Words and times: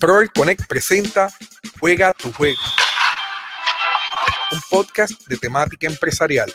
Proel 0.00 0.30
Connect 0.32 0.66
presenta 0.66 1.30
Juega 1.78 2.14
tu 2.14 2.32
juego, 2.32 2.58
un 4.50 4.60
podcast 4.70 5.12
de 5.28 5.36
temática 5.36 5.86
empresarial. 5.86 6.50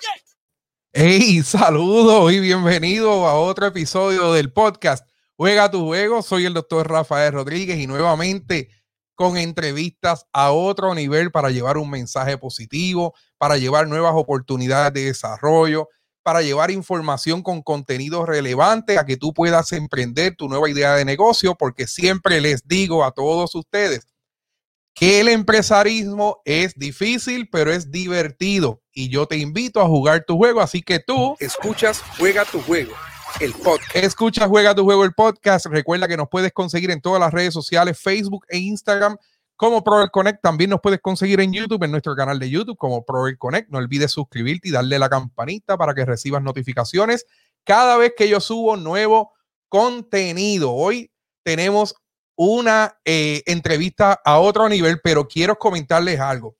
Hey, 0.92 1.44
saludos 1.44 2.34
y 2.34 2.40
bienvenido 2.40 3.28
a 3.28 3.36
otro 3.36 3.68
episodio 3.68 4.34
del 4.34 4.52
podcast 4.52 5.08
Juega 5.38 5.70
tu 5.70 5.86
juego. 5.86 6.24
Soy 6.24 6.48
el 6.48 6.56
doctor 6.56 6.90
Rafael 6.90 7.34
Rodríguez 7.34 7.78
y 7.78 7.86
nuevamente 7.86 8.72
con 9.14 9.38
entrevistas 9.38 10.26
a 10.34 10.52
otro 10.52 10.96
nivel 10.96 11.30
para 11.32 11.52
llevar 11.52 11.78
un 11.78 11.92
mensaje 11.92 12.40
positivo, 12.40 13.14
para 13.38 13.58
llevar 13.58 13.88
nuevas 13.88 14.14
oportunidades 14.16 14.92
de 14.94 15.06
desarrollo, 15.06 15.90
para 16.26 16.42
llevar 16.42 16.72
información 16.72 17.44
con 17.44 17.62
contenido 17.62 18.26
relevante 18.26 18.98
a 18.98 19.06
que 19.06 19.16
tú 19.16 19.32
puedas 19.32 19.72
emprender 19.74 20.36
tu 20.36 20.50
nueva 20.50 20.68
idea 20.68 20.96
de 20.96 21.06
negocio, 21.06 21.54
porque 21.54 21.86
siempre 21.86 22.42
les 22.42 22.68
digo 22.68 23.06
a 23.06 23.12
todos 23.12 23.54
ustedes 23.54 24.08
que 24.96 25.20
el 25.20 25.28
empresarismo 25.28 26.42
es 26.44 26.74
difícil, 26.74 27.48
pero 27.52 27.72
es 27.72 27.92
divertido. 27.92 28.82
Y 28.92 29.10
yo 29.10 29.28
te 29.28 29.38
invito 29.38 29.80
a 29.80 29.86
jugar 29.86 30.26
tu 30.26 30.36
juego, 30.36 30.62
así 30.62 30.82
que 30.82 30.98
tú 30.98 31.36
escuchas 31.40 32.02
Juega 32.18 32.44
tu 32.44 32.60
juego, 32.64 32.94
el 33.40 33.54
podcast. 33.54 33.96
Escucha 33.96 34.48
Juega 34.48 34.74
tu 34.74 34.84
juego, 34.84 35.04
el 35.06 35.14
podcast. 35.14 35.68
Recuerda 35.68 36.08
que 36.08 36.18
nos 36.18 36.28
puedes 36.28 36.52
conseguir 36.54 36.90
en 36.90 37.02
todas 37.02 37.20
las 37.20 37.32
redes 37.36 37.54
sociales, 37.54 38.00
Facebook 38.00 38.48
e 38.50 38.58
Instagram 38.58 39.16
como 39.56 39.84
Proel 39.84 40.12
Connect. 40.12 40.42
También 40.42 40.70
nos 40.70 40.82
puedes 40.82 41.00
conseguir 41.02 41.40
en 41.42 41.54
YouTube, 41.54 41.84
en 41.84 41.92
nuestro 41.92 42.16
canal 42.16 42.40
de 42.40 42.50
YouTube 42.50 42.78
como 42.78 43.06
Proel 43.06 43.38
Connect. 43.38 43.70
No 43.70 43.78
olvides 43.78 44.12
suscribirte 44.12 44.70
y 44.70 44.72
darle 44.72 45.00
la 45.00 45.10
campanita 45.10 45.78
para 45.78 45.94
que 45.94 46.06
recibas 46.06 46.42
notificaciones 46.42 47.26
cada 47.64 47.98
vez 47.98 48.14
que 48.16 48.30
yo 48.30 48.40
subo 48.40 48.78
nuevo 48.78 49.34
contenido. 49.70 50.74
Hoy 50.74 51.12
tenemos 51.44 51.96
una 52.36 53.00
eh, 53.06 53.44
entrevista 53.46 54.20
a 54.24 54.40
otro 54.40 54.68
nivel, 54.70 55.00
pero 55.04 55.28
quiero 55.28 55.58
comentarles 55.58 56.20
algo. 56.20 56.56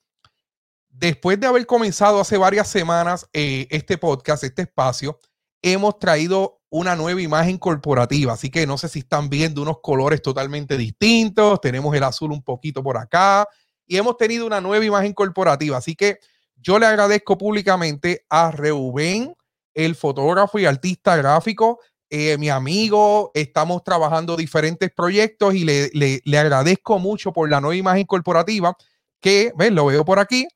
Después 0.88 1.38
de 1.38 1.46
haber 1.46 1.66
comenzado 1.66 2.20
hace 2.20 2.38
varias 2.38 2.68
semanas 2.68 3.28
eh, 3.32 3.66
este 3.70 3.98
podcast, 3.98 4.44
este 4.44 4.62
espacio, 4.62 5.18
hemos 5.60 5.98
traído 5.98 6.55
una 6.70 6.96
nueva 6.96 7.20
imagen 7.20 7.58
corporativa. 7.58 8.32
Así 8.32 8.50
que 8.50 8.66
no 8.66 8.78
sé 8.78 8.88
si 8.88 9.00
están 9.00 9.28
viendo 9.28 9.62
unos 9.62 9.78
colores 9.82 10.22
totalmente 10.22 10.76
distintos. 10.76 11.60
Tenemos 11.60 11.94
el 11.94 12.02
azul 12.02 12.32
un 12.32 12.42
poquito 12.42 12.82
por 12.82 12.96
acá 12.96 13.46
y 13.86 13.96
hemos 13.96 14.16
tenido 14.16 14.46
una 14.46 14.60
nueva 14.60 14.84
imagen 14.84 15.12
corporativa. 15.12 15.76
Así 15.76 15.94
que 15.94 16.18
yo 16.56 16.78
le 16.78 16.86
agradezco 16.86 17.38
públicamente 17.38 18.24
a 18.28 18.50
Reuben, 18.50 19.34
el 19.74 19.94
fotógrafo 19.94 20.58
y 20.58 20.64
artista 20.64 21.16
gráfico, 21.16 21.80
eh, 22.10 22.36
mi 22.38 22.48
amigo. 22.48 23.30
Estamos 23.34 23.84
trabajando 23.84 24.36
diferentes 24.36 24.90
proyectos 24.90 25.54
y 25.54 25.64
le, 25.64 25.90
le, 25.92 26.38
agradezco 26.38 26.98
mucho 26.98 27.32
por 27.32 27.48
la 27.48 27.60
nueva 27.60 27.76
imagen 27.76 28.06
corporativa 28.06 28.76
que, 29.20 29.52
lo 29.70 29.86
veo 29.86 30.04
por 30.04 30.18
aquí, 30.18 30.46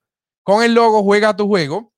con 0.42 0.62
el 0.62 0.74
logo 0.74 1.02
Juega 1.02 1.36
tu 1.36 1.46
juego 1.46 1.89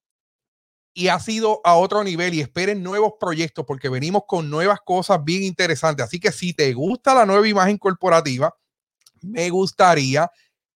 y 0.94 1.08
ha 1.08 1.18
sido 1.18 1.60
a 1.64 1.74
otro 1.76 2.04
nivel 2.04 2.34
y 2.34 2.40
esperen 2.40 2.82
nuevos 2.82 3.14
proyectos 3.18 3.64
porque 3.66 3.88
venimos 3.88 4.22
con 4.26 4.50
nuevas 4.50 4.80
cosas 4.84 5.22
bien 5.24 5.42
interesantes. 5.42 6.04
Así 6.04 6.20
que 6.20 6.32
si 6.32 6.52
te 6.52 6.72
gusta 6.74 7.14
la 7.14 7.24
nueva 7.24 7.48
imagen 7.48 7.78
corporativa, 7.78 8.54
me 9.22 9.48
gustaría 9.50 10.30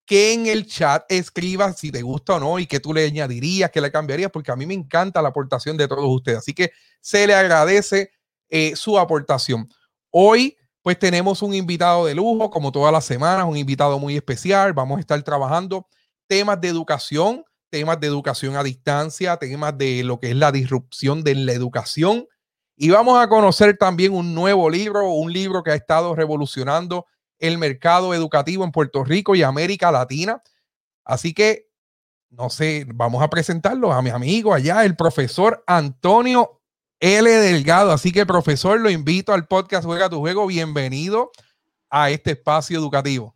que 0.05 0.33
en 0.33 0.45
el 0.45 0.67
chat 0.67 1.03
escribas 1.09 1.79
si 1.79 1.91
te 1.91 2.01
gusta 2.01 2.35
o 2.35 2.39
no 2.39 2.59
y 2.59 2.67
que 2.67 2.79
tú 2.79 2.93
le 2.93 3.05
añadirías, 3.05 3.71
que 3.71 3.81
le 3.81 3.91
cambiarías, 3.91 4.31
porque 4.31 4.51
a 4.51 4.55
mí 4.55 4.65
me 4.65 4.75
encanta 4.75 5.21
la 5.21 5.29
aportación 5.29 5.75
de 5.77 5.87
todos 5.87 6.05
ustedes. 6.05 6.39
Así 6.39 6.53
que 6.53 6.71
se 7.01 7.25
le 7.25 7.33
agradece 7.33 8.11
eh, 8.49 8.75
su 8.75 8.99
aportación. 8.99 9.67
Hoy, 10.11 10.55
pues 10.81 10.99
tenemos 10.99 11.41
un 11.41 11.55
invitado 11.55 12.05
de 12.05 12.13
lujo, 12.13 12.51
como 12.51 12.71
todas 12.71 12.93
las 12.93 13.05
semanas, 13.05 13.45
un 13.45 13.57
invitado 13.57 13.97
muy 13.97 14.15
especial. 14.15 14.73
Vamos 14.73 14.97
a 14.97 15.01
estar 15.01 15.21
trabajando 15.23 15.87
temas 16.27 16.61
de 16.61 16.67
educación 16.67 17.43
temas 17.69 17.99
de 17.99 18.07
educación 18.07 18.55
a 18.55 18.63
distancia, 18.63 19.37
temas 19.37 19.77
de 19.77 20.03
lo 20.03 20.19
que 20.19 20.31
es 20.31 20.35
la 20.35 20.51
disrupción 20.51 21.23
de 21.23 21.35
la 21.35 21.53
educación. 21.53 22.27
Y 22.77 22.89
vamos 22.89 23.17
a 23.21 23.27
conocer 23.27 23.77
también 23.77 24.13
un 24.13 24.33
nuevo 24.33 24.69
libro, 24.69 25.09
un 25.09 25.31
libro 25.31 25.63
que 25.63 25.71
ha 25.71 25.75
estado 25.75 26.15
revolucionando 26.15 27.05
el 27.39 27.57
mercado 27.57 28.13
educativo 28.13 28.63
en 28.63 28.71
Puerto 28.71 29.03
Rico 29.03 29.35
y 29.35 29.43
América 29.43 29.91
Latina. 29.91 30.41
Así 31.03 31.33
que, 31.33 31.69
no 32.29 32.49
sé, 32.49 32.85
vamos 32.93 33.21
a 33.21 33.29
presentarlo 33.29 33.93
a 33.93 34.01
mi 34.01 34.09
amigo 34.09 34.53
allá, 34.53 34.83
el 34.83 34.95
profesor 34.95 35.63
Antonio 35.67 36.61
L. 36.99 37.29
Delgado. 37.29 37.91
Así 37.91 38.11
que, 38.11 38.25
profesor, 38.25 38.79
lo 38.79 38.89
invito 38.89 39.33
al 39.33 39.47
podcast 39.47 39.85
Juega 39.85 40.09
tu 40.09 40.19
Juego. 40.19 40.47
Bienvenido 40.47 41.31
a 41.89 42.09
este 42.09 42.31
espacio 42.31 42.77
educativo. 42.77 43.34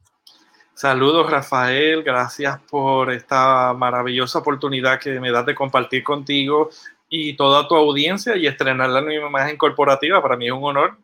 Saludos 0.79 1.29
Rafael, 1.29 2.03
gracias 2.03 2.57
por 2.71 3.11
esta 3.11 3.73
maravillosa 3.73 4.39
oportunidad 4.39 4.97
que 4.97 5.19
me 5.19 5.29
das 5.29 5.45
de 5.45 5.53
compartir 5.53 6.05
contigo 6.05 6.69
y 7.09 7.33
toda 7.33 7.67
tu 7.67 7.75
audiencia 7.75 8.37
y 8.37 8.47
estrenar 8.47 8.89
la 8.89 9.01
nueva 9.01 9.27
imagen 9.27 9.57
corporativa. 9.57 10.21
Para 10.21 10.37
mí 10.37 10.45
es 10.45 10.53
un 10.53 10.63
honor. 10.63 10.97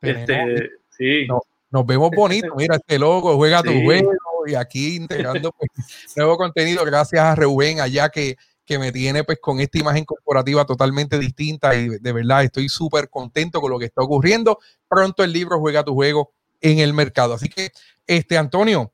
Este, 0.00 0.70
sí. 0.90 1.28
Nos, 1.70 1.86
vemos 1.86 2.10
bonitos. 2.10 2.50
Mira 2.56 2.74
este 2.74 2.98
logo, 2.98 3.36
juega 3.36 3.62
tu 3.62 3.70
juego 3.84 4.10
y 4.44 4.56
aquí 4.56 4.96
integrando 4.96 5.52
pues, 5.52 5.70
nuevo 6.16 6.36
contenido. 6.36 6.84
Gracias 6.84 7.22
a 7.22 7.36
Reuben 7.36 7.78
allá 7.78 8.08
que, 8.08 8.34
que 8.64 8.76
me 8.76 8.90
tiene 8.90 9.22
pues 9.22 9.38
con 9.40 9.60
esta 9.60 9.78
imagen 9.78 10.04
corporativa 10.04 10.64
totalmente 10.64 11.16
distinta 11.20 11.76
y 11.76 11.90
de 11.90 12.12
verdad 12.12 12.42
estoy 12.42 12.68
súper 12.68 13.08
contento 13.08 13.60
con 13.60 13.70
lo 13.70 13.78
que 13.78 13.84
está 13.84 14.02
ocurriendo. 14.02 14.58
Pronto 14.88 15.22
el 15.22 15.32
libro 15.32 15.60
Juega 15.60 15.84
tu 15.84 15.94
juego 15.94 16.32
en 16.60 16.80
el 16.80 16.92
mercado. 16.92 17.34
Así 17.34 17.48
que, 17.48 17.70
este 18.04 18.36
Antonio, 18.36 18.92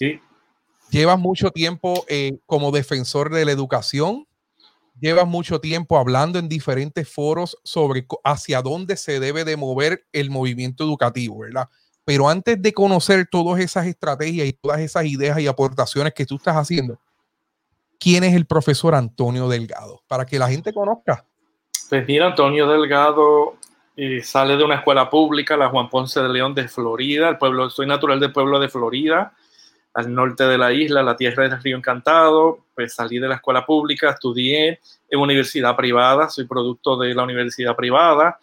Sí. 0.00 0.18
Llevas 0.90 1.18
mucho 1.18 1.50
tiempo 1.50 2.06
eh, 2.08 2.38
como 2.46 2.72
defensor 2.72 3.30
de 3.30 3.44
la 3.44 3.52
educación, 3.52 4.26
llevas 4.98 5.26
mucho 5.26 5.60
tiempo 5.60 5.98
hablando 5.98 6.38
en 6.38 6.48
diferentes 6.48 7.06
foros 7.06 7.58
sobre 7.64 8.06
hacia 8.24 8.62
dónde 8.62 8.96
se 8.96 9.20
debe 9.20 9.44
de 9.44 9.58
mover 9.58 10.06
el 10.12 10.30
movimiento 10.30 10.82
educativo, 10.84 11.40
¿verdad? 11.40 11.68
Pero 12.06 12.30
antes 12.30 12.60
de 12.60 12.72
conocer 12.72 13.28
todas 13.30 13.60
esas 13.60 13.86
estrategias 13.86 14.48
y 14.48 14.54
todas 14.54 14.80
esas 14.80 15.04
ideas 15.04 15.38
y 15.38 15.46
aportaciones 15.46 16.14
que 16.14 16.24
tú 16.24 16.36
estás 16.36 16.56
haciendo, 16.56 16.98
¿quién 17.98 18.24
es 18.24 18.34
el 18.34 18.46
profesor 18.46 18.94
Antonio 18.94 19.48
Delgado? 19.48 20.02
Para 20.08 20.24
que 20.24 20.38
la 20.38 20.48
gente 20.48 20.72
conozca. 20.72 21.26
Pues 21.90 22.06
mira, 22.08 22.28
Antonio 22.28 22.66
Delgado 22.66 23.58
eh, 23.96 24.22
sale 24.22 24.56
de 24.56 24.64
una 24.64 24.76
escuela 24.76 25.10
pública, 25.10 25.58
la 25.58 25.68
Juan 25.68 25.90
Ponce 25.90 26.20
de 26.20 26.28
León 26.30 26.54
de 26.54 26.68
Florida, 26.68 27.28
el 27.28 27.36
pueblo, 27.36 27.68
soy 27.68 27.86
natural 27.86 28.18
del 28.18 28.32
pueblo 28.32 28.58
de 28.58 28.70
Florida 28.70 29.34
al 29.94 30.14
norte 30.14 30.44
de 30.44 30.56
la 30.56 30.72
isla, 30.72 31.02
la 31.02 31.16
tierra 31.16 31.48
del 31.48 31.62
río 31.62 31.76
encantado, 31.76 32.66
pues 32.74 32.94
salí 32.94 33.18
de 33.18 33.28
la 33.28 33.36
escuela 33.36 33.66
pública, 33.66 34.10
estudié 34.10 34.80
en 35.08 35.20
universidad 35.20 35.74
privada, 35.76 36.28
soy 36.28 36.46
producto 36.46 36.96
de 36.96 37.14
la 37.14 37.24
universidad 37.24 37.74
privada 37.74 38.38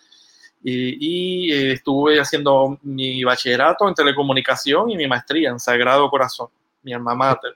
y, 0.61 1.51
eh, 1.51 1.73
estuve 1.73 2.19
haciendo 2.19 2.77
mi 2.81 3.23
bachillerato 3.23 3.87
en 3.87 3.93
telecomunicación 3.93 4.89
y 4.89 4.97
mi 4.97 5.07
maestría 5.07 5.49
en 5.49 5.59
Sagrado 5.59 6.09
Corazón, 6.09 6.49
mi 6.83 6.93
alma 6.93 7.15
mater. 7.15 7.55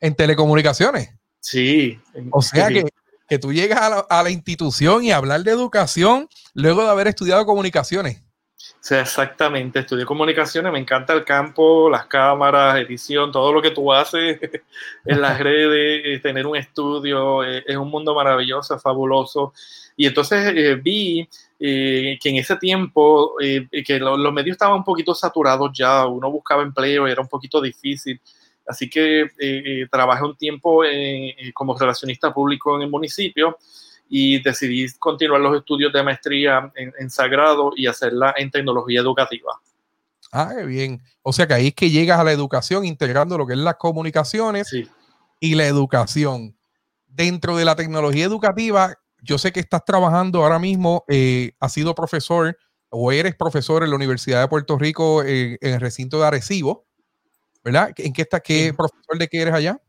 ¿En 0.00 0.14
telecomunicaciones? 0.14 1.10
Sí. 1.40 1.98
O 2.30 2.42
sea 2.42 2.68
que, 2.68 2.84
que 3.28 3.38
tú 3.38 3.52
llegas 3.52 3.80
a 3.80 3.88
la, 3.88 3.98
a 4.08 4.22
la 4.22 4.30
institución 4.30 5.02
y 5.02 5.10
hablar 5.10 5.42
de 5.42 5.50
educación 5.50 6.28
luego 6.54 6.84
de 6.84 6.90
haber 6.90 7.08
estudiado 7.08 7.44
comunicaciones. 7.44 8.22
Sí, 8.80 8.94
exactamente. 8.94 9.80
Estudié 9.80 10.04
comunicaciones, 10.04 10.72
me 10.72 10.78
encanta 10.78 11.12
el 11.12 11.24
campo, 11.24 11.88
las 11.90 12.06
cámaras, 12.06 12.76
edición, 12.78 13.30
todo 13.32 13.52
lo 13.52 13.62
que 13.62 13.70
tú 13.70 13.92
haces 13.92 14.38
en 15.04 15.20
las 15.20 15.38
redes, 15.38 16.02
eh, 16.04 16.20
tener 16.20 16.46
un 16.46 16.56
estudio, 16.56 17.44
eh, 17.44 17.64
es 17.66 17.76
un 17.76 17.88
mundo 17.88 18.14
maravilloso, 18.14 18.78
fabuloso. 18.78 19.52
Y 19.96 20.06
entonces 20.06 20.52
eh, 20.56 20.74
vi 20.76 21.28
que 21.58 22.18
en 22.24 22.36
ese 22.36 22.56
tiempo, 22.56 23.36
que 23.38 23.98
los 24.00 24.32
medios 24.32 24.54
estaban 24.54 24.78
un 24.78 24.84
poquito 24.84 25.14
saturados 25.14 25.70
ya, 25.72 26.06
uno 26.06 26.28
buscaba 26.28 26.62
empleo, 26.64 27.06
era 27.06 27.22
un 27.22 27.28
poquito 27.28 27.60
difícil. 27.60 28.20
Así 28.66 28.90
que 28.90 29.28
trabajé 29.88 30.24
un 30.24 30.36
tiempo 30.36 30.82
como 31.54 31.78
relacionista 31.78 32.34
público 32.34 32.74
en 32.74 32.82
el 32.82 32.90
municipio 32.90 33.56
y 34.14 34.42
decidí 34.42 34.92
continuar 34.98 35.40
los 35.40 35.56
estudios 35.56 35.90
de 35.90 36.02
maestría 36.02 36.70
en, 36.76 37.08
Sagrado 37.08 37.72
y 37.74 37.86
hacerla 37.86 38.34
en 38.36 38.50
tecnología 38.50 39.00
educativa. 39.00 39.58
Ah, 40.30 40.52
qué 40.54 40.66
bien. 40.66 41.00
O 41.22 41.32
sea 41.32 41.46
que 41.46 41.54
ahí 41.54 41.68
es 41.68 41.74
que 41.74 41.88
llegas 41.88 42.20
a 42.20 42.24
la 42.24 42.32
educación 42.32 42.84
integrando 42.84 43.38
lo 43.38 43.46
que 43.46 43.54
es 43.54 43.58
las 43.58 43.76
comunicaciones 43.76 44.70
y 45.40 45.54
la 45.54 45.66
educación. 45.66 46.54
Dentro 47.06 47.56
de 47.56 47.64
la 47.64 47.74
tecnología 47.74 48.26
educativa, 48.26 48.94
yo 49.22 49.38
sé 49.38 49.50
que 49.50 49.60
estás 49.60 49.82
trabajando 49.82 50.42
ahora 50.42 50.58
mismo, 50.58 51.06
eh, 51.08 51.52
has 51.58 51.72
sido 51.72 51.94
profesor 51.94 52.54
o 52.90 53.12
eres 53.12 53.34
profesor 53.34 53.82
en 53.82 53.88
la 53.88 53.96
Universidad 53.96 54.42
de 54.42 54.48
Puerto 54.48 54.78
Rico 54.78 55.22
eh, 55.24 55.56
en 55.62 55.72
el 55.72 55.80
recinto 55.80 56.20
de 56.20 56.26
Arecibo, 56.26 56.84
¿verdad? 57.64 57.94
¿En 57.96 58.12
qué 58.12 58.22
estás? 58.22 58.42
¿Qué 58.44 58.74
profesor 58.74 59.18
de 59.18 59.26
qué 59.26 59.40
eres 59.40 59.54
allá? 59.54 59.80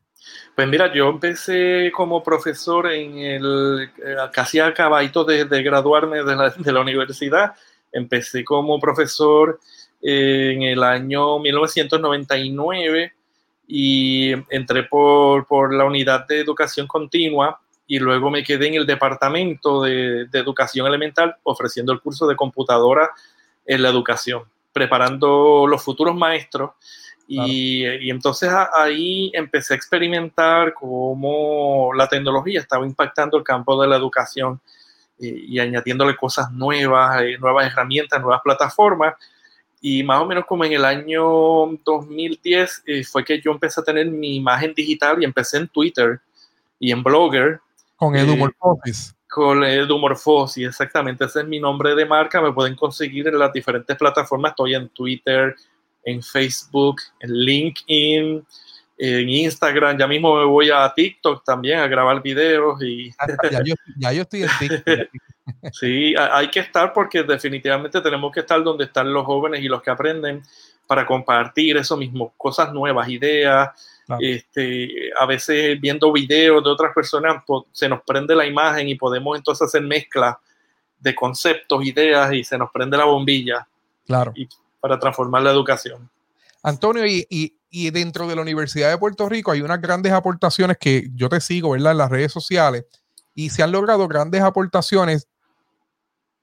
Pues 0.56 0.68
mira, 0.68 0.94
yo 0.94 1.10
empecé 1.10 1.92
como 1.96 2.24
profesor 2.24 2.92
en 2.92 3.18
el, 3.18 3.90
eh, 3.98 4.16
casi 4.32 4.60
acabadito 4.60 5.24
de, 5.24 5.46
de 5.46 5.64
graduarme 5.64 6.24
de 6.24 6.36
la, 6.36 6.50
de 6.50 6.72
la, 6.72 6.82
universidad. 6.82 7.54
Empecé 7.92 8.44
como 8.44 8.80
profesor 8.80 9.60
en 10.02 10.64
el 10.64 10.84
año 10.84 11.40
1999 11.40 13.14
y 13.68 14.34
entré 14.50 14.84
por, 14.84 15.48
por, 15.48 15.74
la 15.74 15.86
unidad 15.86 16.28
de 16.28 16.42
educación 16.42 16.86
continua 16.86 17.62
y 17.88 18.00
luego 18.00 18.30
me 18.30 18.44
quedé 18.44 18.68
en 18.68 18.76
el 18.76 18.86
departamento 18.86 19.84
de, 19.84 20.26
de, 20.26 20.40
educación 20.40 20.86
elemental 20.88 21.36
ofreciendo 21.44 21.94
el 21.94 22.02
curso 22.02 22.28
de 22.28 22.36
computadora 22.36 23.12
en 23.66 23.82
la 23.82 23.90
educación, 23.90 24.44
preparando 24.74 25.66
los 25.68 25.82
futuros 25.82 26.16
maestros. 26.16 26.72
Y, 27.28 27.86
y, 27.86 28.10
entonces 28.10 28.52
ahí 28.76 29.32
empecé 29.34 29.74
a 29.74 29.78
experimentar 29.78 30.74
cómo 30.74 31.92
la 31.96 32.08
tecnología 32.08 32.60
estaba 32.60 32.86
impactando 32.86 33.38
el 33.38 33.44
campo 33.44 33.82
de 33.82 33.88
la 33.88 33.96
educación 33.96 34.60
y, 35.18 35.56
y 35.56 35.60
añadiéndole 35.60 36.16
cosas 36.16 36.52
nuevas, 36.52 37.22
eh, 37.22 37.38
nuevas 37.40 37.66
herramientas, 37.66 38.22
nuevas 38.22 38.42
plataformas 38.44 39.16
y 39.86 40.02
más 40.02 40.22
o 40.22 40.26
menos 40.26 40.46
como 40.46 40.64
en 40.64 40.72
el 40.72 40.86
año 40.86 41.22
2010 41.84 42.84
eh, 42.86 43.04
fue 43.04 43.26
que 43.26 43.42
yo 43.42 43.52
empecé 43.52 43.82
a 43.82 43.84
tener 43.84 44.10
mi 44.10 44.38
imagen 44.38 44.74
digital 44.74 45.22
y 45.22 45.26
empecé 45.26 45.58
en 45.58 45.68
Twitter 45.68 46.22
y 46.80 46.94
en 46.94 47.04
Blogger. 47.04 47.60
Con 47.98 48.16
Edumorphosis. 48.16 49.10
Eh, 49.10 49.26
con 49.30 49.62
Edumorphosis, 49.62 50.70
exactamente. 50.70 51.26
Ese 51.26 51.42
es 51.42 51.48
mi 51.48 51.60
nombre 51.60 51.96
de 51.96 52.06
marca. 52.06 52.42
Me 52.42 52.54
pueden 52.54 52.78
conseguir 52.78 53.28
en 53.28 53.38
las 53.38 53.52
diferentes 53.52 53.98
plataformas. 53.98 54.52
Estoy 54.52 54.74
en 54.74 54.88
Twitter, 54.88 55.54
en 56.06 56.22
Facebook, 56.22 57.02
en 57.20 57.32
LinkedIn, 57.32 58.46
en 58.98 59.30
Instagram. 59.30 59.98
Ya 59.98 60.08
mismo 60.08 60.36
me 60.38 60.46
voy 60.46 60.70
a 60.70 60.92
TikTok 60.94 61.44
también 61.44 61.80
a 61.80 61.88
grabar 61.88 62.22
videos. 62.22 62.82
Y... 62.82 63.12
ya, 63.52 63.64
yo, 63.64 63.76
ya 63.98 64.14
yo 64.14 64.22
estoy 64.22 64.44
en 64.44 64.50
TikTok. 64.60 65.00
Sí, 65.74 66.16
hay 66.18 66.48
que 66.50 66.62
estar 66.62 66.94
porque 66.94 67.22
definitivamente 67.24 68.00
tenemos 68.00 68.32
que 68.32 68.40
estar 68.40 68.64
donde 68.64 68.86
están 68.86 69.12
los 69.12 69.26
jóvenes 69.26 69.62
y 69.62 69.68
los 69.68 69.82
que 69.82 69.92
aprenden 69.92 70.42
para 70.88 71.06
compartir 71.06 71.78
eso 71.78 71.98
mismo, 71.98 72.34
cosas 72.38 72.72
nuevas, 72.74 73.10
ideas. 73.10 73.70
Este, 74.20 75.12
a 75.18 75.26
veces 75.26 75.80
viendo 75.80 76.12
videos 76.12 76.64
de 76.64 76.70
otras 76.70 76.94
personas 76.94 77.44
se 77.72 77.88
nos 77.88 78.02
prende 78.04 78.36
la 78.36 78.46
imagen 78.46 78.90
y 78.90 78.96
podemos 78.96 79.38
entonces 79.38 79.66
hacer 79.66 79.82
mezcla 79.82 80.40
de 81.00 81.16
conceptos, 81.16 81.86
ideas 81.86 82.34
y 82.34 82.44
se 82.44 82.58
nos 82.58 82.70
prende 82.72 82.98
la 82.98 83.06
bombilla. 83.06 83.68
Claro. 84.06 84.32
Y, 84.36 84.48
para 84.84 85.00
transformar 85.00 85.42
la 85.42 85.52
educación. 85.52 86.10
Antonio, 86.62 87.06
y, 87.06 87.26
y, 87.30 87.56
y, 87.70 87.90
dentro 87.90 88.28
de 88.28 88.36
la 88.36 88.42
Universidad 88.42 88.90
de 88.90 88.98
Puerto 88.98 89.30
Rico 89.30 89.52
hay 89.52 89.62
unas 89.62 89.82
grandes 89.82 90.12
aportaciones 90.12 90.78
que 90.78 91.10
yo 91.16 91.30
te 91.30 91.40
sigo, 91.40 91.70
¿verdad? 91.70 91.94
En 91.94 92.00
las 92.00 92.12
redes 92.12 92.34
sociales 92.34 92.84
y 93.34 93.50
se 93.50 93.64
han 93.64 93.72
logrado 93.72 94.10
grandes 94.10 94.42
aportaciones 94.42 95.30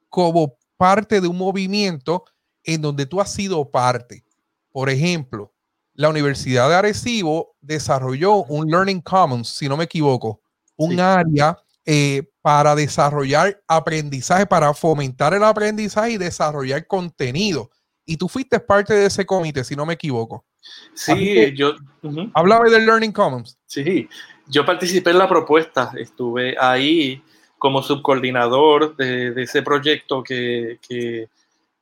como 0.09 0.57
parte 0.79 1.21
de 1.21 1.29
un 1.29 1.37
movimiento 1.37 2.25
en 2.65 2.81
donde 2.81 3.05
tú 3.05 3.21
has 3.21 3.31
sido 3.31 3.71
parte. 3.71 4.25
Por 4.73 4.89
ejemplo, 4.89 5.53
la 5.93 6.09
Universidad 6.09 6.71
de 6.71 6.77
Arecibo 6.77 7.57
desarrolló 7.61 8.45
un 8.45 8.71
Learning 8.71 9.03
Commons, 9.03 9.49
si 9.49 9.69
no 9.69 9.77
me 9.77 9.85
equivoco, 9.85 10.41
un 10.77 10.93
sí. 10.93 11.01
área 11.01 11.59
eh, 11.85 12.27
para 12.41 12.75
desarrollar 12.75 13.63
aprendizaje, 13.69 14.47
para 14.47 14.73
fomentar 14.73 15.35
el 15.35 15.45
aprendizaje 15.45 16.13
y 16.13 16.17
desarrollar 16.17 16.87
contenido. 16.87 17.71
Y 18.05 18.17
tú 18.17 18.29
fuiste 18.29 18.59
parte 18.61 18.95
de 18.95 19.07
ese 19.07 19.25
comité, 19.25 19.65
si 19.65 19.77
no 19.77 19.87
me 19.87 19.95
equivoco. 19.95 20.45
Sí, 20.95 21.53
yo... 21.55 21.75
Uh 22.03 22.11
-huh. 22.11 22.31
Hablaba 22.35 22.69
del 22.69 22.87
Learning 22.87 23.13
Commons. 23.13 23.59
Sí, 23.67 24.09
yo 24.49 24.65
participé 24.65 25.11
en 25.11 25.19
la 25.19 25.29
propuesta, 25.29 25.93
estuve 25.97 26.57
ahí 26.59 27.23
como 27.59 27.83
subcoordinador 27.83 28.97
de, 28.97 29.33
de 29.33 29.43
ese 29.43 29.63
proyecto 29.63 30.23
que, 30.23 30.79
que 30.89 31.29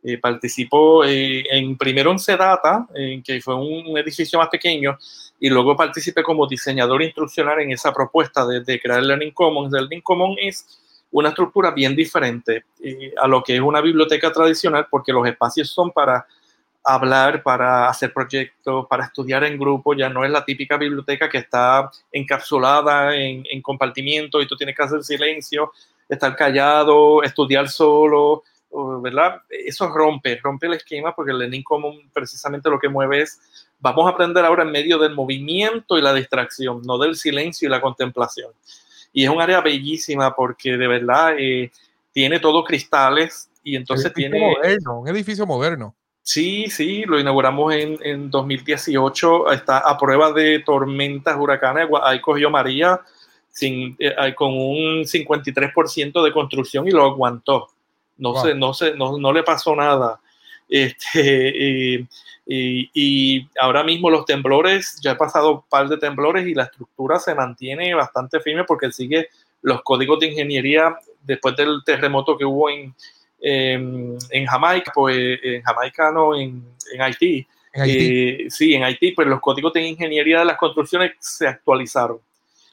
eh, 0.03 0.17
participó 0.19 1.05
eh, 1.05 1.44
en 1.50 1.76
primero 1.76 2.12
en 2.12 2.19
Sedata, 2.20 2.87
en 2.94 3.23
que 3.23 3.41
fue 3.41 3.56
un, 3.56 3.99
edificio 3.99 4.38
más 4.38 4.49
pequeño, 4.49 4.97
y 5.41 5.49
luego 5.49 5.76
participé 5.76 6.23
como 6.23 6.47
diseñador 6.47 7.03
instruccional 7.03 7.61
en 7.61 7.73
esa 7.73 7.93
propuesta 7.93 8.47
de, 8.47 8.61
de 8.61 8.81
crear 8.81 9.00
el 9.00 9.09
Learning 9.09 9.32
Commons. 9.32 9.75
El 9.75 9.81
Learning 9.81 10.00
Commons 10.03 10.37
es 10.41 10.81
una 11.10 11.31
estructura 11.31 11.70
bien 11.70 11.96
diferente 11.96 12.64
eh, 12.82 13.12
a 13.20 13.26
lo 13.26 13.43
que 13.43 13.56
es 13.56 13.60
una 13.60 13.81
biblioteca 13.81 14.32
tradicional, 14.32 14.87
porque 14.90 15.12
los 15.12 15.26
espacios 15.26 15.70
son 15.70 15.90
para 15.90 16.26
hablar, 16.84 17.43
para 17.43 17.88
hacer 17.88 18.12
proyectos, 18.12 18.87
para 18.88 19.05
estudiar 19.05 19.44
en 19.44 19.58
grupo, 19.58 19.94
ya 19.94 20.08
no 20.08 20.25
es 20.25 20.31
la 20.31 20.44
típica 20.44 20.76
biblioteca 20.76 21.28
que 21.28 21.38
está 21.38 21.90
encapsulada 22.12 23.14
en, 23.14 23.44
en 23.50 23.60
compartimiento 23.60 24.40
y 24.40 24.46
tú 24.46 24.56
tienes 24.56 24.76
que 24.76 24.82
hacer 24.82 25.02
silencio, 25.02 25.72
estar 26.08 26.34
callado, 26.34 27.22
estudiar 27.22 27.69
solo, 27.69 28.43
¿verdad? 29.02 29.43
Eso 29.49 29.88
rompe, 29.88 30.38
rompe 30.43 30.66
el 30.66 30.75
esquema 30.75 31.14
porque 31.14 31.32
el 31.32 31.38
learning 31.38 31.62
common 31.62 32.10
precisamente 32.12 32.69
lo 32.69 32.78
que 32.78 32.88
mueve 32.88 33.22
es, 33.22 33.40
vamos 33.81 34.06
a 34.06 34.10
aprender 34.10 34.44
ahora 34.44 34.62
en 34.62 34.70
medio 34.70 34.99
del 34.99 35.14
movimiento 35.14 35.96
y 35.99 36.02
la 36.02 36.12
distracción, 36.12 36.82
no 36.82 36.99
del 36.99 37.16
silencio 37.16 37.66
y 37.66 37.70
la 37.70 37.81
contemplación. 37.81 38.52
Y 39.12 39.25
es 39.25 39.31
un 39.31 39.40
área 39.40 39.60
bellísima 39.60 40.34
porque 40.34 40.76
de 40.76 40.87
verdad 40.87 41.34
eh, 41.38 41.70
tiene 42.12 42.40
todo 42.40 42.64
cristales 42.64 43.50
y 43.62 43.76
entonces 43.76 44.12
tiene... 44.12 44.40
Moderno, 44.40 45.00
un 45.00 45.08
edificio 45.08 45.46
moderno. 45.46 45.94
Sí, 46.22 46.69
sí, 46.69 47.05
lo 47.06 47.19
inauguramos 47.19 47.72
en, 47.75 47.99
en 48.02 48.31
2018. 48.31 49.50
Está 49.52 49.78
a 49.78 49.96
prueba 49.96 50.31
de 50.32 50.58
tormentas, 50.60 51.37
huracanes. 51.38 51.88
Ahí 52.02 52.20
cogió 52.20 52.50
María 52.50 53.00
sin, 53.50 53.96
eh, 53.99 54.34
con 54.34 54.52
un 54.52 55.05
53% 55.05 56.22
de 56.22 56.32
construcción 56.32 56.87
y 56.87 56.90
lo 56.90 57.05
aguantó. 57.05 57.69
No, 58.19 58.32
wow. 58.32 58.43
se, 58.43 58.55
no, 58.55 58.75
se, 58.75 58.94
no, 58.94 59.19
no, 59.19 59.32
le 59.32 59.43
pasó 59.43 59.75
nada. 59.75 60.20
Este, 60.69 62.06
y, 62.50 62.90
y, 62.94 63.46
ahora 63.60 63.84
mismo 63.84 64.08
los 64.08 64.24
temblores, 64.24 64.98
ya 65.02 65.12
he 65.12 65.16
pasado 65.16 65.52
un 65.52 65.62
par 65.68 65.86
de 65.86 65.98
temblores 65.98 66.46
y 66.46 66.54
la 66.54 66.62
estructura 66.64 67.18
se 67.18 67.34
mantiene 67.34 67.94
bastante 67.94 68.40
firme 68.40 68.64
porque 68.64 68.90
sigue 68.90 69.28
los 69.60 69.82
códigos 69.82 70.18
de 70.20 70.28
ingeniería 70.28 70.96
después 71.22 71.54
del 71.56 71.82
terremoto 71.84 72.38
que 72.38 72.46
hubo 72.46 72.70
en, 72.70 72.94
en, 73.38 74.16
en, 74.30 74.46
Jamaica, 74.46 74.92
pues 74.94 75.38
en 75.42 75.62
Jamaica 75.62 76.10
no, 76.10 76.34
en, 76.34 76.64
en 76.94 77.02
Haití. 77.02 77.46
¿En 77.74 77.82
Haití? 77.82 78.44
Eh, 78.46 78.46
sí, 78.48 78.74
en 78.74 78.84
Haití, 78.84 79.12
pues 79.12 79.28
los 79.28 79.40
códigos 79.40 79.74
de 79.74 79.86
ingeniería 79.86 80.38
de 80.38 80.46
las 80.46 80.56
construcciones 80.56 81.12
se 81.18 81.46
actualizaron. 81.46 82.18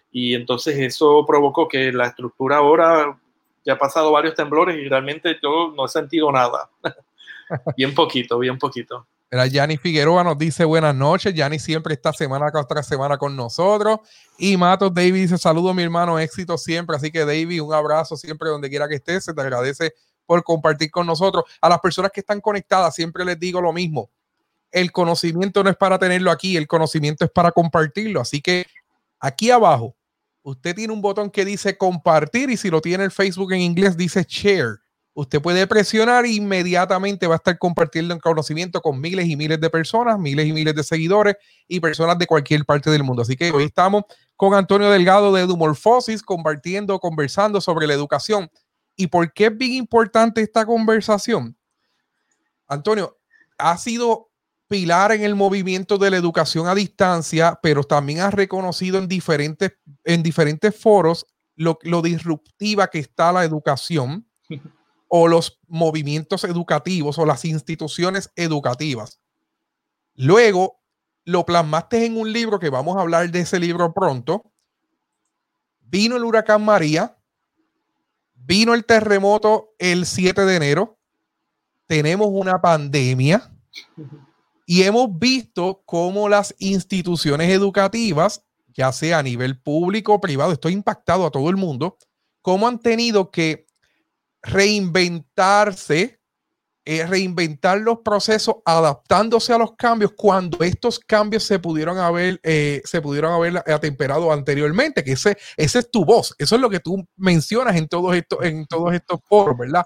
Y 0.10 0.36
entonces 0.36 0.80
eso 0.80 1.26
provocó 1.28 1.68
que 1.68 1.92
la 1.92 2.08
estructura 2.08 2.58
ahora 2.58 3.20
ya 3.66 3.74
ha 3.74 3.78
pasado 3.78 4.14
varios 4.14 4.36
temblores 4.36 4.78
y 4.78 4.88
realmente 4.88 5.38
yo 5.44 5.74
no 5.76 5.86
he 5.86 5.90
sentido 5.90 6.32
nada. 6.32 6.70
bien 7.76 7.94
poquito, 7.94 8.40
bien 8.40 8.58
poquito. 8.58 9.06
Era 9.32 9.48
Yanni 9.48 9.78
Figueroa 9.78 10.24
nos 10.24 10.38
dice 10.38 10.66
buenas 10.66 10.96
noches. 10.96 11.34
Yanni 11.34 11.60
siempre 11.60 11.94
esta 11.94 12.14
semana 12.14 12.52
otra 12.54 12.84
semana 12.84 13.18
con 13.18 13.36
nosotros. 13.36 14.00
Y 14.38 14.56
Matos 14.56 14.94
David 14.94 15.14
dice 15.14 15.38
saludo 15.38 15.74
mi 15.74 15.84
hermano, 15.84 16.20
éxito 16.20 16.58
siempre. 16.58 16.96
Así 16.96 17.12
que 17.12 17.26
David, 17.26 17.62
un 17.62 17.74
abrazo 17.74 18.16
siempre 18.16 18.50
donde 18.50 18.70
quiera 18.70 18.88
que 18.88 18.96
estés. 18.96 19.26
Se 19.26 19.34
te 19.34 19.42
agradece 19.42 19.94
por 20.26 20.44
compartir 20.44 20.92
con 20.92 21.08
nosotros. 21.08 21.44
A 21.62 21.70
las 21.70 21.80
personas 21.80 22.12
que 22.12 22.20
están 22.20 22.40
conectadas, 22.40 22.94
siempre 22.94 23.26
les 23.26 23.40
digo 23.40 23.62
lo 23.62 23.74
mismo. 23.74 24.10
El 24.72 24.92
conocimiento 24.92 25.64
no 25.64 25.70
es 25.70 25.78
para 25.78 25.98
tenerlo 25.98 26.32
aquí, 26.32 26.58
el 26.58 26.68
conocimiento 26.68 27.26
es 27.26 27.32
para 27.32 27.52
compartirlo. 27.52 28.22
Así 28.22 28.42
que 28.42 28.66
aquí 29.20 29.50
abajo, 29.50 29.96
usted 30.44 30.76
tiene 30.76 30.94
un 30.94 31.02
botón 31.02 31.30
que 31.30 31.46
dice 31.46 31.78
compartir 31.78 32.50
y 32.50 32.58
si 32.58 32.70
lo 32.70 32.82
tiene 32.82 33.06
el 33.06 33.12
Facebook 33.12 33.54
en 33.54 33.62
inglés 33.62 33.98
dice 33.98 34.26
share. 34.28 34.85
Usted 35.18 35.42
puede 35.42 35.66
presionar 35.66 36.26
e 36.26 36.34
inmediatamente 36.34 37.26
va 37.26 37.36
a 37.36 37.38
estar 37.38 37.58
compartiendo 37.58 38.14
el 38.14 38.20
conocimiento 38.20 38.82
con 38.82 39.00
miles 39.00 39.26
y 39.30 39.38
miles 39.38 39.62
de 39.62 39.70
personas, 39.70 40.20
miles 40.20 40.46
y 40.46 40.52
miles 40.52 40.76
de 40.76 40.84
seguidores 40.84 41.38
y 41.70 41.80
personas 41.80 42.20
de 42.20 42.28
cualquier 42.28 42.66
parte 42.66 42.90
del 42.90 43.06
mundo. 43.06 43.22
Así 43.22 43.38
que 43.38 43.50
hoy 43.52 43.64
estamos 43.64 44.04
con 44.36 44.54
Antonio 44.54 44.90
Delgado 44.90 45.32
de 45.32 45.44
Edumorphosis 45.44 46.22
compartiendo, 46.22 47.00
conversando 47.00 47.62
sobre 47.62 47.88
la 47.88 47.94
educación. 47.94 48.52
¿Y 48.98 49.08
por 49.08 49.32
qué 49.32 49.46
es 49.46 49.58
bien 49.58 49.72
importante 49.72 50.42
esta 50.42 50.66
conversación? 50.66 51.56
Antonio, 52.68 53.18
ha 53.58 53.78
sido 53.78 54.32
pilar 54.68 55.14
en 55.14 55.24
el 55.24 55.36
movimiento 55.36 55.98
de 55.98 56.12
la 56.12 56.18
educación 56.18 56.68
a 56.68 56.76
distancia, 56.76 57.58
pero 57.64 57.86
también 57.86 58.20
ha 58.20 58.32
reconocido 58.32 58.98
en 58.98 59.08
diferentes, 59.08 59.78
en 60.04 60.24
diferentes 60.24 60.78
foros 60.78 61.26
lo 61.56 62.02
disruptiva 62.02 62.90
que 62.90 63.00
está 63.00 63.32
la 63.32 63.46
educación 63.46 64.28
o 65.08 65.28
los 65.28 65.60
movimientos 65.68 66.44
educativos 66.44 67.18
o 67.18 67.26
las 67.26 67.46
instituciones 67.46 68.32
educativas. 68.36 69.20
Luego 70.16 70.80
lo 71.26 71.46
plasmaste 71.46 72.06
en 72.06 72.18
un 72.18 72.32
libro 72.32 72.60
que 72.60 72.70
vamos 72.70 72.98
a 72.98 73.02
hablar 73.02 73.30
de 73.32 73.40
ese 73.40 73.60
libro 73.60 73.94
pronto. 73.94 74.52
Vino 75.82 76.16
el 76.16 76.24
huracán 76.24 76.64
María, 76.64 77.18
vino 78.34 78.74
el 78.74 78.86
terremoto 78.86 79.74
el 79.80 80.06
7 80.06 80.46
de 80.46 80.56
enero, 80.56 80.98
tenemos 81.88 82.28
una 82.32 82.62
pandemia 82.62 83.52
y 84.66 84.84
hemos 84.84 85.18
visto 85.18 85.84
cómo 85.86 86.28
las 86.30 86.56
instituciones 86.58 87.52
educativas, 87.52 88.44
ya 88.74 88.92
sea 88.92 89.20
a 89.20 89.24
nivel 89.24 89.60
público 89.60 90.16
o 90.16 90.22
privado, 90.22 90.52
estoy 90.52 90.74
impactado 90.74 91.26
a 91.26 91.32
todo 91.32 91.50
el 91.50 91.56
mundo, 91.56 91.98
cómo 92.42 92.68
han 92.68 92.80
tenido 92.80 93.32
que 93.32 93.68
reinventarse 94.46 96.20
eh, 96.88 97.04
reinventar 97.04 97.80
los 97.80 98.02
procesos 98.02 98.58
adaptándose 98.64 99.52
a 99.52 99.58
los 99.58 99.74
cambios 99.76 100.12
cuando 100.16 100.64
estos 100.64 101.00
cambios 101.00 101.44
se 101.44 101.58
pudieron 101.58 101.98
haber, 101.98 102.40
eh, 102.44 102.84
se 102.86 103.02
pudieron 103.02 103.34
haber 103.34 103.58
atemperado 103.58 104.32
anteriormente, 104.32 105.04
que 105.04 105.14
ese, 105.14 105.36
ese 105.58 105.80
es 105.80 105.90
tu 105.90 106.06
voz, 106.06 106.36
eso 106.38 106.54
es 106.54 106.62
lo 106.62 106.70
que 106.70 106.80
tú 106.80 107.04
mencionas 107.16 107.76
en 107.76 107.88
todos 107.88 108.16
estos, 108.16 108.44
en 108.44 108.68
todos 108.68 108.94
estos 108.94 109.20
foros, 109.28 109.58
¿verdad? 109.58 109.84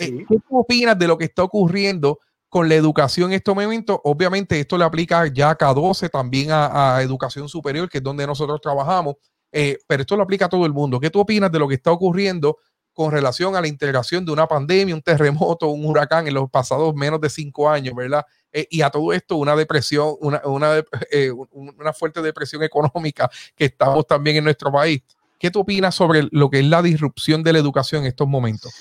Eh, 0.00 0.24
¿Qué 0.26 0.38
opinas 0.48 0.98
de 0.98 1.06
lo 1.06 1.18
que 1.18 1.26
está 1.26 1.42
ocurriendo 1.42 2.18
con 2.48 2.66
la 2.66 2.76
educación 2.76 3.30
en 3.30 3.36
estos 3.36 3.54
momentos? 3.54 3.98
Obviamente 4.04 4.58
esto 4.58 4.78
le 4.78 4.84
aplica 4.84 5.26
ya 5.26 5.50
a 5.50 5.58
K12, 5.58 6.08
también 6.08 6.48
a, 6.50 6.98
educación 7.02 7.46
superior, 7.50 7.90
que 7.90 7.98
es 7.98 8.04
donde 8.04 8.26
nosotros 8.26 8.58
trabajamos, 8.62 9.16
pero 9.50 10.00
esto 10.00 10.16
lo 10.16 10.22
aplica 10.22 10.46
a 10.46 10.48
todo 10.48 10.64
el 10.64 10.72
mundo. 10.72 10.98
¿Qué 10.98 11.10
tú 11.10 11.20
opinas 11.20 11.52
de 11.52 11.58
lo 11.58 11.68
que 11.68 11.74
está 11.74 11.92
ocurriendo 11.92 12.56
con 12.98 13.12
relación 13.12 13.54
a 13.54 13.60
la 13.60 13.68
integración 13.68 14.26
de 14.26 14.32
una 14.32 14.48
pandemia, 14.48 14.92
un 14.92 15.00
terremoto, 15.00 15.68
un 15.68 15.86
huracán 15.86 16.26
en 16.26 16.34
los 16.34 16.50
pasados 16.50 16.92
menos 16.96 17.20
de 17.20 17.30
cinco 17.30 17.70
años, 17.70 17.94
¿verdad? 17.94 18.26
Eh, 18.52 18.66
y 18.70 18.82
a 18.82 18.90
todo 18.90 19.12
esto 19.12 19.36
una 19.36 19.54
depresión, 19.54 20.16
una, 20.18 20.42
una, 20.44 20.82
eh, 21.12 21.30
una, 21.52 21.92
fuerte 21.92 22.20
depresión 22.20 22.64
económica 22.64 23.30
que 23.54 23.66
estamos 23.66 24.04
también 24.04 24.38
en 24.38 24.42
nuestro 24.42 24.72
país. 24.72 25.00
¿Qué 25.38 25.48
tú 25.48 25.60
opinas 25.60 25.94
sobre 25.94 26.26
lo 26.32 26.50
que 26.50 26.58
es 26.58 26.64
la 26.64 26.82
disrupción 26.82 27.44
de 27.44 27.52
la 27.52 27.60
educación 27.60 28.02
en 28.02 28.08
estos 28.08 28.26
momentos? 28.26 28.74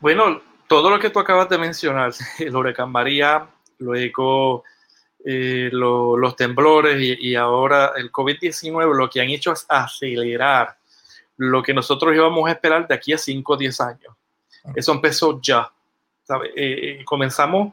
Bueno, 0.00 0.42
todo 0.66 0.90
lo 0.90 0.98
que 0.98 1.10
tú 1.10 1.20
acabas 1.20 1.48
de 1.48 1.58
mencionar, 1.58 2.12
el 2.40 2.56
huracán 2.56 2.90
María, 2.90 3.46
luego 3.78 4.64
eh, 5.24 5.70
los 5.70 6.34
temblores 6.34 7.00
y, 7.00 7.28
y 7.28 7.36
ahora 7.36 7.92
el 7.96 8.10
COVID-19, 8.10 8.96
lo 8.96 9.08
que 9.08 9.20
han 9.20 9.28
hecho 9.28 9.52
es 9.52 9.64
acelerar 9.68 10.77
lo 11.38 11.62
que 11.62 11.72
nosotros 11.72 12.14
íbamos 12.14 12.48
a 12.48 12.52
esperar 12.52 12.86
de 12.86 12.94
aquí 12.94 13.12
a 13.12 13.18
5 13.18 13.52
o 13.52 13.56
10 13.56 13.80
años. 13.80 14.14
Eso 14.74 14.92
empezó 14.92 15.40
ya. 15.40 15.70
Eh, 16.28 16.98
eh, 17.00 17.04
comenzamos 17.04 17.72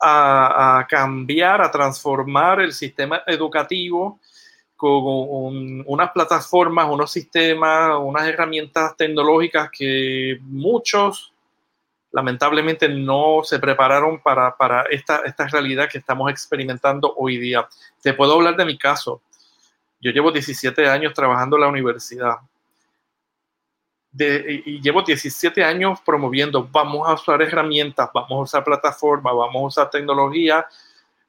a, 0.00 0.86
cambiar, 0.88 1.60
a 1.60 1.70
transformar 1.70 2.60
el 2.60 2.72
sistema 2.72 3.22
educativo 3.26 4.18
con 4.76 5.84
unas 5.86 6.10
plataformas, 6.10 6.88
unos 6.88 7.12
sistemas, 7.12 7.92
unas 8.00 8.26
herramientas 8.26 8.96
tecnológicas 8.96 9.70
que 9.70 10.38
muchos 10.40 11.32
lamentablemente 12.10 12.88
no 12.88 13.42
se 13.44 13.58
prepararon 13.58 14.20
para, 14.20 14.56
para 14.56 14.82
esta, 14.90 15.22
esta 15.24 15.46
realidad 15.46 15.88
que 15.88 15.98
estamos 15.98 16.30
experimentando 16.30 17.14
hoy 17.16 17.38
día. 17.38 17.68
Te 18.00 18.12
puedo 18.12 18.34
hablar 18.34 18.56
de 18.56 18.64
mi 18.64 18.76
caso. 18.76 19.22
Yo 20.00 20.10
llevo 20.10 20.32
17 20.32 20.88
años 20.88 21.14
trabajando 21.14 21.56
en 21.56 21.62
la 21.62 21.68
universidad 21.68 22.38
y 24.18 24.80
llevo 24.80 25.02
17 25.02 25.64
años 25.64 26.00
promoviendo, 26.04 26.68
vamos 26.70 27.08
a 27.08 27.14
usar 27.14 27.40
herramientas, 27.40 28.10
vamos 28.12 28.32
a 28.32 28.42
usar 28.42 28.64
plataformas, 28.64 29.34
vamos 29.34 29.56
a 29.56 29.66
usar 29.66 29.90
tecnología 29.90 30.66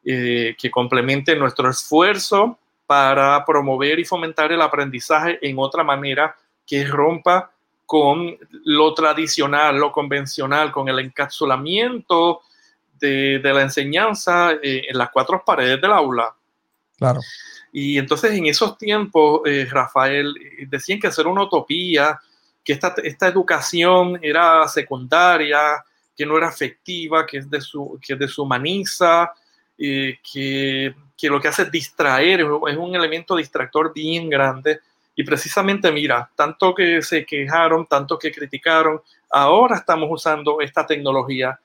eh, 0.06 0.56
que 0.60 0.70
complemente 0.70 1.34
nuestro 1.36 1.70
esfuerzo 1.70 2.58
para 2.86 3.46
promover 3.46 4.00
y 4.00 4.06
fomentar 4.06 4.52
el 4.52 4.62
aprendizaje 4.62 5.40
en 5.42 5.58
otra 5.58 5.82
manera 5.82 6.36
que 6.68 6.86
rompa 6.86 7.52
con 7.86 8.38
lo 8.66 8.94
tradicional, 8.94 9.78
lo 9.78 9.94
convencional, 9.94 10.74
con 10.74 10.90
el 10.90 11.00
encapsulamiento 11.00 12.42
de, 13.00 13.40
de 13.40 13.54
la 13.54 13.62
enseñanza 13.62 14.52
eh, 14.62 14.84
en 14.90 14.98
las 14.98 15.10
cuatro 15.10 15.42
paredes 15.46 15.80
del 15.80 15.94
aula. 15.94 16.36
Claro. 16.98 17.22
Y 17.72 17.98
entonces 17.98 18.32
en 18.34 18.46
esos 18.46 18.78
tiempos, 18.78 19.42
eh, 19.46 19.68
Rafael, 19.70 20.34
decían 20.68 21.00
que 21.00 21.08
hacer 21.08 21.28
una 21.28 21.44
utopía, 21.44 22.20
que 22.63 22.74
esta, 22.74 22.96
esta 23.03 23.27
educación 23.27 24.20
era 24.22 24.67
secundaria, 24.67 25.84
que 26.15 26.25
no 26.25 26.38
era 26.38 26.48
afectiva, 26.48 27.25
que, 27.25 27.39
es 27.39 27.50
de 27.50 27.60
su, 27.60 28.00
que 28.01 28.15
deshumaniza, 28.15 29.34
eh, 29.77 30.20
que, 30.32 30.96
que, 31.17 31.29
lo 31.29 31.41
que 31.41 31.48
hace 31.50 31.63
es 31.63 31.72
distraer, 31.72 32.41
es 32.41 32.77
un 32.77 32.96
elemento 32.96 33.36
distractor 33.36 33.93
bien 33.93 34.29
grande. 34.29 34.79
Y 35.15 35.24
precisamente, 35.24 35.91
mira, 35.91 36.29
tanto 36.36 36.74
que 36.74 37.01
se 37.01 37.25
quejaron, 37.25 37.86
tanto 37.86 38.17
que 38.17 38.32
criticaron, 38.32 39.01
ahora 39.29 39.77
estamos 39.77 40.10
usando 40.12 40.62
esta 40.62 40.86
tecnología 40.86 41.60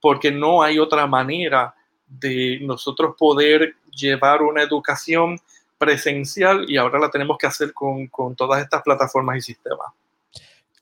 porque 0.00 0.30
no 0.30 0.62
hay 0.62 0.78
otra 0.78 1.06
manera 1.06 1.74
de 2.06 2.58
nosotros 2.60 3.14
poder 3.16 3.76
llevar 3.90 4.42
una 4.42 4.62
educación 4.62 5.38
presencial 5.78 6.68
y 6.68 6.76
ahora 6.76 6.98
la 6.98 7.10
tenemos 7.10 7.38
que 7.38 7.46
hacer 7.46 7.72
con, 7.72 8.08
con 8.08 8.36
todas 8.36 8.62
estas 8.62 8.82
plataformas 8.82 9.38
y 9.38 9.40
sistemas 9.40 9.92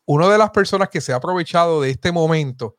una 0.06 0.28
de 0.28 0.38
las 0.38 0.50
personas 0.50 0.88
que 0.88 1.00
se 1.00 1.12
ha 1.12 1.16
aprovechado 1.16 1.80
de 1.80 1.90
este 1.90 2.12
momento, 2.12 2.76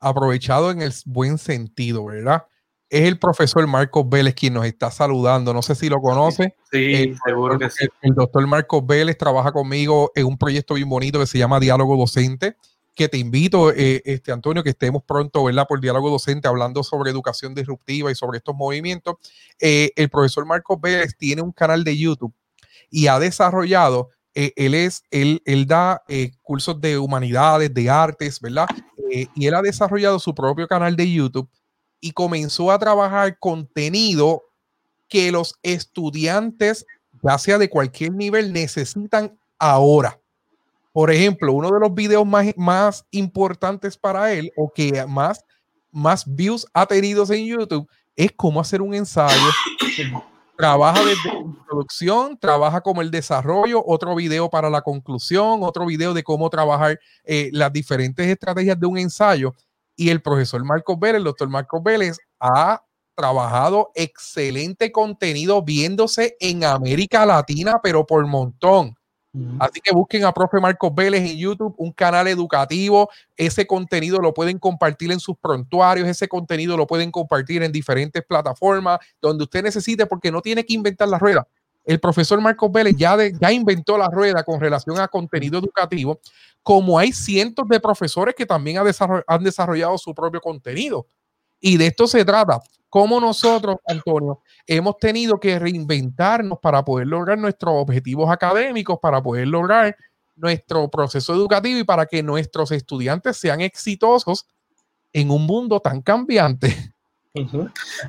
aprovechado 0.00 0.70
en 0.70 0.82
el 0.82 0.92
buen 1.06 1.38
sentido, 1.38 2.04
¿verdad? 2.04 2.44
Es 2.90 3.08
el 3.08 3.18
profesor 3.18 3.66
Marcos 3.66 4.08
Vélez 4.08 4.34
quien 4.34 4.54
nos 4.54 4.66
está 4.66 4.90
saludando. 4.90 5.52
No 5.52 5.62
sé 5.62 5.74
si 5.74 5.88
lo 5.88 6.00
conoce. 6.00 6.54
Sí, 6.70 6.94
eh, 6.94 7.16
seguro 7.26 7.58
que 7.58 7.70
sí. 7.70 7.86
El, 8.02 8.14
doctor 8.14 8.46
Marcos 8.46 8.86
Vélez 8.86 9.16
trabaja 9.18 9.50
conmigo 9.50 10.12
en 10.14 10.26
un 10.26 10.38
proyecto 10.38 10.74
bien 10.74 10.88
bonito 10.88 11.18
que 11.18 11.26
se 11.26 11.38
llama 11.38 11.58
Diálogo 11.58 11.96
Docente, 11.96 12.56
que 12.94 13.08
te 13.08 13.18
invito, 13.18 13.72
eh, 13.72 14.02
este, 14.04 14.30
Antonio, 14.30 14.62
que 14.62 14.70
estemos 14.70 15.02
pronto, 15.02 15.42
¿verdad? 15.42 15.66
Por 15.66 15.80
Diálogo 15.80 16.10
Docente, 16.10 16.46
hablando 16.46 16.84
sobre 16.84 17.10
educación 17.10 17.54
disruptiva 17.54 18.12
y 18.12 18.14
sobre 18.14 18.38
estos 18.38 18.54
movimientos. 18.54 19.16
Eh, 19.58 19.90
el 19.96 20.08
profesor 20.08 20.46
Marcos 20.46 20.80
Vélez 20.80 21.16
tiene 21.16 21.42
un 21.42 21.50
canal 21.50 21.82
de 21.82 21.96
YouTube 21.96 22.34
y 22.90 23.08
ha 23.08 23.18
desarrollado 23.18 24.10
eh, 24.34 24.52
él, 24.56 24.74
es, 24.74 25.04
él, 25.10 25.40
él 25.44 25.66
da 25.66 26.02
eh, 26.08 26.32
cursos 26.42 26.80
de 26.80 26.98
humanidades, 26.98 27.72
de 27.72 27.88
artes, 27.88 28.40
¿verdad? 28.40 28.66
Eh, 29.12 29.28
y 29.34 29.46
él 29.46 29.54
ha 29.54 29.62
desarrollado 29.62 30.18
su 30.18 30.34
propio 30.34 30.66
canal 30.66 30.96
de 30.96 31.10
YouTube 31.10 31.48
y 32.00 32.10
comenzó 32.10 32.72
a 32.72 32.78
trabajar 32.78 33.38
contenido 33.38 34.42
que 35.08 35.30
los 35.30 35.54
estudiantes, 35.62 36.84
ya 37.22 37.38
sea 37.38 37.58
de 37.58 37.70
cualquier 37.70 38.12
nivel, 38.12 38.52
necesitan 38.52 39.38
ahora. 39.58 40.18
Por 40.92 41.10
ejemplo, 41.12 41.52
uno 41.52 41.70
de 41.70 41.80
los 41.80 41.94
videos 41.94 42.26
más, 42.26 42.46
más 42.56 43.06
importantes 43.12 43.96
para 43.96 44.32
él 44.32 44.52
o 44.56 44.72
que 44.72 45.06
más, 45.06 45.44
más 45.92 46.24
views 46.26 46.66
ha 46.72 46.86
tenido 46.86 47.24
en 47.32 47.46
YouTube 47.46 47.88
es 48.16 48.32
cómo 48.32 48.60
hacer 48.60 48.82
un 48.82 48.94
ensayo 48.94 49.50
trabaja 50.56 51.04
desde 51.04 51.32
la 51.32 51.40
introducción, 51.40 52.38
trabaja 52.38 52.80
como 52.80 53.02
el 53.02 53.10
desarrollo, 53.10 53.82
otro 53.84 54.14
video 54.14 54.48
para 54.48 54.70
la 54.70 54.82
conclusión, 54.82 55.60
otro 55.62 55.86
video 55.86 56.14
de 56.14 56.22
cómo 56.22 56.48
trabajar 56.50 56.98
eh, 57.24 57.50
las 57.52 57.72
diferentes 57.72 58.26
estrategias 58.26 58.78
de 58.78 58.86
un 58.86 58.98
ensayo. 58.98 59.52
Y 59.96 60.10
el 60.10 60.22
profesor 60.22 60.64
Marcos 60.64 60.98
Vélez, 60.98 61.18
el 61.18 61.24
doctor 61.24 61.48
Marcos 61.48 61.82
Vélez, 61.82 62.18
ha 62.40 62.82
trabajado 63.14 63.90
excelente 63.94 64.90
contenido 64.90 65.62
viéndose 65.62 66.36
en 66.40 66.64
América 66.64 67.24
Latina, 67.24 67.80
pero 67.82 68.06
por 68.06 68.26
montón. 68.26 68.96
Así 69.58 69.80
que 69.80 69.92
busquen 69.92 70.24
a 70.24 70.32
Profe 70.32 70.60
Marcos 70.60 70.94
Vélez 70.94 71.28
en 71.28 71.36
YouTube, 71.36 71.74
un 71.76 71.90
canal 71.90 72.28
educativo. 72.28 73.10
Ese 73.36 73.66
contenido 73.66 74.20
lo 74.20 74.32
pueden 74.32 74.60
compartir 74.60 75.10
en 75.10 75.18
sus 75.18 75.36
prontuarios, 75.36 76.06
ese 76.06 76.28
contenido 76.28 76.76
lo 76.76 76.86
pueden 76.86 77.10
compartir 77.10 77.62
en 77.64 77.72
diferentes 77.72 78.22
plataformas 78.24 79.00
donde 79.20 79.42
usted 79.42 79.64
necesite, 79.64 80.06
porque 80.06 80.30
no 80.30 80.40
tiene 80.40 80.64
que 80.64 80.74
inventar 80.74 81.08
la 81.08 81.18
rueda. 81.18 81.48
El 81.84 81.98
profesor 81.98 82.40
Marcos 82.40 82.70
Vélez 82.70 82.94
ya, 82.96 83.16
ya 83.40 83.52
inventó 83.52 83.98
la 83.98 84.08
rueda 84.08 84.44
con 84.44 84.60
relación 84.60 84.98
a 85.00 85.08
contenido 85.08 85.58
educativo, 85.58 86.20
como 86.62 86.98
hay 86.98 87.12
cientos 87.12 87.66
de 87.68 87.80
profesores 87.80 88.34
que 88.36 88.46
también 88.46 88.78
han 88.78 89.44
desarrollado 89.44 89.98
su 89.98 90.14
propio 90.14 90.40
contenido. 90.40 91.06
Y 91.60 91.76
de 91.76 91.88
esto 91.88 92.06
se 92.06 92.24
trata. 92.24 92.60
Como 92.94 93.18
nosotros, 93.18 93.78
Antonio, 93.88 94.42
hemos 94.68 94.98
tenido 94.98 95.40
que 95.40 95.58
reinventarnos 95.58 96.60
para 96.60 96.84
poder 96.84 97.08
lograr 97.08 97.36
nuestros 97.36 97.74
objetivos 97.74 98.30
académicos, 98.30 99.00
para 99.02 99.20
poder 99.20 99.48
lograr 99.48 99.96
nuestro 100.36 100.88
proceso 100.88 101.34
educativo 101.34 101.80
y 101.80 101.82
para 101.82 102.06
que 102.06 102.22
nuestros 102.22 102.70
estudiantes 102.70 103.36
sean 103.36 103.62
exitosos 103.62 104.46
en 105.12 105.32
un 105.32 105.44
mundo 105.44 105.80
tan 105.80 106.02
cambiante. 106.02 106.94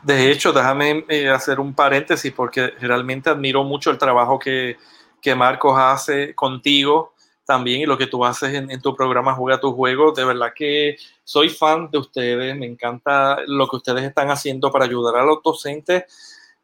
De 0.03 0.31
hecho, 0.31 0.53
déjame 0.53 1.03
eh, 1.09 1.29
hacer 1.29 1.59
un 1.59 1.73
paréntesis 1.73 2.31
porque 2.31 2.67
realmente 2.79 3.31
admiro 3.31 3.63
mucho 3.63 3.89
el 3.89 3.97
trabajo 3.97 4.37
que, 4.37 4.77
que 5.19 5.33
Marcos 5.33 5.73
hace 5.79 6.35
contigo 6.35 7.14
también 7.45 7.81
y 7.81 7.85
lo 7.85 7.97
que 7.97 8.07
tú 8.07 8.25
haces 8.25 8.53
en, 8.53 8.81
tu 8.81 8.95
programa 8.95 9.33
Juega 9.35 9.59
tu 9.59 9.73
juego. 9.73 10.11
De 10.11 10.25
verdad 10.25 10.53
que 10.55 10.97
soy 11.23 11.49
fan 11.49 11.89
de 11.91 11.99
ustedes, 11.99 12.55
me 12.57 12.65
encanta 12.65 13.37
lo 13.47 13.67
que 13.67 13.77
ustedes 13.77 14.03
están 14.03 14.29
haciendo 14.29 14.71
para 14.71 14.85
ayudar 14.85 15.15
a 15.15 15.23
los 15.23 15.41
docentes 15.43 16.03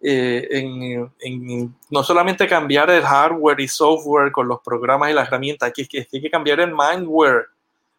eh, 0.03 0.47
en, 1.19 1.75
no 1.91 2.03
solamente 2.03 2.47
cambiar 2.47 2.89
el 2.89 3.03
hardware 3.03 3.59
y 3.59 3.67
software 3.67 4.31
con 4.31 4.47
los 4.47 4.59
programas 4.61 5.11
y 5.11 5.13
las 5.13 5.27
herramientas, 5.27 5.71
hay 5.77 5.85
que, 5.85 6.07
hay 6.11 6.21
que 6.21 6.29
cambiar 6.31 6.59
el 6.59 6.73
mindware, 6.75 7.45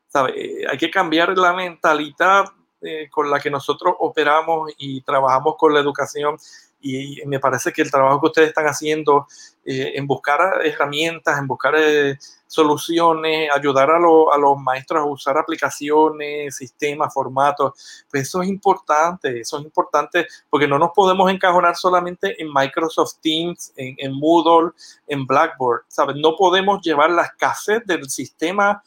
¿sabe? 0.09 0.65
hay 0.69 0.79
que 0.79 0.91
cambiar 0.91 1.39
la 1.39 1.53
mentalidad 1.53 2.47
eh, 2.81 3.09
con 3.09 3.31
la 3.31 3.39
que 3.39 3.51
nosotros 3.51 3.95
operamos 4.01 4.73
y 4.79 5.01
trabajamos 5.03 5.55
con 5.57 5.73
la 5.73 5.79
educación 5.79 6.37
y 6.83 7.23
me 7.27 7.39
parece 7.39 7.73
que 7.73 7.83
el 7.83 7.91
trabajo 7.91 8.21
que 8.21 8.27
ustedes 8.27 8.49
están 8.49 8.67
haciendo 8.67 9.27
eh, 9.65 9.93
en 9.95 10.07
buscar 10.07 10.61
herramientas, 10.65 11.39
en 11.39 11.47
buscar 11.47 11.75
eh, 11.79 12.19
soluciones, 12.47 13.49
ayudar 13.55 13.91
a, 13.91 13.97
a, 13.97 14.39
los 14.39 14.59
maestros 14.59 15.01
a 15.01 15.05
usar 15.05 15.39
aplicaciones, 15.39 16.57
sistemas, 16.57 17.15
formatos, 17.15 18.05
pues 18.11 18.25
eso 18.25 18.43
es 18.43 18.49
importante, 18.49 19.41
eso 19.41 19.59
es 19.59 19.65
importante 19.65 20.27
porque 20.51 20.67
no 20.67 20.79
nos 20.79 20.91
podemos 20.91 21.31
encajonar 21.31 21.77
solamente 21.77 22.41
en 22.43 22.53
Microsoft 22.53 23.21
Teams, 23.23 23.73
en, 23.77 23.95
en 23.99 24.12
Moodle, 24.12 24.73
en 25.07 25.27
Blackboard, 25.27 25.83
¿sabes? 25.89 26.17
No 26.17 26.37
podemos 26.37 26.83
llevar 26.83 27.11
la 27.11 27.23
escasez 27.23 27.87
del 27.87 28.11
sistema 28.11 28.83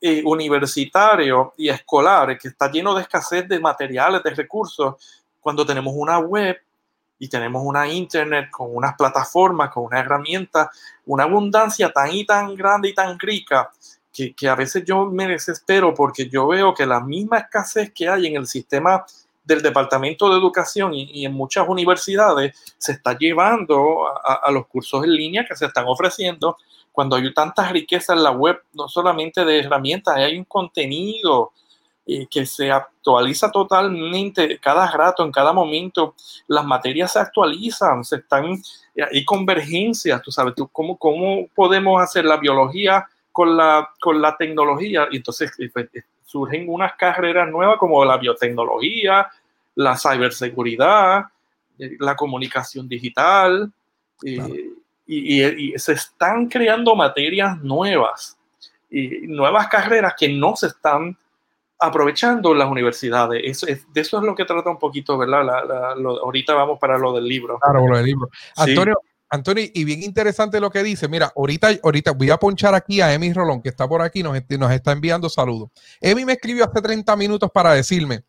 eh, 0.00 0.22
universitario 0.24 1.54
y 1.56 1.68
escolar 1.68 2.38
que 2.38 2.48
está 2.48 2.70
lleno 2.70 2.94
de 2.94 3.02
escasez 3.02 3.48
de 3.48 3.58
materiales, 3.58 4.22
de 4.22 4.30
recursos, 4.30 4.94
cuando 5.40 5.66
tenemos 5.66 5.92
una 5.96 6.18
web 6.20 6.56
y 7.22 7.28
tenemos 7.28 7.62
una 7.64 7.86
internet 7.86 8.50
con 8.50 8.74
unas 8.74 8.96
plataformas, 8.96 9.70
con 9.70 9.84
una 9.84 10.00
herramienta, 10.00 10.72
una 11.06 11.22
abundancia 11.22 11.92
tan 11.92 12.12
y 12.12 12.26
tan 12.26 12.56
grande 12.56 12.88
y 12.88 12.94
tan 12.94 13.16
rica 13.16 13.70
que, 14.12 14.34
que, 14.34 14.48
a 14.48 14.56
veces 14.56 14.82
yo 14.84 15.06
me 15.06 15.28
desespero 15.28 15.94
porque 15.94 16.28
yo 16.28 16.48
veo 16.48 16.74
que 16.74 16.84
la 16.84 16.98
misma 16.98 17.38
escasez 17.38 17.92
que 17.94 18.08
hay 18.08 18.26
en 18.26 18.34
el 18.34 18.48
sistema 18.48 19.06
del 19.44 19.62
Departamento 19.62 20.28
de 20.28 20.36
Educación 20.36 20.94
y, 20.94 21.24
en 21.24 21.32
muchas 21.32 21.68
universidades 21.68 22.74
se 22.76 22.90
está 22.90 23.16
llevando 23.16 24.08
a, 24.08 24.40
a, 24.42 24.50
los 24.50 24.66
cursos 24.66 25.04
en 25.04 25.14
línea 25.14 25.46
que 25.48 25.54
se 25.54 25.66
están 25.66 25.84
ofreciendo. 25.86 26.56
Cuando 26.90 27.14
hay 27.14 27.32
tanta 27.32 27.68
riqueza 27.68 28.14
en 28.14 28.24
la 28.24 28.32
web, 28.32 28.60
no 28.72 28.88
solamente 28.88 29.44
de 29.44 29.60
herramientas, 29.60 30.16
hay 30.16 30.36
un 30.36 30.44
contenido 30.44 31.52
eh, 32.04 32.26
que 32.28 32.44
se 32.46 32.68
actualiza 32.68 33.48
totalmente 33.52 34.58
cada 34.58 34.90
rato, 34.90 35.24
en 35.24 35.30
cada 35.30 35.52
momento. 35.52 36.16
Las 36.48 36.64
materias 36.64 37.12
se 37.12 37.20
actualizan, 37.20 38.02
se 38.02 38.16
están, 38.16 38.60
eh, 38.96 39.04
hay 39.08 39.24
convergencias, 39.24 40.20
tú 40.20 40.32
sabes, 40.32 40.56
tú, 40.56 40.66
¿cómo, 40.66 40.98
¿cómo 40.98 41.46
podemos 41.54 42.02
hacer 42.02 42.24
la 42.24 42.38
biología 42.38 43.06
con 43.30 43.56
la, 43.56 43.88
con 44.00 44.20
la 44.20 44.36
tecnología? 44.36 45.06
Y 45.12 45.18
entonces 45.18 45.52
eh, 45.60 45.70
pues, 45.72 45.90
surgen 46.24 46.68
unas 46.68 46.94
carreras 46.94 47.48
nuevas 47.48 47.78
como 47.78 48.04
la 48.04 48.16
biotecnología, 48.16 49.28
la 49.76 49.96
ciberseguridad, 49.96 51.26
la 51.78 52.16
comunicación 52.16 52.88
digital. 52.88 53.72
Y, 54.24 54.40
y, 55.06 55.78
se 55.78 55.92
están 55.92 56.48
creando 56.48 56.96
materias 56.96 57.58
nuevas 57.62 58.36
y 58.90 59.26
nuevas 59.28 59.68
carreras 59.68 60.14
que 60.18 60.28
no 60.28 60.56
se 60.56 60.66
están 60.68 61.16
aprovechando 61.82 62.54
las 62.54 62.70
universidades. 62.70 63.42
Eso 63.44 63.66
es, 63.66 63.92
de 63.92 64.00
eso 64.00 64.18
es 64.18 64.24
lo 64.24 64.34
que 64.34 64.44
trata 64.44 64.70
un 64.70 64.78
poquito, 64.78 65.18
¿verdad? 65.18 65.46
ahorita 65.98 66.54
vamos 66.54 66.78
para 66.78 66.96
lo 66.96 67.12
del 67.12 67.26
libro. 67.26 67.58
Claro, 67.58 67.86
lo 67.86 67.96
del 67.96 68.06
libro. 68.06 68.30
Antonio, 68.56 68.94
Antonio, 69.28 69.64
y 69.74 69.84
bien 69.84 70.02
interesante 70.02 70.60
lo 70.60 70.70
que 70.70 70.82
dice. 70.84 71.08
Mira, 71.08 71.32
ahorita, 71.36 71.70
ahorita 71.82 72.12
voy 72.12 72.30
a 72.30 72.36
ponchar 72.36 72.74
aquí 72.74 73.00
a 73.00 73.12
Emi 73.12 73.32
Rolón, 73.32 73.60
que 73.60 73.70
está 73.70 73.88
por 73.88 74.00
aquí, 74.00 74.22
nos, 74.22 74.38
nos 74.48 74.70
está 74.70 74.92
enviando 74.92 75.28
saludos. 75.28 75.70
Emi 76.00 76.24
me 76.24 76.34
escribió 76.34 76.64
hace 76.64 76.80
30 76.80 77.16
minutos 77.16 77.50
para 77.52 77.72
decirme 77.72 78.24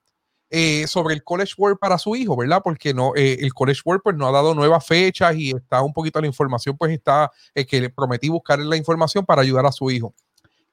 eh, 0.49 0.87
sobre 0.87 1.13
el 1.13 1.23
College 1.23 1.53
World 1.57 1.77
para 1.77 1.97
su 1.97 2.15
hijo, 2.15 2.35
¿verdad? 2.35 2.61
Porque 2.63 2.93
no, 2.93 3.13
eh, 3.15 3.37
el 3.39 3.53
College 3.53 3.81
World 3.85 4.01
pues 4.03 4.15
no 4.15 4.27
ha 4.27 4.31
dado 4.31 4.55
nuevas 4.55 4.85
fechas 4.85 5.35
y 5.35 5.51
está 5.51 5.81
un 5.81 5.93
poquito 5.93 6.19
la 6.21 6.27
información, 6.27 6.75
pues 6.77 6.91
está, 6.91 7.31
eh, 7.53 7.65
que 7.65 7.81
le 7.81 7.89
prometí 7.89 8.29
buscar 8.29 8.57
la 8.59 8.77
información 8.77 9.25
para 9.25 9.41
ayudar 9.41 9.65
a 9.65 9.71
su 9.71 9.91
hijo. 9.91 10.15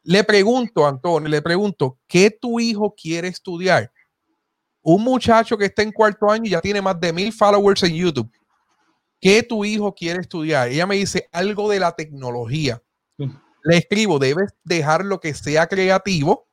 Le 0.02 0.24
pregunto, 0.24 0.86
Antonio, 0.86 1.28
le 1.28 1.42
pregunto, 1.42 1.98
¿qué 2.06 2.30
tu 2.30 2.58
hijo 2.58 2.94
quiere 2.94 3.28
estudiar? 3.28 3.92
Un 4.82 5.04
muchacho 5.04 5.58
que 5.58 5.66
está 5.66 5.82
en 5.82 5.92
cuarto 5.92 6.30
año 6.30 6.46
y 6.46 6.50
ya 6.50 6.60
tiene 6.60 6.80
más 6.80 6.98
de 6.98 7.12
mil 7.12 7.32
followers 7.32 7.82
en 7.82 7.94
YouTube. 7.94 8.30
¿Qué 9.20 9.42
tu 9.42 9.64
hijo 9.64 9.94
quiere 9.94 10.20
estudiar? 10.20 10.68
Ella 10.68 10.86
me 10.86 10.96
dice 10.96 11.28
algo 11.32 11.68
de 11.68 11.80
la 11.80 11.92
tecnología. 11.92 12.82
Le 13.18 13.76
escribo, 13.76 14.18
debes 14.18 14.54
dejar 14.64 15.04
lo 15.04 15.20
que 15.20 15.34
sea 15.34 15.66
creativo 15.66 16.49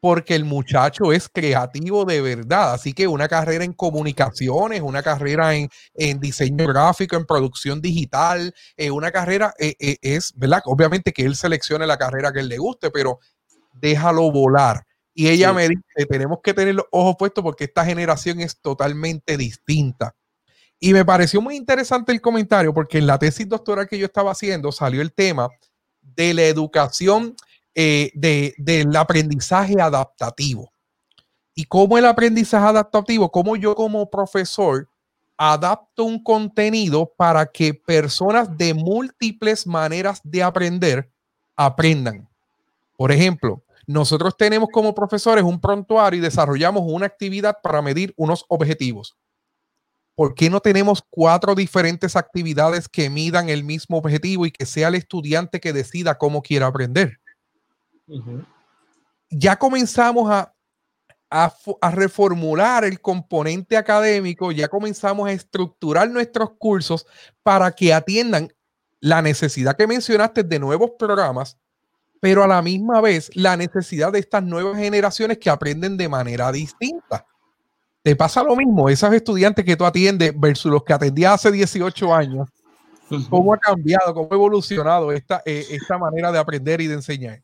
porque 0.00 0.34
el 0.34 0.44
muchacho 0.44 1.12
es 1.12 1.28
creativo 1.28 2.04
de 2.04 2.20
verdad. 2.22 2.72
Así 2.72 2.92
que 2.92 3.06
una 3.06 3.28
carrera 3.28 3.64
en 3.64 3.74
comunicaciones, 3.74 4.80
una 4.80 5.02
carrera 5.02 5.54
en, 5.54 5.68
diseño 6.20 6.66
gráfico, 6.66 7.16
en 7.16 7.26
producción 7.26 7.80
digital, 7.80 8.54
eh, 8.76 8.90
una 8.90 9.10
carrera 9.10 9.54
eh, 9.58 9.74
eh, 9.78 9.98
es, 10.00 10.32
¿verdad? 10.36 10.62
Obviamente 10.64 11.12
que 11.12 11.22
él 11.22 11.36
seleccione 11.36 11.86
la 11.86 11.98
carrera 11.98 12.32
que 12.32 12.40
él 12.40 12.48
le 12.48 12.58
guste, 12.58 12.90
pero 12.90 13.20
déjalo 13.74 14.30
volar. 14.32 14.84
Y 15.12 15.28
ella 15.28 15.52
me 15.52 15.68
dice, 15.68 16.06
tenemos 16.08 16.38
que 16.42 16.54
tener 16.54 16.74
los 16.74 16.86
ojos 16.92 17.16
puestos 17.18 17.44
porque 17.44 17.64
esta 17.64 17.84
generación 17.84 18.40
es 18.40 18.58
totalmente 18.60 19.36
distinta. 19.36 20.14
Y 20.78 20.94
me 20.94 21.04
pareció 21.04 21.42
muy 21.42 21.56
interesante 21.56 22.10
el 22.10 22.22
comentario 22.22 22.72
porque 22.72 22.98
en 22.98 23.06
la 23.06 23.18
tesis 23.18 23.46
doctoral 23.46 23.86
que 23.86 23.98
yo 23.98 24.06
estaba 24.06 24.30
haciendo 24.30 24.72
salió 24.72 25.02
el 25.02 25.12
tema 25.12 25.50
de 26.00 26.32
la 26.32 26.44
educación 26.44 27.36
eh, 27.82 28.10
de, 28.12 28.52
del 28.58 28.94
aprendizaje 28.94 29.80
adaptativo. 29.80 30.70
Y 31.54 31.64
cómo 31.64 31.96
el 31.96 32.04
aprendizaje 32.04 32.66
adaptativo, 32.66 33.32
cómo 33.32 33.56
yo 33.56 33.74
como 33.74 34.10
profesor 34.10 34.86
adapto 35.38 36.04
un 36.04 36.22
contenido 36.22 37.10
para 37.16 37.46
que 37.46 37.72
personas 37.72 38.54
de 38.58 38.74
múltiples 38.74 39.66
maneras 39.66 40.20
de 40.22 40.42
aprender 40.42 41.10
aprendan. 41.56 42.28
Por 42.98 43.12
ejemplo, 43.12 43.64
nosotros 43.86 44.36
tenemos 44.36 44.68
como 44.70 44.94
profesores 44.94 45.42
un 45.42 45.58
prontuario 45.58 46.18
y 46.18 46.22
desarrollamos 46.22 46.82
una 46.84 47.06
actividad 47.06 47.56
para 47.62 47.80
medir 47.80 48.12
unos 48.18 48.44
objetivos. 48.48 49.16
¿Por 50.14 50.34
qué 50.34 50.50
no 50.50 50.60
tenemos 50.60 51.02
cuatro 51.08 51.54
diferentes 51.54 52.14
actividades 52.14 52.90
que 52.90 53.08
midan 53.08 53.48
el 53.48 53.64
mismo 53.64 53.96
objetivo 53.96 54.44
y 54.44 54.50
que 54.50 54.66
sea 54.66 54.88
el 54.88 54.96
estudiante 54.96 55.60
que 55.60 55.72
decida 55.72 56.18
cómo 56.18 56.42
quiere 56.42 56.66
aprender? 56.66 57.20
Ya 59.30 59.56
comenzamos 59.56 60.30
a, 60.30 60.54
a, 61.30 61.90
reformular 61.92 62.84
el 62.84 63.00
componente 63.00 63.76
académico, 63.76 64.50
ya 64.50 64.68
comenzamos 64.68 65.28
a 65.28 65.32
estructurar 65.32 66.10
nuestros 66.10 66.50
cursos 66.58 67.06
para 67.42 67.70
que 67.70 67.94
atiendan 67.94 68.52
la 69.00 69.22
necesidad 69.22 69.76
que 69.76 69.86
mencionaste 69.86 70.42
de 70.42 70.58
nuevos 70.58 70.90
programas, 70.98 71.56
pero 72.20 72.42
a 72.42 72.48
la 72.48 72.60
misma 72.60 73.00
vez 73.00 73.30
la 73.34 73.56
necesidad 73.56 74.12
de 74.12 74.18
estas 74.18 74.42
nuevas 74.42 74.76
generaciones 74.76 75.38
que 75.38 75.48
aprenden 75.48 75.96
de 75.96 76.08
manera 76.08 76.52
distinta. 76.52 77.24
¿Te 78.02 78.16
pasa 78.16 78.42
lo 78.42 78.56
mismo? 78.56 78.88
Esos 78.88 79.12
estudiantes 79.12 79.64
que 79.64 79.76
tú 79.76 79.84
atiendes 79.84 80.32
versus 80.38 80.72
los 80.72 80.82
que 80.84 80.92
atendías 80.92 81.34
hace 81.34 81.52
18 81.52 82.14
años, 82.14 82.48
¿cómo 83.28 83.54
ha 83.54 83.58
cambiado, 83.58 84.12
cómo 84.14 84.28
ha 84.30 84.34
evolucionado 84.34 85.12
esta, 85.12 85.42
eh, 85.44 85.66
esta 85.70 85.96
manera 85.96 86.32
de 86.32 86.38
aprender 86.38 86.80
y 86.80 86.88
de 86.88 86.94
enseñar? 86.94 87.42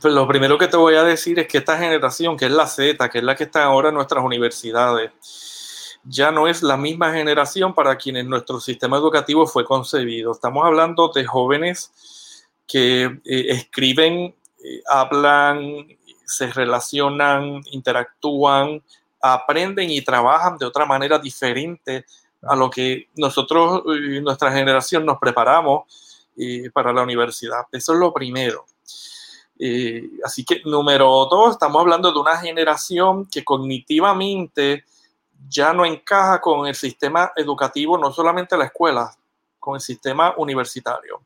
Pues 0.00 0.14
lo 0.14 0.26
primero 0.26 0.56
que 0.56 0.68
te 0.68 0.76
voy 0.76 0.94
a 0.94 1.04
decir 1.04 1.38
es 1.38 1.48
que 1.48 1.58
esta 1.58 1.76
generación, 1.76 2.36
que 2.36 2.46
es 2.46 2.52
la 2.52 2.66
Z, 2.66 3.08
que 3.08 3.18
es 3.18 3.24
la 3.24 3.34
que 3.34 3.44
está 3.44 3.64
ahora 3.64 3.88
en 3.88 3.94
nuestras 3.94 4.24
universidades, 4.24 5.10
ya 6.04 6.30
no 6.30 6.48
es 6.48 6.62
la 6.62 6.76
misma 6.76 7.12
generación 7.12 7.74
para 7.74 7.96
quienes 7.96 8.24
nuestro 8.24 8.60
sistema 8.60 8.96
educativo 8.96 9.46
fue 9.46 9.64
concebido. 9.64 10.32
Estamos 10.32 10.64
hablando 10.64 11.08
de 11.14 11.24
jóvenes 11.24 12.46
que 12.66 13.04
eh, 13.04 13.46
escriben, 13.48 14.34
eh, 14.64 14.82
hablan, 14.88 15.86
se 16.24 16.46
relacionan, 16.52 17.60
interactúan, 17.72 18.82
aprenden 19.20 19.90
y 19.90 20.00
trabajan 20.02 20.56
de 20.56 20.66
otra 20.66 20.86
manera 20.86 21.18
diferente 21.18 22.04
a 22.42 22.56
lo 22.56 22.70
que 22.70 23.08
nosotros, 23.16 23.82
y 23.86 24.20
nuestra 24.20 24.52
generación, 24.52 25.04
nos 25.04 25.18
preparamos 25.18 26.28
eh, 26.36 26.70
para 26.72 26.92
la 26.92 27.02
universidad. 27.02 27.64
Eso 27.72 27.92
es 27.92 27.98
lo 27.98 28.14
primero. 28.14 28.64
Eh, 29.62 30.08
así 30.24 30.42
que 30.42 30.62
número 30.64 31.26
dos, 31.30 31.50
estamos 31.50 31.80
hablando 31.80 32.10
de 32.10 32.18
una 32.18 32.38
generación 32.38 33.26
que 33.26 33.44
cognitivamente 33.44 34.84
ya 35.48 35.74
no 35.74 35.84
encaja 35.84 36.40
con 36.40 36.66
el 36.66 36.74
sistema 36.74 37.30
educativo, 37.36 37.98
no 37.98 38.10
solamente 38.10 38.56
la 38.56 38.64
escuela, 38.64 39.14
con 39.58 39.74
el 39.74 39.82
sistema 39.82 40.32
universitario. 40.38 41.20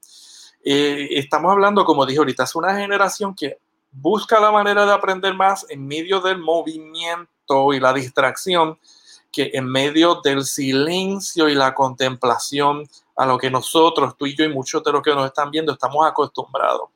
Eh, 0.65 1.11
estamos 1.13 1.53
hablando, 1.53 1.85
como 1.85 2.05
dije 2.05 2.19
ahorita, 2.19 2.43
es 2.43 2.57
una 2.57 2.75
generación 2.75 3.37
que 3.37 3.59
busca 3.93 4.41
la 4.41 4.51
manera 4.51 4.85
de 4.85 4.93
aprender 4.93 5.35
más 5.35 5.65
en 5.69 5.87
medio 5.87 6.21
del 6.21 6.39
movimiento 6.39 7.73
y 7.73 7.79
la 7.79 7.93
distracción 7.93 8.81
que 9.35 9.51
en 9.53 9.67
medio 9.67 10.21
del 10.23 10.45
silencio 10.45 11.49
y 11.49 11.55
la 11.55 11.75
contemplación 11.75 12.89
a 13.17 13.27
lo 13.27 13.39
que 13.39 13.51
nosotros, 13.51 14.17
tú 14.17 14.27
y 14.27 14.37
yo 14.37 14.45
y 14.45 14.49
muchos 14.49 14.83
de 14.85 14.93
los 14.93 15.03
que 15.03 15.15
nos 15.15 15.27
están 15.27 15.51
viendo 15.51 15.73
estamos 15.73 16.07
acostumbrados. 16.07 16.91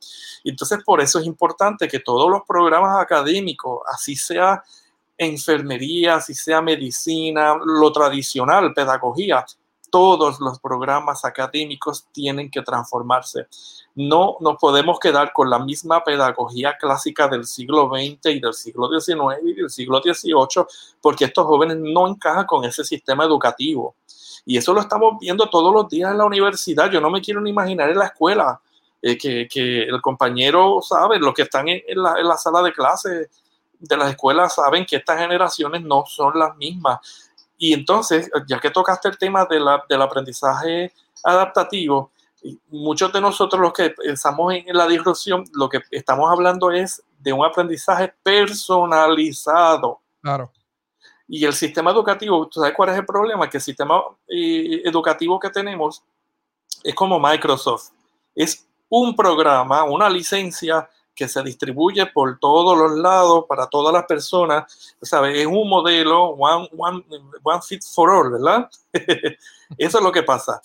Entonces, 0.45 0.83
por 0.85 1.01
eso 1.01 1.19
es 1.19 1.27
importante 1.27 1.89
que 1.89 2.01
todos 2.01 2.31
los 2.31 2.43
programas 2.47 3.01
académicos, 3.01 3.81
así 3.93 4.15
sea 4.15 4.63
enfermería, 5.17 6.17
así 6.17 6.35
sea 6.35 6.63
medicina, 6.63 7.59
lo 7.65 7.91
tradicional, 7.91 8.73
pedagogía, 8.73 9.45
todos 9.91 10.41
los 10.41 10.59
programas 10.61 11.25
académicos 11.25 12.07
tienen 12.13 12.51
que 12.51 12.63
transformarse. 12.63 13.47
No 13.95 14.37
nos 14.41 14.57
podemos 14.57 14.99
quedar 14.99 15.33
con 15.33 15.51
la 15.51 15.59
misma 15.59 16.05
pedagogía 16.05 16.77
clásica 16.77 17.29
del 17.29 17.45
siglo 17.45 17.89
XX 17.89 18.27
y 18.27 18.41
del 18.41 18.55
siglo 18.55 18.89
XIX 18.89 19.39
y 19.45 19.55
del 19.55 19.71
siglo 19.71 20.01
XVIII, 20.03 20.65
porque 21.01 21.27
estos 21.27 21.47
jóvenes 21.47 21.79
no 21.81 22.09
encajan 22.09 22.47
con 22.47 22.65
ese 22.65 22.85
sistema 22.85 23.25
educativo. 23.25 23.95
Y 24.45 24.57
eso 24.57 24.73
lo 24.73 24.81
estamos 24.81 25.19
viendo 25.21 25.49
todos 25.49 25.73
los 25.73 25.89
días 25.89 26.11
en 26.11 26.19
la 26.19 26.25
universidad. 26.25 26.91
Yo 26.91 27.01
no 27.01 27.11
me 27.11 27.21
quiero 27.21 27.41
ni 27.41 27.51
imaginar 27.51 27.91
en 27.91 27.99
la 27.99 28.07
escuela 28.07 28.61
eh, 29.03 29.17
que, 29.19 29.83
el 29.83 30.01
compañero 30.01 30.81
sabe, 30.83 31.19
los 31.19 31.35
que 31.35 31.43
están 31.43 31.69
en, 31.69 31.83
la, 31.95 32.19
en 32.19 32.27
la 32.27 32.37
sala 32.37 32.63
de 32.63 32.73
clases 32.73 33.29
de 33.79 33.97
las 33.97 34.11
escuelas 34.11 34.55
saben 34.55 34.85
que 34.85 34.97
estas 34.97 35.19
generaciones 35.19 35.83
no 35.83 36.05
son 36.07 36.39
las 36.39 36.57
mismas 36.57 37.28
y 37.59 37.73
entonces, 37.73 38.31
ya 38.47 38.61
que 38.61 38.71
tocaste 38.71 39.09
el 39.09 39.19
tema 39.19 39.45
de 39.45 39.59
la, 39.59 39.85
del 39.89 40.01
aprendizaje 40.01 40.93
adaptativo, 41.25 42.13
muchos 42.69 43.13
de 43.13 43.21
nosotros 43.21 43.61
los 43.61 43.73
que 43.73 43.95
estamos 44.05 44.55
en 44.55 44.77
la 44.77 44.87
disrupción, 44.87 45.45
lo 45.53 45.69
que 45.69 45.81
estamos 45.91 46.31
hablando 46.31 46.71
es 46.71 47.03
de 47.19 47.33
un 47.33 47.45
aprendizaje 47.45 48.15
personalizado. 48.23 50.01
Claro. 50.23 50.53
Y 51.27 51.45
el 51.45 51.53
sistema 51.53 51.91
educativo, 51.91 52.47
¿tú 52.47 52.61
sabes 52.61 52.75
cuál 52.77 52.91
es 52.91 52.97
el 52.97 53.05
problema? 53.05 53.51
Que 53.51 53.59
el 53.59 53.63
sistema 53.63 54.01
eh, 54.29 54.83
educativo 54.85 55.39
que 55.41 55.51
tenemos 55.51 56.03
es 56.85 56.95
como 56.95 57.19
Microsoft. 57.19 57.91
Es 58.37 58.67
un 58.89 59.17
programa, 59.17 59.83
una 59.83 60.09
licencia 60.09 60.89
que 61.19 61.27
se 61.27 61.43
distribuye 61.43 62.07
por 62.07 62.39
todos 62.39 62.79
los 62.79 62.97
lados 62.97 63.45
para 63.49 63.67
todas 63.67 63.93
las 63.93 64.05
personas, 64.05 64.95
¿sabes? 65.03 65.37
Es 65.37 65.47
un 65.47 65.69
modelo 65.69 66.29
one, 66.29 66.69
one, 66.77 67.05
one 67.43 67.61
fit 67.61 67.83
for 67.83 68.09
all, 68.09 68.31
¿verdad? 68.31 68.71
Eso 69.77 69.99
es 69.99 70.05
lo 70.05 70.13
que 70.13 70.23
pasa. 70.23 70.63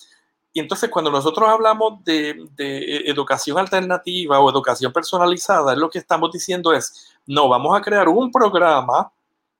Y 0.53 0.59
entonces 0.59 0.91
cuando 0.91 1.09
nosotros 1.09 1.49
hablamos 1.49 2.03
de, 2.03 2.45
de, 2.55 2.97
educación 3.09 3.57
alternativa 3.57 4.39
o 4.39 4.51
educación 4.51 4.93
personalizada, 4.93 5.75
lo 5.75 5.89
que 5.89 5.97
estamos 5.97 6.31
diciendo 6.31 6.71
es, 6.71 7.15
no, 7.25 7.49
vamos 7.49 7.75
a 7.75 7.81
crear 7.81 8.07
un 8.07 8.31
programa 8.31 9.11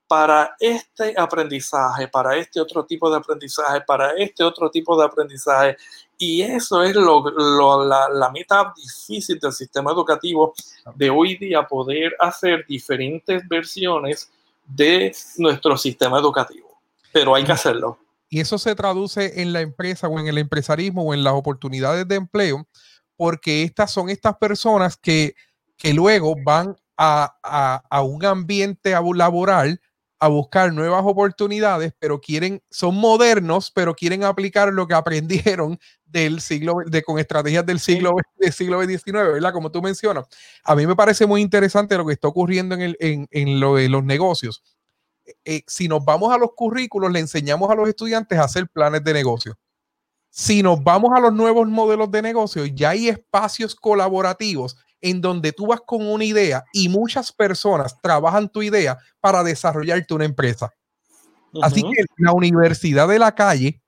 para 0.07 0.55
este 0.59 1.15
aprendizaje, 1.17 2.07
para 2.07 2.35
este 2.35 2.61
otro 2.61 2.85
tipo 2.85 3.09
de 3.09 3.17
aprendizaje, 3.17 3.81
para 3.81 4.11
este 4.11 4.43
otro 4.43 4.69
tipo 4.69 4.95
de 4.95 5.05
aprendizaje. 5.05 5.75
Y 6.17 6.41
eso 6.41 6.83
es 6.83 6.95
lo, 6.95 7.23
la, 7.85 8.07
la, 8.09 8.29
meta 8.31 8.73
difícil 8.75 9.39
del 9.39 9.51
sistema 9.51 9.91
educativo 9.91 10.53
de 10.95 11.09
hoy 11.09 11.37
día, 11.37 11.67
poder 11.67 12.15
hacer 12.19 12.65
diferentes 12.67 13.47
versiones 13.47 14.31
de 14.65 15.15
nuestro 15.37 15.77
sistema 15.77 16.19
educativo. 16.19 16.79
Pero 17.11 17.35
hay 17.35 17.43
que 17.43 17.51
hacerlo. 17.51 17.97
Y 18.29 18.39
eso 18.39 18.57
se 18.57 18.73
traduce 18.75 19.41
en 19.41 19.53
la 19.53 19.61
empresa 19.61 20.07
o 20.07 20.19
en 20.19 20.27
el 20.27 20.37
empresarismo 20.37 21.03
o 21.03 21.13
en 21.13 21.23
las 21.23 21.33
oportunidades 21.33 22.07
de 22.07 22.15
empleo, 22.15 22.67
porque 23.15 23.63
estas 23.63 23.91
son 23.91 24.09
estas 24.09 24.37
personas 24.37 24.97
que, 24.97 25.35
que 25.77 25.93
luego 25.93 26.35
van 26.43 26.75
a, 26.97 27.37
a, 27.43 27.83
a 27.89 28.01
un 28.01 28.25
ambiente 28.25 28.95
laboral 29.15 29.79
a 30.23 30.29
buscar 30.29 30.71
nuevas 30.71 31.01
oportunidades, 31.05 31.91
pero 31.99 32.21
quieren, 32.21 32.63
son 32.71 32.95
modernos, 32.95 33.69
pero 33.71 33.93
quieren 33.93 34.23
aplicar 34.23 34.71
lo 34.71 34.87
que 34.87 34.93
aprendieron 34.93 35.77
del 36.05 36.39
siglo, 36.39 36.75
de, 36.85 37.03
con 37.03 37.19
estrategias 37.19 37.65
del 37.65 37.81
siglo, 37.81 38.11
del 38.37 38.53
siglo 38.53 38.81
XIX, 38.81 39.03
¿verdad? 39.03 39.51
Como 39.51 39.69
tú 39.69 39.81
mencionas. 39.81 40.25
A 40.63 40.77
mí 40.77 40.87
me 40.87 40.95
parece 40.95 41.25
muy 41.25 41.41
interesante 41.41 41.97
lo 41.97 42.05
que 42.05 42.13
está 42.13 42.29
ocurriendo 42.29 42.73
en, 42.73 42.81
el, 42.81 42.97
en, 43.01 43.27
en 43.31 43.59
lo 43.59 43.75
de 43.75 43.89
los 43.89 44.05
negocios. 44.05 44.63
Eh, 45.43 45.63
si 45.67 45.89
nos 45.89 46.05
vamos 46.05 46.33
a 46.33 46.37
los 46.37 46.51
currículos, 46.55 47.11
le 47.11 47.19
enseñamos 47.19 47.69
a 47.69 47.75
los 47.75 47.89
estudiantes 47.89 48.39
a 48.39 48.45
hacer 48.45 48.69
planes 48.69 49.03
de 49.03 49.13
negocio. 49.13 49.57
Si 50.29 50.63
nos 50.63 50.81
vamos 50.81 51.11
a 51.13 51.19
los 51.19 51.33
nuevos 51.33 51.67
modelos 51.67 52.09
de 52.11 52.21
negocio, 52.21 52.65
ya 52.65 52.91
hay 52.91 53.09
espacios 53.09 53.75
colaborativos 53.75 54.77
en 55.03 55.19
donde 55.19 55.51
tú 55.51 55.67
vas 55.67 55.81
con 55.85 56.07
una 56.07 56.23
idea 56.23 56.63
y 56.71 56.87
muchas 56.87 57.31
personas 57.31 57.99
trabajan 58.01 58.47
tu 58.47 58.61
idea 58.61 58.97
para 59.19 59.43
desarrollarte 59.43 60.13
una 60.13 60.23
empresa. 60.23 60.73
Así 61.61 61.83
que 61.83 62.05
la 62.17 62.31
universidad 62.31 63.07
de 63.07 63.19
la 63.19 63.35
calle 63.35 63.81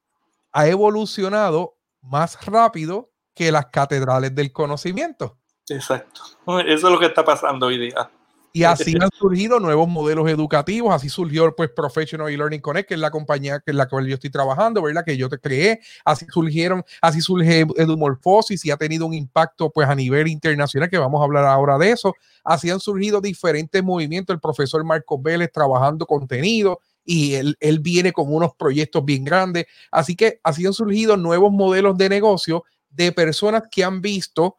ha 0.51 0.67
evolucionado 0.67 1.77
más 2.01 2.45
rápido 2.45 3.11
que 3.33 3.51
las 3.51 3.67
catedrales 3.67 4.35
del 4.35 4.51
conocimiento. 4.51 5.39
Exacto. 5.69 6.21
Eso 6.67 6.87
es 6.87 6.93
lo 6.93 6.99
que 6.99 7.07
está 7.07 7.23
pasando 7.23 7.67
hoy 7.67 7.77
día. 7.77 8.11
Y 8.55 8.63
así 8.63 8.95
han 9.01 9.09
surgido 9.11 9.59
nuevos 9.59 9.85
modelos 9.89 10.29
educativos, 10.29 10.95
así 10.95 11.09
surgió 11.09 11.53
pues 11.53 11.69
Professional 11.71 12.29
e 12.29 12.37
Learning 12.37 12.61
Connect, 12.61 12.87
que 12.87 12.93
es 12.93 12.99
la 13.01 13.11
compañía 13.11 13.59
que 13.59 13.71
en 13.71 13.77
la 13.77 13.89
cual 13.89 14.07
yo 14.07 14.13
estoy 14.13 14.29
trabajando, 14.29 14.81
¿verdad? 14.81 15.03
Que 15.03 15.17
yo 15.17 15.27
te 15.27 15.37
creé, 15.37 15.81
así 16.05 16.25
surgieron, 16.29 16.81
así 17.01 17.19
surge 17.19 17.67
Edumorphosis 17.75 18.63
y 18.63 18.71
ha 18.71 18.77
tenido 18.77 19.07
un 19.07 19.13
impacto 19.13 19.71
pues 19.71 19.89
a 19.89 19.93
nivel 19.93 20.29
internacional, 20.29 20.89
que 20.89 20.97
vamos 20.97 21.19
a 21.19 21.25
hablar 21.25 21.43
ahora 21.43 21.77
de 21.77 21.91
eso. 21.91 22.13
Así 22.45 22.69
han 22.69 22.79
surgido 22.79 23.19
diferentes 23.19 23.83
movimientos, 23.83 24.33
el 24.33 24.39
profesor 24.39 24.81
Marcos 24.85 25.21
Vélez 25.21 25.51
trabajando 25.51 26.05
contenido, 26.05 26.79
y 27.03 27.33
él, 27.33 27.57
él, 27.59 27.81
viene 27.81 28.13
con 28.13 28.33
unos 28.33 28.55
proyectos 28.55 29.03
bien 29.03 29.25
grandes. 29.25 29.65
Así 29.91 30.15
que 30.15 30.39
así 30.43 30.65
han 30.65 30.71
surgido 30.71 31.17
nuevos 31.17 31.51
modelos 31.51 31.97
de 31.97 32.07
negocio 32.07 32.63
de 32.89 33.11
personas 33.11 33.63
que 33.69 33.83
han 33.83 33.99
visto 33.99 34.55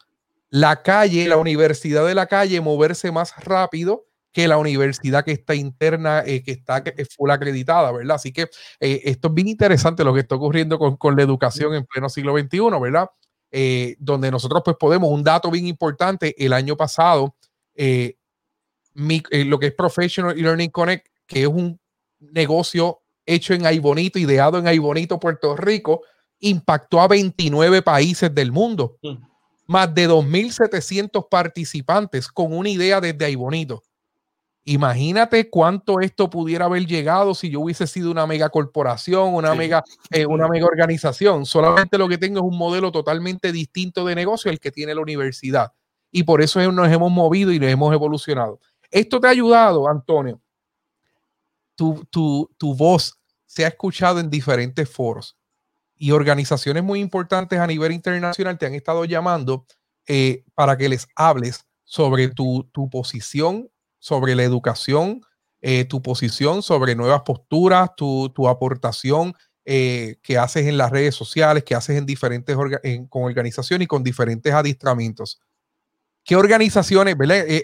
la 0.50 0.82
calle, 0.82 1.28
la 1.28 1.37
universidad 1.37 2.06
de 2.06 2.14
la 2.14 2.26
calle, 2.26 2.61
moverse 2.61 3.11
más 3.11 3.35
rápido 3.44 4.06
que 4.32 4.48
la 4.48 4.59
universidad 4.59 5.24
que 5.24 5.32
está 5.32 5.54
interna, 5.54 6.22
eh, 6.26 6.42
que 6.42 6.50
está 6.50 6.85
full 7.16 7.30
acreditada, 7.30 7.90
¿verdad? 7.90 8.16
Así 8.16 8.35
que 8.35 8.42
eh, 8.80 9.00
esto 9.04 9.28
es 9.28 9.35
bien 9.35 9.48
interesante 9.48 10.04
lo 10.04 10.12
que 10.12 10.20
está 10.20 10.35
ocurriendo 10.35 10.78
con, 10.78 10.98
con 10.98 11.16
la 11.16 11.22
educación 11.22 11.72
en 11.74 11.87
pleno 11.87 12.11
siglo 12.11 12.38
XXI, 12.38 12.78
¿verdad? 12.78 13.09
Eh, 13.50 13.96
donde 13.98 14.30
nosotros 14.30 14.61
pues 14.62 14.76
podemos, 14.78 15.11
un 15.11 15.24
dato 15.24 15.50
bien 15.50 15.66
importante, 15.66 16.35
el 16.37 16.52
año 16.52 16.76
pasado, 16.76 17.35
lo 17.74 19.59
que 19.59 19.66
es 19.66 19.74
Professional 19.74 20.37
Learning 20.37 20.70
Connect, 20.70 21.06
que 21.26 21.42
es 21.42 21.48
un 21.48 21.80
negocio 22.20 23.00
hecho 23.24 23.54
en 23.54 23.64
Aibonito, 23.64 24.18
ideado 24.18 24.59
en 24.59 24.66
Aibonito, 24.66 25.18
Puerto 25.18 25.56
Rico, 25.56 26.02
impactó 26.40 27.00
a 27.00 27.09
29 27.09 27.80
países 27.80 28.35
del 28.35 28.52
mundo. 28.52 28.98
Mm 29.02 29.36
más 29.66 29.92
de 29.94 30.09
2.700 30.09 31.29
participantes 31.29 32.29
con 32.29 32.52
una 32.52 32.68
idea 32.68 33.00
desde 33.00 33.24
ahí 33.24 33.35
bonito. 33.35 33.83
Imagínate 34.64 35.48
cuánto 35.48 36.00
esto 36.00 36.29
pudiera 36.29 36.64
haber 36.64 36.87
llegado 36.87 37.35
si 37.35 37.50
yo 37.50 37.61
hubiese 37.61 37.87
sido 37.87 38.11
una 38.11 38.26
mega 38.26 38.48
corporación, 38.48 39.35
una, 39.35 39.55
mega, 39.55 39.85
eh, 40.11 40.26
una 40.26 40.48
mega 40.48 40.66
organización. 40.66 41.46
Solamente 41.46 41.98
lo 41.98 42.09
que 42.09 42.18
tengo 42.18 42.40
es 42.40 42.44
un 42.44 42.59
modelo 42.59 42.90
totalmente 42.90 43.52
distinto 43.52 44.05
de 44.05 44.16
negocio 44.16 44.50
el 44.50 44.59
que 44.59 44.72
tiene 44.72 44.94
la 44.94 45.02
universidad. 45.02 45.72
Y 46.11 46.24
por 46.24 46.42
eso 46.42 46.72
nos 46.72 46.90
hemos 46.90 47.12
movido 47.12 47.52
y 47.52 47.61
nos 47.61 47.70
hemos 47.70 47.94
evolucionado. 47.94 48.59
Esto 48.90 49.20
te 49.20 49.29
ha 49.29 49.31
ayudado, 49.31 49.88
Antonio. 49.88 50.40
Tu, 51.76 52.05
tu, 52.11 52.50
tu 52.59 52.74
voz 52.74 53.20
se 53.44 53.64
ha 53.64 53.68
escuchado 53.68 54.18
en 54.18 54.31
diferentes 54.31 54.90
foros 54.90 55.37
y 55.98 56.11
organizaciones 56.11 56.82
muy 56.82 57.00
importantes 57.00 57.59
a 57.59 57.66
nivel 57.66 57.92
internacional 57.92 58.59
te 58.59 58.66
han 58.66 58.74
estado 58.74 59.04
llamando 59.04 59.66
eh, 60.06 60.44
para 60.54 60.76
que 60.76 60.88
les 60.88 61.09
hables 61.16 61.66
sobre 61.85 62.28
tu, 62.28 62.68
tu 62.72 62.90
posición, 62.90 63.70
sobre 63.98 64.35
la 64.35 64.44
educación, 64.44 65.20
eh, 65.61 65.85
tu 65.85 66.02
posición 66.02 66.62
sobre 66.62 66.94
nuevas 66.94 67.22
posturas, 67.22 67.90
tu, 67.96 68.30
tu 68.35 68.48
aportación 68.48 69.35
eh, 69.64 70.16
que 70.22 70.38
haces 70.38 70.66
en 70.66 70.78
las 70.78 70.90
redes 70.90 71.14
sociales, 71.14 71.64
que 71.64 71.74
haces 71.74 71.96
en 71.96 72.06
diferentes 72.06 72.56
con 73.09 73.22
organizaciones 73.24 73.85
y 73.85 73.88
con 73.88 74.04
diferentes 74.04 74.52
adiestramientos. 74.52 75.40
¿Qué 76.24 76.37
organizaciones, 76.37 77.16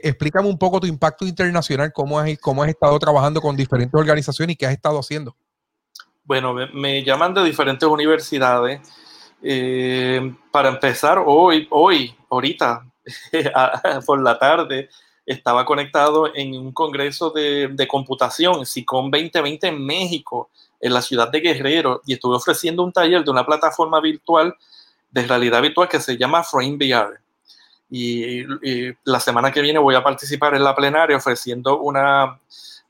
explícame 0.02 0.48
un 0.48 0.58
poco 0.58 0.80
tu 0.80 0.86
impacto 0.86 1.26
internacional, 1.26 1.92
cómo 1.92 2.18
has, 2.18 2.38
cómo 2.38 2.62
has 2.62 2.68
estado 2.68 2.96
trabajando 2.98 3.40
con 3.40 3.56
diferentes 3.56 3.94
organizaciones 3.94 4.54
y 4.54 4.56
qué 4.56 4.66
has 4.66 4.72
estado 4.72 4.98
haciendo? 5.00 5.36
Bueno, 6.24 6.54
me, 6.54 7.02
llaman 7.02 7.34
de 7.34 7.42
diferentes 7.44 7.88
universidades. 7.88 8.80
Eh, 9.42 10.34
para 10.52 10.68
empezar, 10.68 11.20
hoy, 11.26 11.66
hoy, 11.70 12.14
ahorita, 12.30 12.86
por 14.06 14.22
la 14.22 14.38
tarde, 14.38 14.88
estaba 15.26 15.64
conectado 15.64 16.30
en 16.34 16.56
un 16.56 16.72
congreso 16.72 17.30
de, 17.30 17.86
computación, 17.88 18.64
SICOM 18.64 19.10
2020 19.10 19.66
en 19.66 19.84
México, 19.84 20.50
en 20.80 20.94
la 20.94 21.02
ciudad 21.02 21.28
de 21.28 21.40
Guerrero, 21.40 22.02
y 22.06 22.14
estuve 22.14 22.36
ofreciendo 22.36 22.84
un 22.84 22.92
taller 22.92 23.24
de 23.24 23.30
una 23.30 23.44
plataforma 23.44 24.00
virtual 24.00 24.54
de 25.10 25.26
realidad 25.26 25.60
virtual 25.60 25.88
que 25.88 26.00
se 26.00 26.16
llama 26.16 26.44
Frame 26.44 26.76
VR. 26.76 27.18
y, 27.90 28.44
la 29.04 29.20
semana 29.20 29.50
que 29.50 29.60
viene 29.60 29.78
voy 29.78 29.96
a 29.96 30.02
participar 30.04 30.54
en 30.54 30.64
la 30.64 30.74
plenaria 30.74 31.16
ofreciendo 31.16 31.80
una 31.80 32.38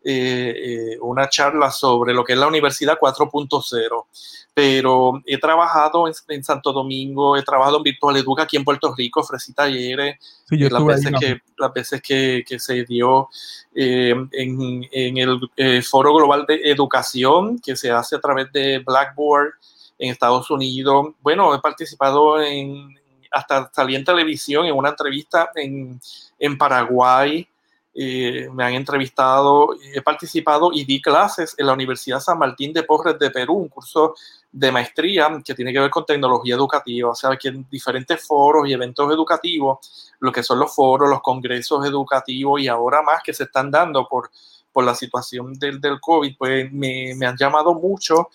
eh, 0.05 0.95
eh, 0.95 0.99
una 1.01 1.29
charla 1.29 1.71
sobre 1.71 2.13
lo 2.13 2.25
que 2.25 2.33
es 2.33 2.39
la 2.39 2.49
Universidad 2.49 2.99
4.0, 2.99 4.07
pero 4.55 5.23
he 5.27 5.39
trabajado 5.39 6.07
en, 6.09 6.45
Santo 6.45 6.73
Domingo, 6.73 7.37
he 7.37 7.43
trabajado 7.43 7.79
en 7.79 7.85
Virtual 7.85 8.17
Educa 8.17 8.43
aquí 8.43 8.57
en 8.57 8.65
Puerto 8.65 8.95
Rico, 8.95 9.21
ofrecí 9.21 9.53
talleres, 9.53 10.19
las, 10.49 10.85
veces 10.85 11.13
que, 11.19 11.41
las 11.57 11.73
veces 11.73 12.03
que, 12.03 12.45
que 12.47 12.59
se 12.59 12.85
dio 12.85 13.29
eh, 13.75 14.15
en, 14.33 14.89
en, 14.91 15.17
el 15.17 15.83
Foro 15.85 16.15
Global 16.15 16.45
de 16.47 16.61
Educación 16.65 17.59
que 17.59 17.77
se 17.77 17.91
hace 17.91 18.17
a 18.17 18.21
través 18.21 18.53
de 18.53 18.81
Blackboard 18.81 19.53
en 19.99 20.11
Estados 20.11 20.51
Unidos. 20.51 21.15
Bueno, 21.23 21.55
he 21.55 21.61
participado 21.61 22.43
en, 22.43 22.89
hasta 23.31 23.71
salí 23.73 23.97
en 23.97 24.05
televisión 24.05 24.67
en 24.67 24.75
una 24.75 24.91
entrevista 24.91 25.51
en, 25.55 26.01
en 26.39 26.59
Paraguay. 26.59 27.49
Eh, 27.95 28.49
me 28.53 28.65
han 28.65 28.73
entrevistado, 28.73 29.77
he 29.95 30.01
participado 30.01 30.71
y 30.73 30.85
di 30.85 31.03
clases 31.03 31.55
en 31.59 31.67
la 31.67 31.75
Universidad 31.75 32.21
San 32.21 32.39
Martín 32.39 32.73
de 32.73 32.85
Porres 32.85 33.19
de 33.19 33.31
Perú, 33.31 33.55
un 33.55 33.69
curso 33.69 34.15
de 34.51 34.73
maestría 34.73 35.29
que 35.45 35.55
tiene 35.55 35.73
que 35.75 35.81
ver 35.81 35.91
con 35.91 36.07
tecnología 36.07 36.55
educativa, 36.55 37.11
o 37.11 37.15
sea, 37.15 37.37
que 37.37 37.49
en 37.49 37.67
diferentes 37.71 38.27
foros 38.27 38.67
y 38.67 38.73
eventos 38.73 39.13
educativos, 39.13 40.13
lo 40.21 40.33
que 40.33 40.43
son 40.43 40.59
los 40.59 40.75
foros, 40.75 41.11
los 41.11 41.21
congresos 41.21 41.85
educativos 41.85 42.61
y 42.63 42.69
ahora 42.69 43.03
más 43.03 43.23
que 43.23 43.35
se 43.35 43.45
están 43.45 43.71
dando 43.71 44.09
por, 44.09 44.31
por 44.73 44.85
la 44.85 44.95
situación 44.95 45.59
del, 45.59 45.81
del 45.81 46.01
COVID, 46.01 46.35
pues 46.39 46.73
me, 46.73 47.15
me 47.15 47.27
han 47.27 47.37
llamado 47.37 47.75
mucho 47.75 48.31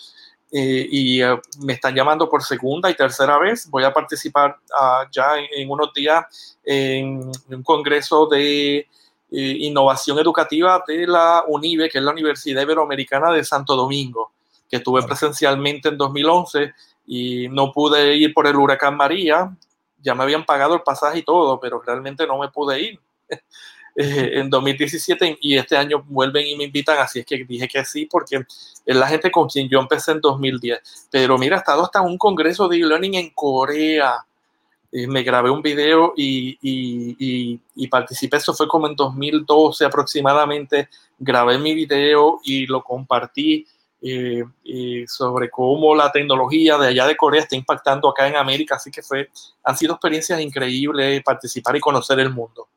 eh, 0.52 0.88
y 0.90 1.22
eh, 1.22 1.40
me 1.60 1.74
están 1.74 1.94
llamando 1.94 2.30
por 2.30 2.44
segunda 2.44 2.90
y 2.90 2.96
tercera 2.96 3.38
vez. 3.38 3.70
Voy 3.70 3.84
a 3.84 3.94
participar 3.94 4.58
uh, 4.72 5.10
ya 5.12 5.36
en, 5.52 5.70
unos 5.70 5.94
días 5.94 6.58
en 6.64 7.30
un 7.50 7.64
congreso 7.64 8.28
de 8.28 8.88
eh, 9.32 9.58
innovación 9.60 10.20
educativa 10.20 10.84
de 10.88 11.06
la 11.06 11.44
UNIBE, 11.48 11.90
que 11.90 11.98
es 11.98 12.04
la 12.04 12.12
Universidad 12.12 12.62
Iberoamericana 12.62 13.32
de 13.32 13.44
Santo 13.44 13.76
Domingo, 13.76 14.32
que 14.70 14.78
estuve 14.78 15.04
presencialmente 15.04 15.90
en 15.90 15.98
2011 15.98 16.74
y 17.06 17.50
no 17.50 17.72
pude 17.72 18.16
ir 18.16 18.34
por 18.34 18.48
el 18.48 18.56
huracán 18.56 18.96
María. 18.96 19.56
Ya 20.02 20.16
me 20.16 20.24
habían 20.24 20.46
pagado 20.46 20.76
el 20.76 20.82
pasaje 20.82 21.20
y 21.20 21.24
todo, 21.24 21.60
pero 21.60 21.82
realmente 21.82 22.26
no 22.26 22.38
me 22.38 22.50
pude 22.50 22.80
ir. 22.80 23.00
eh, 23.98 24.40
en 24.40 24.50
2017 24.50 25.40
y 25.42 25.58
este 25.58 25.76
año 25.76 26.06
vuelven 26.08 26.46
y 26.46 26.56
me 26.56 26.66
invitan, 26.66 27.00
así 27.00 27.20
es 27.20 27.26
que 27.26 27.44
dije 27.44 27.68
que 27.68 27.84
sí, 27.84 28.06
porque 28.06 28.46
es 28.86 28.96
la 28.96 29.08
gente 29.08 29.32
con 29.32 29.50
quien 29.50 29.68
yo 29.68 29.80
empecé 29.80 30.12
en 30.12 30.22
2010. 30.22 31.08
Pero 31.10 31.38
mira, 31.38 31.56
he 31.56 31.60
estado 31.60 31.84
hasta 31.84 32.02
un 32.02 32.18
congreso 32.18 32.68
de 32.68 32.78
e-learning 32.78 33.16
en 33.16 33.30
Corea. 33.32 34.26
Eh, 34.92 35.06
me 35.06 35.22
grabé 35.24 35.50
un 35.50 35.62
video 35.62 36.14
y, 36.16 37.60
participé, 37.90 38.38
eso 38.38 38.54
fue 38.54 38.68
como 38.68 38.88
en 38.88 38.96
2012 38.96 39.86
aproximadamente, 39.86 40.90
grabé 41.18 41.58
mi 41.58 41.74
video 41.74 42.40
y 42.44 42.66
lo 42.68 42.84
compartí 42.84 43.68
eh, 44.02 44.44
sobre 45.08 45.50
cómo 45.50 45.94
la 45.94 46.12
tecnología 46.12 46.78
de 46.78 46.88
allá 46.88 47.06
de 47.06 47.18
Corea 47.18 47.42
está 47.42 47.56
impactando 47.56 48.08
acá 48.08 48.28
en 48.28 48.38
América, 48.38 48.76
así 48.76 48.90
que 48.90 49.02
fue, 49.02 49.30
han 49.64 49.78
sido 49.78 49.96
experiencias 49.96 50.40
increíbles 50.40 51.22
participar 51.24 51.76
y 51.76 51.82
conocer 51.82 52.20
el 52.20 52.30
mundo. 52.30 52.70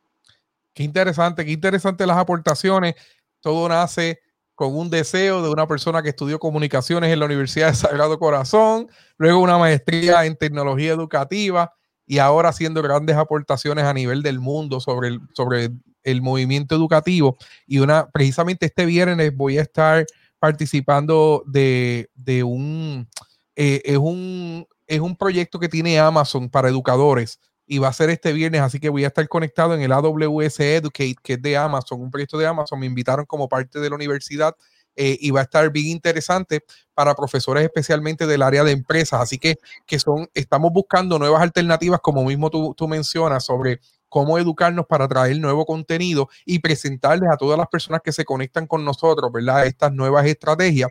Qué 0.75 0.83
interesante, 0.83 1.45
qué 1.45 1.53
interesante 1.53 2.07
las 2.07 2.17
aportaciones. 2.17 2.95
Todo 3.41 3.69
nace 3.69 4.21
con 4.55 4.77
un 4.77 4.91
deseo 4.91 5.43
de 5.43 5.51
una 5.51 5.67
persona 5.67 6.03
que 6.03 6.11
estudió 6.11 6.39
comunicaciones 6.39 7.13
en 7.13 7.21
la 7.21 7.27
Universidad 7.27 7.69
de 7.69 7.75
Sagrado 7.75 8.19
Corazón, 8.19 8.89
luego 9.17 9.41
una 9.41 9.59
maestría 9.59 10.27
en 10.27 10.37
tecnología 10.37 10.93
educativa 10.93 11.73
y 12.11 12.19
ahora 12.19 12.49
haciendo 12.49 12.83
grandes 12.83 13.15
aportaciones 13.15 13.85
a 13.85 13.95
nivel 13.95 14.25
del 14.25 14.41
mundo 14.41 14.81
sobre 14.81 15.07
el, 15.07 15.21
sobre 15.33 15.71
el 16.03 16.23
movimiento 16.23 16.75
educativo. 16.75 17.37
Y 17.69 17.79
una, 17.79 18.11
precisamente 18.11 18.67
este 18.67 18.85
viernes 18.85 19.33
voy 19.37 19.59
a 19.59 19.63
estar 19.63 20.05
participando 20.41 21.45
de, 21.47 22.11
de 22.17 22.43
un, 22.43 23.07
eh, 23.55 23.81
es 23.85 23.97
un, 23.97 24.67
es 24.89 24.99
un 24.99 25.15
proyecto 25.15 25.61
que 25.61 25.69
tiene 25.69 26.01
Amazon 26.01 26.51
para 26.51 26.69
educadores 26.69 27.39
y 27.65 27.79
va 27.79 27.87
a 27.87 27.93
ser 27.93 28.11
este 28.11 28.33
viernes, 28.33 28.63
así 28.63 28.81
que 28.81 28.89
voy 28.89 29.05
a 29.05 29.07
estar 29.07 29.29
conectado 29.29 29.77
en 29.77 29.81
el 29.81 29.93
AWS 29.93 30.59
Educate, 30.59 31.15
que 31.23 31.35
es 31.35 31.43
de 31.43 31.57
Amazon, 31.57 32.01
un 32.01 32.11
proyecto 32.11 32.39
de 32.39 32.47
Amazon. 32.49 32.81
Me 32.81 32.87
invitaron 32.87 33.25
como 33.25 33.49
parte 33.49 33.79
de 33.79 33.89
la 33.89 33.95
universidad 33.95 34.57
eh, 35.03 35.17
y 35.19 35.31
va 35.31 35.41
a 35.41 35.45
estar 35.45 35.73
bien 35.73 35.87
interesante 35.87 36.63
para 36.93 37.15
profesores 37.15 37.65
especialmente 37.65 38.27
del 38.27 38.43
área 38.43 38.65
de 38.65 38.73
empresas. 38.73 39.19
Así 39.19 39.39
que, 39.39 39.59
que 39.87 39.99
son, 39.99 40.29
estamos 40.35 40.71
buscando 40.75 41.19
nuevas 41.19 41.41
alternativas, 41.41 42.01
como 42.03 42.23
mismo 42.23 42.51
tú, 42.51 42.75
tú 42.77 42.87
mencionas, 42.87 43.47
sobre 43.47 43.81
cómo 44.11 44.37
educarnos 44.37 44.85
para 44.85 45.09
traer 45.09 45.39
nuevo 45.39 45.65
contenido 45.65 46.29
y 46.45 46.59
presentarles 46.59 47.31
a 47.33 47.39
todas 47.39 47.57
las 47.57 47.69
personas 47.69 48.03
que 48.05 48.13
se 48.13 48.27
conectan 48.27 48.67
con 48.67 48.85
nosotros, 48.85 49.33
¿verdad? 49.33 49.65
Estas 49.65 49.91
nuevas 49.91 50.27
estrategias. 50.27 50.91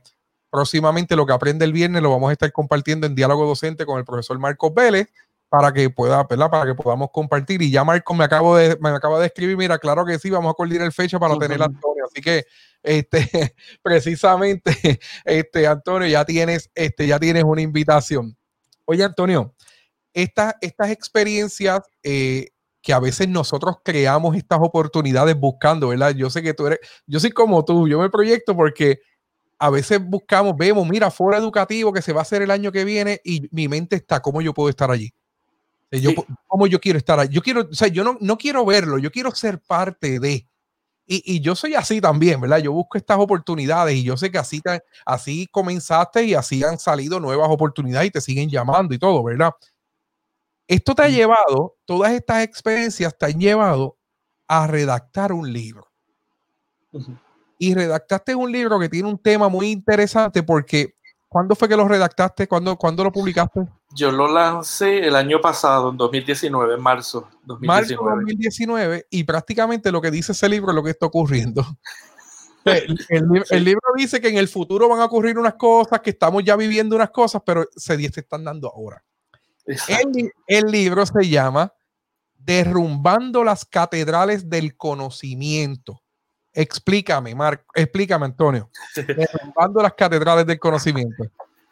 Próximamente 0.50 1.16
lo 1.16 1.28
que 1.28 1.34
aprende 1.34 1.64
el 1.64 1.72
viernes 1.72 2.02
lo 2.02 2.10
vamos 2.10 2.32
a 2.32 2.34
estar 2.34 2.52
compartiendo 2.52 3.06
en 3.06 3.14
diálogo 3.14 3.46
docente 3.46 3.86
con 3.86 4.00
el 4.00 4.06
profesor 4.06 4.40
Marcos 4.40 4.74
Vélez 4.74 5.08
para 5.50 5.72
que 5.72 5.88
pueda, 5.92 6.24
¿verdad? 6.24 6.50
Para 6.50 6.66
que 6.66 6.74
podamos 6.74 7.10
compartir. 7.12 7.62
Y 7.62 7.70
ya 7.70 7.84
Marco 7.84 8.16
me 8.16 8.24
acabo 8.24 8.56
de, 8.56 8.76
me 8.82 8.90
acaba 8.90 9.20
de 9.20 9.28
escribir, 9.28 9.56
mira, 9.56 9.78
claro 9.78 10.04
que 10.04 10.18
sí, 10.18 10.32
vamos 10.32 10.52
a 10.52 10.54
coordinar 10.56 10.92
fecha 10.92 11.20
para 11.20 11.34
uh 11.36 11.38
-huh. 11.38 11.42
tener 11.42 11.62
a 11.62 11.66
Antonio. 11.66 12.06
Así 12.06 12.22
que, 12.22 12.46
este, 12.84 13.28
precisamente, 13.82 15.00
este, 15.26 15.68
Antonio, 15.68 16.08
ya 16.08 16.26
tienes, 16.26 16.70
este, 16.76 17.08
ya 17.08 17.20
tienes 17.20 17.44
una 17.44 17.62
invitación. 17.62 18.38
Oye, 18.86 19.04
Antonio, 19.04 19.54
esta, 20.14 20.58
estas 20.62 20.90
experiencias 20.92 21.82
eh, 22.04 22.50
que 22.82 22.94
a 22.94 23.00
veces 23.00 23.28
nosotros 23.28 23.78
creamos 23.84 24.36
estas 24.36 24.60
oportunidades 24.62 25.36
buscando, 25.36 25.90
¿verdad? 25.90 26.12
Yo 26.16 26.30
sé 26.30 26.42
que 26.42 26.54
tú 26.54 26.68
eres, 26.68 26.80
yo 27.06 27.20
soy 27.20 27.32
como 27.32 27.64
tú, 27.66 27.88
yo 27.88 28.00
me 28.00 28.10
proyecto 28.10 28.56
porque 28.56 29.00
a 29.60 29.70
veces 29.70 30.00
buscamos, 30.02 30.56
vemos, 30.58 30.88
mira, 30.88 31.12
foro 31.12 31.36
educativo 31.36 31.92
que 31.92 32.02
se 32.02 32.14
va 32.14 32.20
a 32.20 32.24
hacer 32.24 32.42
el 32.42 32.52
año 32.52 32.72
que 32.72 32.86
viene 32.86 33.20
y 33.24 33.48
mi 33.52 33.68
mente 33.68 33.98
está, 33.98 34.22
¿cómo 34.22 34.42
yo 34.42 34.54
puedo 34.54 34.70
estar 34.70 34.90
allí? 34.90 35.14
Yo, 35.92 36.12
sí. 36.12 36.16
¿Cómo 36.48 36.68
yo 36.68 36.80
quiero 36.80 36.98
estar 36.98 37.20
ahí? 37.20 37.30
Yo 37.30 37.42
quiero, 37.42 37.68
o 37.70 37.74
sea, 37.74 37.88
yo 37.88 38.04
no, 38.04 38.18
no 38.22 38.38
quiero 38.38 38.64
verlo, 38.66 39.00
yo 39.00 39.12
quiero 39.12 39.32
ser 39.32 39.60
parte 39.60 40.20
de. 40.20 40.48
Y, 41.12 41.24
y, 41.26 41.40
yo 41.42 41.56
soy 41.56 41.74
así 41.74 42.00
también, 42.00 42.40
¿verdad? 42.40 42.60
Yo 42.60 42.72
busco 42.72 42.96
estas 42.96 43.18
oportunidades 43.18 43.96
y 43.96 44.04
yo 44.04 44.16
sé 44.16 44.30
que 44.30 44.38
así, 44.38 44.62
así 45.04 45.48
comenzaste 45.48 46.24
y 46.24 46.36
así 46.36 46.64
han 46.64 46.78
salido 46.78 47.20
nuevas 47.20 47.50
oportunidades 47.50 48.10
y 48.10 48.12
te 48.12 48.22
siguen 48.22 48.48
llamando 48.48 48.94
y 48.94 49.00
todo, 49.00 49.24
¿verdad? 49.24 49.52
Esto 50.68 50.94
te 50.94 51.02
ha 51.02 51.10
llevado, 51.10 51.78
todas 51.86 52.12
estas 52.12 52.44
experiencias 52.44 53.18
te 53.18 53.26
han 53.26 53.40
llevado 53.40 53.98
a 54.48 54.68
redactar 54.68 55.34
un 55.34 55.52
libro. 55.52 55.88
Uh 56.92 57.00
-huh. 57.00 57.20
Y 57.58 57.74
redactaste 57.74 58.36
un 58.36 58.52
libro 58.52 58.80
que 58.80 58.88
tiene 58.88 59.10
un 59.10 59.18
tema 59.18 59.50
muy 59.50 59.72
interesante 59.72 60.44
porque 60.44 60.94
¿cuándo 61.30 61.56
fue 61.56 61.70
que 61.70 61.78
lo 61.78 61.88
redactaste? 61.88 62.48
¿Cuándo, 62.48 62.76
¿cuándo 62.76 63.04
lo 63.04 63.12
publicaste? 63.12 63.62
Yo 63.96 64.12
lo 64.12 64.28
lancé 64.28 65.08
el 65.08 65.16
año 65.16 65.40
pasado, 65.40 65.92
en 65.92 65.98
2019, 65.98 66.76
en 66.76 66.82
marzo 66.82 67.30
2019. 67.44 67.68
Marzo 67.68 68.20
2019, 68.26 69.08
y 69.10 69.24
prácticamente 69.24 69.92
lo 69.92 70.02
que 70.02 70.12
dice 70.12 70.34
ese 70.34 70.50
libro 70.50 70.72
es 70.72 70.76
lo 70.76 70.84
que 70.84 70.92
está 70.92 71.06
ocurriendo. 71.06 71.66
El, 72.66 73.00
el, 73.08 73.44
el, 73.50 73.64
libro 73.64 73.82
dice 73.96 74.20
que 74.20 74.28
en 74.28 74.38
el 74.38 74.50
futuro 74.50 74.90
van 74.90 75.00
a 75.00 75.06
ocurrir 75.06 75.40
unas 75.40 75.56
cosas, 75.56 76.02
que 76.02 76.10
estamos 76.10 76.44
ya 76.44 76.58
viviendo 76.58 76.96
unas 76.96 77.10
cosas, 77.10 77.42
pero 77.44 77.66
se, 77.74 77.98
se 78.12 78.20
están 78.20 78.44
dando 78.44 78.68
ahora. 78.68 79.04
El, 79.66 80.32
el, 80.46 80.66
libro 80.66 81.06
se 81.06 81.30
llama 81.30 81.74
Derrumbando 82.36 83.44
las 83.46 83.66
catedrales 83.66 84.50
del 84.50 84.76
conocimiento. 84.76 86.04
Explícame, 86.60 87.34
Marco, 87.34 87.64
explícame, 87.74 88.26
Antonio. 88.26 88.70
Derrumbando 88.94 89.82
las 89.82 89.94
catedrales 89.94 90.46
del 90.46 90.60
conocimiento. 90.60 91.24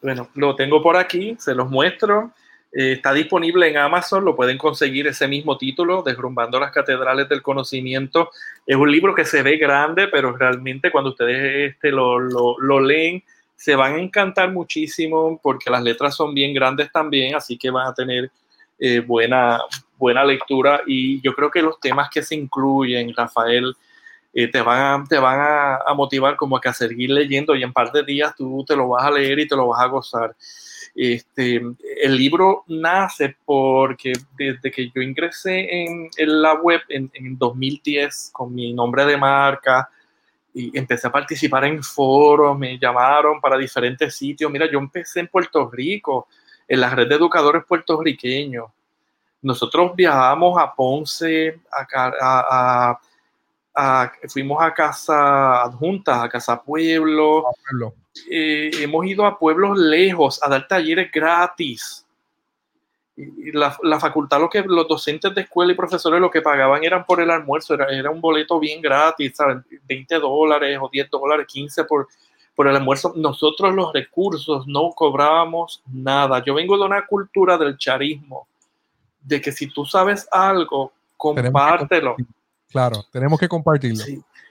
Bueno, 0.01 0.29
lo 0.35 0.55
tengo 0.55 0.81
por 0.81 0.95
aquí, 0.95 1.35
se 1.37 1.53
los 1.53 1.69
muestro. 1.69 2.31
Eh, 2.71 2.93
está 2.93 3.11
disponible 3.11 3.67
en 3.67 3.75
Amazon, 3.75 4.23
lo 4.23 4.33
pueden 4.33 4.57
conseguir 4.57 5.05
ese 5.07 5.27
mismo 5.27 5.57
título, 5.57 6.03
Derrumbando 6.03 6.57
las 6.57 6.71
Catedrales 6.71 7.27
del 7.27 7.41
Conocimiento. 7.41 8.31
Es 8.65 8.77
un 8.77 8.89
libro 8.89 9.13
que 9.13 9.25
se 9.25 9.43
ve 9.43 9.57
grande, 9.57 10.07
pero 10.07 10.37
realmente 10.37 10.89
cuando 10.89 11.09
ustedes 11.09 11.73
este, 11.73 11.91
lo, 11.91 12.17
lo, 12.19 12.79
leen, 12.79 13.21
se 13.57 13.75
van 13.75 13.95
a 13.95 13.99
encantar 13.99 14.53
muchísimo 14.53 15.37
porque 15.43 15.69
las 15.69 15.83
letras 15.83 16.15
son 16.15 16.33
bien 16.33 16.53
grandes 16.53 16.89
también, 16.93 17.35
así 17.35 17.57
que 17.57 17.69
van 17.69 17.87
a 17.87 17.93
tener 17.93 18.31
eh, 18.79 19.01
buena, 19.01 19.59
buena 19.97 20.23
lectura. 20.23 20.79
Y 20.87 21.19
yo 21.19 21.33
creo 21.33 21.51
que 21.51 21.61
los 21.61 21.77
temas 21.81 22.09
que 22.09 22.23
se 22.23 22.35
incluyen, 22.35 23.13
Rafael, 23.13 23.75
te 24.45 24.61
van, 24.61 25.01
a, 25.01 25.03
te 25.03 25.17
van 25.17 25.39
a, 25.39 25.93
motivar 25.95 26.35
como 26.35 26.59
que 26.59 26.69
a 26.69 26.73
seguir 26.73 27.09
leyendo 27.09 27.55
y 27.55 27.63
en 27.63 27.73
par 27.73 27.91
de 27.91 28.03
días 28.03 28.35
tú 28.35 28.63
te 28.67 28.75
lo 28.75 28.89
vas 28.89 29.05
a 29.05 29.09
leer 29.09 29.39
y 29.39 29.47
te 29.47 29.55
lo 29.55 29.69
vas 29.69 29.81
a 29.81 29.87
gozar. 29.87 30.35
Este, 30.93 31.55
el 32.01 32.15
libro 32.15 32.63
nace 32.67 33.35
porque 33.45 34.13
desde 34.37 34.69
que 34.69 34.91
yo 34.93 35.01
ingresé 35.01 35.67
en, 35.83 36.09
en 36.15 36.41
la 36.41 36.53
web 36.53 36.81
en, 36.87 37.09
en, 37.15 37.35
2010 37.35 38.29
con 38.31 38.53
mi 38.53 38.73
nombre 38.73 39.05
de 39.05 39.17
marca 39.17 39.89
y 40.53 40.77
empecé 40.77 41.07
a 41.07 41.11
participar 41.11 41.65
en 41.65 41.81
foros, 41.81 42.55
me 42.59 42.77
llamaron 42.77 43.41
para 43.41 43.57
diferentes 43.57 44.15
sitios. 44.15 44.51
Mira, 44.51 44.69
yo 44.71 44.77
empecé 44.77 45.21
en 45.21 45.29
Puerto 45.29 45.67
Rico, 45.67 46.27
en 46.67 46.79
la 46.79 46.91
red 46.91 47.07
de 47.07 47.15
educadores 47.15 47.63
puertorriqueños. 47.67 48.65
Nosotros 49.41 49.95
viajamos 49.95 50.61
a 50.61 50.75
Ponce, 50.75 51.59
a, 51.71 52.11
a, 52.21 52.89
a 52.89 52.99
a, 53.77 54.11
fuimos 54.27 54.61
a 54.61 54.73
casa 54.73 55.61
adjuntas, 55.61 56.23
a 56.23 56.27
casa 56.27 56.61
pueblo. 56.61 57.45
pueblo. 57.69 57.93
Eh, 58.29 58.71
hemos 58.81 59.05
ido 59.05 59.25
a 59.25 59.37
pueblos 59.37 59.77
lejos 59.77 60.41
a 60.41 60.49
dar 60.49 60.67
talleres 60.67 61.11
gratis. 61.11 62.03
Y 63.15 63.51
la, 63.51 63.77
la, 63.83 63.99
facultad, 63.99 64.39
lo 64.39 64.49
que 64.49 64.63
los 64.63 64.87
docentes 64.87 65.33
de 65.33 65.41
escuela 65.41 65.71
y 65.71 65.75
profesores 65.75 66.19
lo 66.19 66.29
que 66.29 66.41
pagaban 66.41 66.83
eran 66.83 67.05
por 67.05 67.21
el 67.21 67.29
almuerzo, 67.29 67.75
era, 67.75 67.85
era 67.87 68.09
un 68.09 68.21
boleto 68.21 68.59
bien 68.59 68.81
gratis, 68.81 69.35
¿saben? 69.35 69.63
20 69.87 70.19
dólares 70.19 70.77
o 70.81 70.89
10 70.89 71.09
dólares, 71.09 71.45
15 71.47 71.83
por, 71.85 72.07
por 72.55 72.67
el 72.67 72.75
almuerzo. 72.75 73.13
Nosotros 73.15 73.73
los 73.75 73.93
recursos 73.93 74.65
no 74.67 74.89
cobrábamos 74.89 75.83
nada. 75.91 76.43
Yo 76.43 76.55
vengo 76.55 76.77
de 76.77 76.85
una 76.85 77.05
cultura 77.05 77.57
del 77.57 77.77
charismo, 77.77 78.47
de 79.21 79.39
que 79.39 79.51
si 79.51 79.67
tú 79.67 79.85
sabes 79.85 80.27
algo, 80.31 80.91
compártelo. 81.15 82.15
Claro, 82.69 83.05
tenemos 83.11 83.39
que 83.39 83.47
compartirlo. 83.47 84.03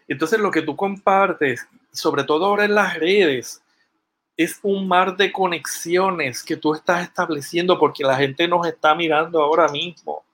Entonces 0.09 0.39
lo 0.39 0.51
que 0.51 0.63
tú 0.63 0.77
compartes, 0.77 1.67
sobre 1.93 2.25
todo 2.25 2.47
ahora 2.47 2.65
en 2.65 2.75
las 2.75 2.99
redes, 2.99 3.63
es 4.37 4.59
un 4.63 4.87
mar 4.87 5.17
de 5.17 5.33
conexiones 5.33 6.43
que 6.43 6.57
tú 6.57 6.75
estás 6.75 7.03
estableciendo 7.03 7.79
porque 7.79 8.05
la 8.05 8.17
gente 8.17 8.47
nos 8.47 8.67
está 8.67 8.95
mirando 8.95 9.43
ahora 9.43 9.69
mismo. 9.69 10.25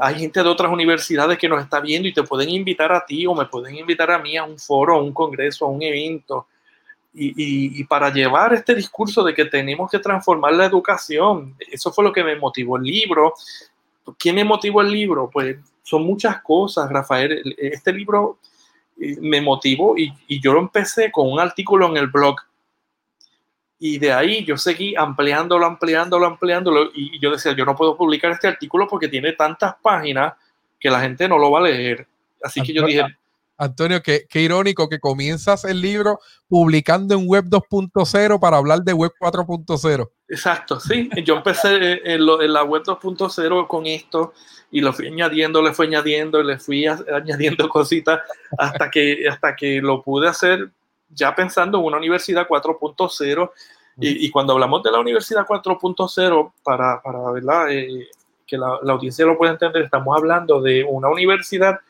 Hay 0.00 0.16
gente 0.16 0.42
de 0.42 0.48
otras 0.48 0.70
universidades 0.70 1.38
que 1.38 1.48
nos 1.48 1.62
está 1.62 1.80
viendo 1.80 2.08
y 2.08 2.12
te 2.12 2.22
pueden 2.22 2.50
invitar 2.50 2.92
a 2.92 3.04
ti 3.04 3.26
o 3.26 3.34
me 3.34 3.46
pueden 3.46 3.76
invitar 3.76 4.10
a 4.10 4.18
mí 4.18 4.36
a 4.36 4.44
un 4.44 4.58
foro, 4.58 4.96
a 4.96 5.02
un 5.02 5.12
congreso, 5.12 5.64
a 5.64 5.68
un 5.68 5.82
evento. 5.82 6.46
Y, 7.14 7.80
y, 7.80 7.84
para 7.84 8.12
llevar 8.12 8.52
este 8.52 8.74
discurso 8.74 9.24
de 9.24 9.34
que 9.34 9.46
tenemos 9.46 9.90
que 9.90 9.98
transformar 9.98 10.52
la 10.52 10.66
educación, 10.66 11.56
eso 11.58 11.90
fue 11.90 12.04
lo 12.04 12.12
que 12.12 12.22
me 12.22 12.36
motivó 12.36 12.76
el 12.76 12.84
libro. 12.84 13.34
¿Quién 14.16 14.36
me 14.36 14.44
motivó 14.44 14.82
el 14.82 14.92
libro? 14.92 15.28
Pues 15.28 15.56
son 15.88 16.02
muchas 16.04 16.42
cosas, 16.42 16.90
Rafael. 16.90 17.56
Este 17.56 17.94
libro 17.94 18.38
eh, 19.00 19.16
me 19.22 19.40
motivó 19.40 19.96
y, 19.96 20.12
y 20.26 20.38
yo 20.38 20.52
lo 20.52 20.60
empecé 20.60 21.10
con 21.10 21.32
un 21.32 21.40
artículo 21.40 21.88
en 21.88 21.96
el 21.96 22.08
blog 22.08 22.36
y 23.78 23.98
de 23.98 24.12
ahí 24.12 24.44
yo 24.44 24.58
seguí 24.58 24.94
ampliándolo, 24.94 25.64
ampliándolo, 25.64 26.26
ampliándolo. 26.26 26.90
Y 26.92 27.18
yo 27.20 27.30
decía, 27.30 27.52
yo 27.52 27.64
no 27.64 27.74
puedo 27.74 27.96
publicar 27.96 28.32
este 28.32 28.48
artículo 28.48 28.86
porque 28.86 29.08
tiene 29.08 29.32
tantas 29.32 29.76
páginas 29.80 30.34
que 30.78 30.90
la 30.90 31.00
gente 31.00 31.26
no 31.26 31.38
lo 31.38 31.50
va 31.50 31.60
a 31.60 31.62
leer. 31.62 32.06
Así 32.42 32.60
que 32.60 32.74
yo 32.74 32.84
dije... 32.84 33.04
Antonio, 33.58 34.00
qué, 34.02 34.26
qué 34.30 34.40
irónico 34.40 34.88
que 34.88 35.00
comienzas 35.00 35.64
el 35.64 35.80
libro 35.80 36.20
publicando 36.46 37.14
en 37.14 37.26
Web 37.26 37.46
2.0 37.46 38.38
para 38.40 38.56
hablar 38.56 38.82
de 38.82 38.92
Web 38.92 39.12
4.0. 39.20 40.08
Exacto, 40.28 40.78
sí. 40.78 41.10
Yo 41.24 41.36
empecé 41.36 42.00
en, 42.04 42.24
la 42.24 42.62
Web 42.62 42.84
2.0 42.84 43.66
con 43.66 43.86
esto 43.86 44.32
y 44.70 44.80
lo 44.80 44.92
fui 44.92 45.08
añadiendo, 45.08 45.60
le 45.60 45.72
fui 45.72 45.86
añadiendo, 45.88 46.42
le 46.42 46.58
fui 46.58 46.86
añadiendo 46.86 47.68
cositas 47.68 48.20
hasta 48.56 48.90
que, 48.90 49.26
hasta 49.28 49.56
que 49.56 49.80
lo 49.82 50.02
pude 50.02 50.28
hacer 50.28 50.70
ya 51.10 51.34
pensando 51.34 51.78
en 51.78 51.84
una 51.84 51.96
universidad 51.96 52.46
4.0, 52.46 53.50
y, 54.00 54.30
cuando 54.30 54.52
hablamos 54.52 54.80
de 54.84 54.92
la 54.92 55.00
universidad 55.00 55.44
4.0, 55.44 56.52
para, 56.62 57.02
para. 57.02 57.72
Eh, 57.72 58.06
que 58.46 58.56
la, 58.56 58.78
la, 58.82 58.92
audiencia 58.92 59.26
lo 59.26 59.36
pueda 59.36 59.52
entender, 59.52 59.82
estamos 59.82 60.16
hablando 60.16 60.60
de 60.62 60.84
una 60.84 61.08
universidad 61.08 61.80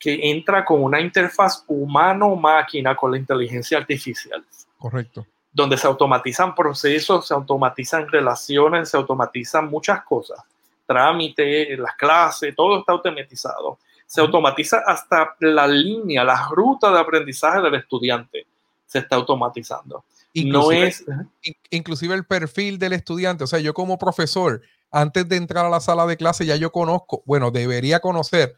que 0.00 0.18
entra 0.30 0.64
con 0.64 0.82
una 0.82 1.00
interfaz 1.00 1.62
humano-máquina 1.68 2.96
con 2.96 3.12
la 3.12 3.18
inteligencia 3.18 3.78
artificial. 3.78 4.44
Correcto. 4.76 5.24
Donde 5.52 5.76
se 5.76 5.86
automatizan 5.86 6.54
procesos, 6.54 7.28
se 7.28 7.34
automatizan 7.34 8.08
relaciones, 8.08 8.88
se 8.88 8.96
automatizan 8.96 9.68
muchas 9.68 10.02
cosas. 10.02 10.40
Trámite, 10.86 11.76
las 11.76 11.94
clases, 11.94 12.56
todo 12.56 12.80
está 12.80 12.92
automatizado 12.92 13.78
se 14.10 14.20
automatiza 14.20 14.82
hasta 14.84 15.36
la 15.38 15.68
línea, 15.68 16.24
la 16.24 16.48
ruta 16.50 16.90
de 16.90 16.98
aprendizaje 16.98 17.60
del 17.60 17.76
estudiante 17.76 18.44
se 18.84 18.98
está 18.98 19.14
automatizando. 19.14 20.04
Inclusive, 20.32 20.92
no 21.06 21.28
es 21.44 21.54
inclusive 21.70 22.16
el 22.16 22.24
perfil 22.24 22.80
del 22.80 22.94
estudiante, 22.94 23.44
o 23.44 23.46
sea, 23.46 23.60
yo 23.60 23.72
como 23.72 23.98
profesor, 23.98 24.62
antes 24.90 25.28
de 25.28 25.36
entrar 25.36 25.64
a 25.64 25.68
la 25.68 25.78
sala 25.78 26.06
de 26.06 26.16
clase 26.16 26.44
ya 26.44 26.56
yo 26.56 26.72
conozco, 26.72 27.22
bueno, 27.24 27.52
debería 27.52 28.00
conocer 28.00 28.56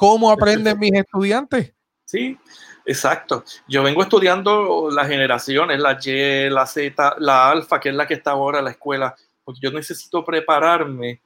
cómo 0.00 0.30
aprenden 0.30 0.78
mis 0.78 0.94
estudiantes. 0.94 1.74
Sí, 2.06 2.38
exacto. 2.86 3.44
Yo 3.68 3.82
vengo 3.82 4.02
estudiando 4.02 4.88
las 4.90 5.06
generaciones, 5.06 5.78
la 5.78 5.98
Y, 6.02 6.48
la 6.48 6.64
Z, 6.64 7.16
la 7.18 7.50
alfa, 7.50 7.78
que 7.78 7.90
es 7.90 7.94
la 7.94 8.06
que 8.06 8.14
está 8.14 8.30
ahora 8.30 8.60
en 8.60 8.64
la 8.64 8.70
escuela, 8.70 9.14
porque 9.44 9.60
yo 9.62 9.70
necesito 9.70 10.24
prepararme 10.24 11.20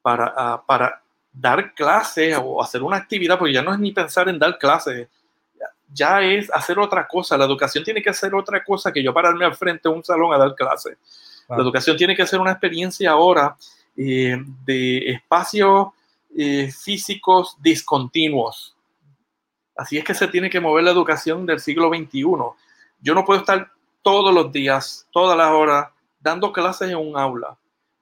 para, 0.00 0.32
ah, 0.34 0.64
para 0.66 1.02
dar 1.34 1.74
clases 1.74 2.38
o 2.42 2.62
hacer 2.62 2.82
una 2.82 2.96
actividad, 2.96 3.38
porque 3.38 3.52
ya 3.52 3.60
no 3.60 3.74
es 3.74 3.78
ni 3.78 3.92
pensar 3.92 4.26
en 4.30 4.38
dar 4.38 4.56
clases, 4.56 5.06
ya 5.92 6.22
es 6.22 6.50
hacer 6.50 6.78
otra 6.78 7.06
cosa. 7.06 7.36
La 7.36 7.44
educación 7.44 7.84
tiene 7.84 8.02
que 8.02 8.14
ser 8.14 8.34
otra 8.34 8.64
cosa 8.64 8.90
que 8.90 9.02
yo 9.02 9.12
pararme 9.12 9.44
al 9.44 9.54
frente 9.54 9.86
de 9.86 9.94
un 9.94 10.02
salón 10.02 10.32
a 10.32 10.38
dar 10.38 10.54
clases. 10.54 10.96
La 11.46 11.56
educación 11.56 11.94
tiene 11.98 12.16
que 12.16 12.26
ser 12.26 12.40
una 12.40 12.52
experiencia 12.52 13.10
ahora 13.10 13.54
eh, 13.94 14.42
de 14.64 15.10
espacios 15.10 15.88
físicos 16.82 17.56
discontinuos. 17.60 18.74
Así 19.76 19.98
es 19.98 20.04
que 20.04 20.14
se 20.14 20.28
tiene 20.28 20.50
que 20.50 20.60
mover 20.60 20.84
la 20.84 20.90
educación 20.90 21.46
del 21.46 21.60
siglo 21.60 21.88
XXI. 21.88 22.24
Yo 23.00 23.14
no 23.14 23.24
puedo 23.24 23.40
estar 23.40 23.70
todos 24.02 24.32
los 24.32 24.52
días, 24.52 25.08
todas 25.10 25.36
las 25.36 25.50
horas, 25.50 25.88
dando 26.20 26.52
clases 26.52 26.90
en 26.90 26.96
un 26.96 27.18
aula. 27.18 27.56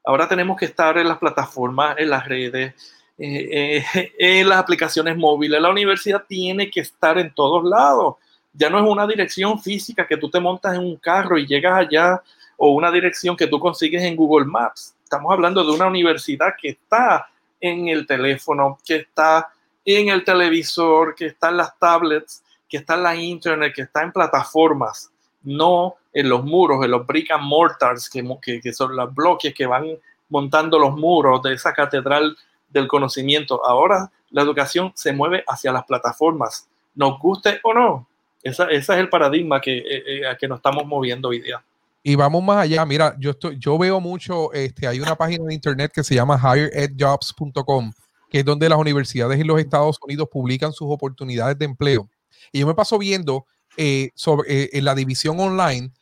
Ahora 0.04 0.28
tenemos 0.28 0.56
que 0.56 0.66
estar 0.66 0.98
en 0.98 1.08
las 1.08 1.18
plataformas, 1.18 1.96
en 1.98 2.10
las 2.10 2.26
redes, 2.26 2.74
eh, 3.16 3.84
eh, 3.94 4.12
en 4.18 4.48
las 4.48 4.58
aplicaciones 4.58 5.16
móviles. 5.16 5.60
La 5.60 5.70
universidad 5.70 6.24
tiene 6.26 6.70
que 6.70 6.80
estar 6.80 7.18
en 7.18 7.32
todos 7.34 7.64
lados. 7.64 8.16
Ya 8.52 8.68
no 8.68 8.78
es 8.78 8.84
una 8.84 9.06
dirección 9.06 9.60
física 9.60 10.06
que 10.06 10.16
tú 10.16 10.28
te 10.28 10.40
montas 10.40 10.74
en 10.74 10.80
un 10.80 10.96
carro 10.96 11.38
y 11.38 11.46
llegas 11.46 11.78
allá 11.78 12.22
o 12.56 12.70
una 12.72 12.90
dirección 12.90 13.36
que 13.36 13.46
tú 13.46 13.58
consigues 13.58 14.02
en 14.02 14.16
Google 14.16 14.46
Maps. 14.46 14.94
Estamos 15.02 15.32
hablando 15.32 15.64
de 15.64 15.72
una 15.72 15.86
universidad 15.86 16.54
que 16.60 16.70
está 16.70 17.28
en 17.62 17.88
el 17.88 18.06
teléfono, 18.06 18.78
que 18.84 18.96
está 18.96 19.50
en 19.84 20.08
el 20.10 20.24
televisor, 20.24 21.14
que 21.14 21.26
está 21.26 21.48
en 21.48 21.56
las 21.56 21.78
tablets, 21.78 22.42
que 22.68 22.78
está 22.78 22.94
en 22.94 23.02
la 23.04 23.16
internet, 23.16 23.72
que 23.74 23.82
está 23.82 24.02
en 24.02 24.12
plataformas, 24.12 25.10
no 25.42 25.94
en 26.12 26.28
los 26.28 26.44
muros, 26.44 26.84
en 26.84 26.90
los 26.90 27.06
brick 27.06 27.30
and 27.30 27.44
mortars, 27.44 28.10
que, 28.10 28.60
que, 28.60 28.72
son 28.72 28.94
los 28.94 29.14
bloques 29.14 29.54
que 29.54 29.66
van 29.66 29.86
montando 30.28 30.78
los 30.78 30.94
muros 30.96 31.42
de 31.42 31.54
esa 31.54 31.72
catedral 31.72 32.36
del 32.68 32.88
conocimiento. 32.88 33.64
Ahora 33.64 34.10
la 34.30 34.42
educación 34.42 34.92
se 34.94 35.12
mueve 35.12 35.44
hacia 35.46 35.72
las 35.72 35.84
plataformas, 35.84 36.68
nos 36.94 37.18
guste 37.18 37.60
o 37.62 37.72
no. 37.72 38.08
ese 38.42 38.64
es 38.70 38.88
el 38.88 39.08
paradigma 39.08 39.60
que, 39.60 39.78
eh, 39.78 40.02
eh, 40.06 40.26
a 40.26 40.36
que 40.36 40.48
nos 40.48 40.58
estamos 40.58 40.84
moviendo 40.86 41.28
hoy 41.28 41.40
día. 41.40 41.62
Y 42.02 42.16
vamos 42.16 42.42
más 42.42 42.58
allá. 42.58 42.84
Mira, 42.84 43.14
yo 43.18 43.30
estoy, 43.30 43.58
yo 43.58 43.78
veo 43.78 44.00
mucho, 44.00 44.52
este, 44.52 44.86
hay 44.86 45.00
una 45.00 45.14
página 45.14 45.44
de 45.44 45.54
internet 45.54 45.92
que 45.94 46.02
se 46.02 46.14
llama 46.14 46.36
higheredjobs.com, 46.36 47.92
que 48.28 48.40
es 48.40 48.44
donde 48.44 48.68
las 48.68 48.78
universidades 48.78 49.38
en 49.40 49.46
los 49.46 49.60
Estados 49.60 49.98
Unidos 50.02 50.28
publican 50.30 50.72
sus 50.72 50.88
oportunidades 50.90 51.58
de 51.58 51.64
empleo. 51.64 52.08
Y 52.50 52.60
yo 52.60 52.66
me 52.66 52.74
paso 52.74 52.98
viendo 52.98 53.46
eh, 53.76 54.10
sobre 54.14 54.76
en 54.76 54.84
la 54.84 54.94
división 54.94 55.38
online 55.38 55.92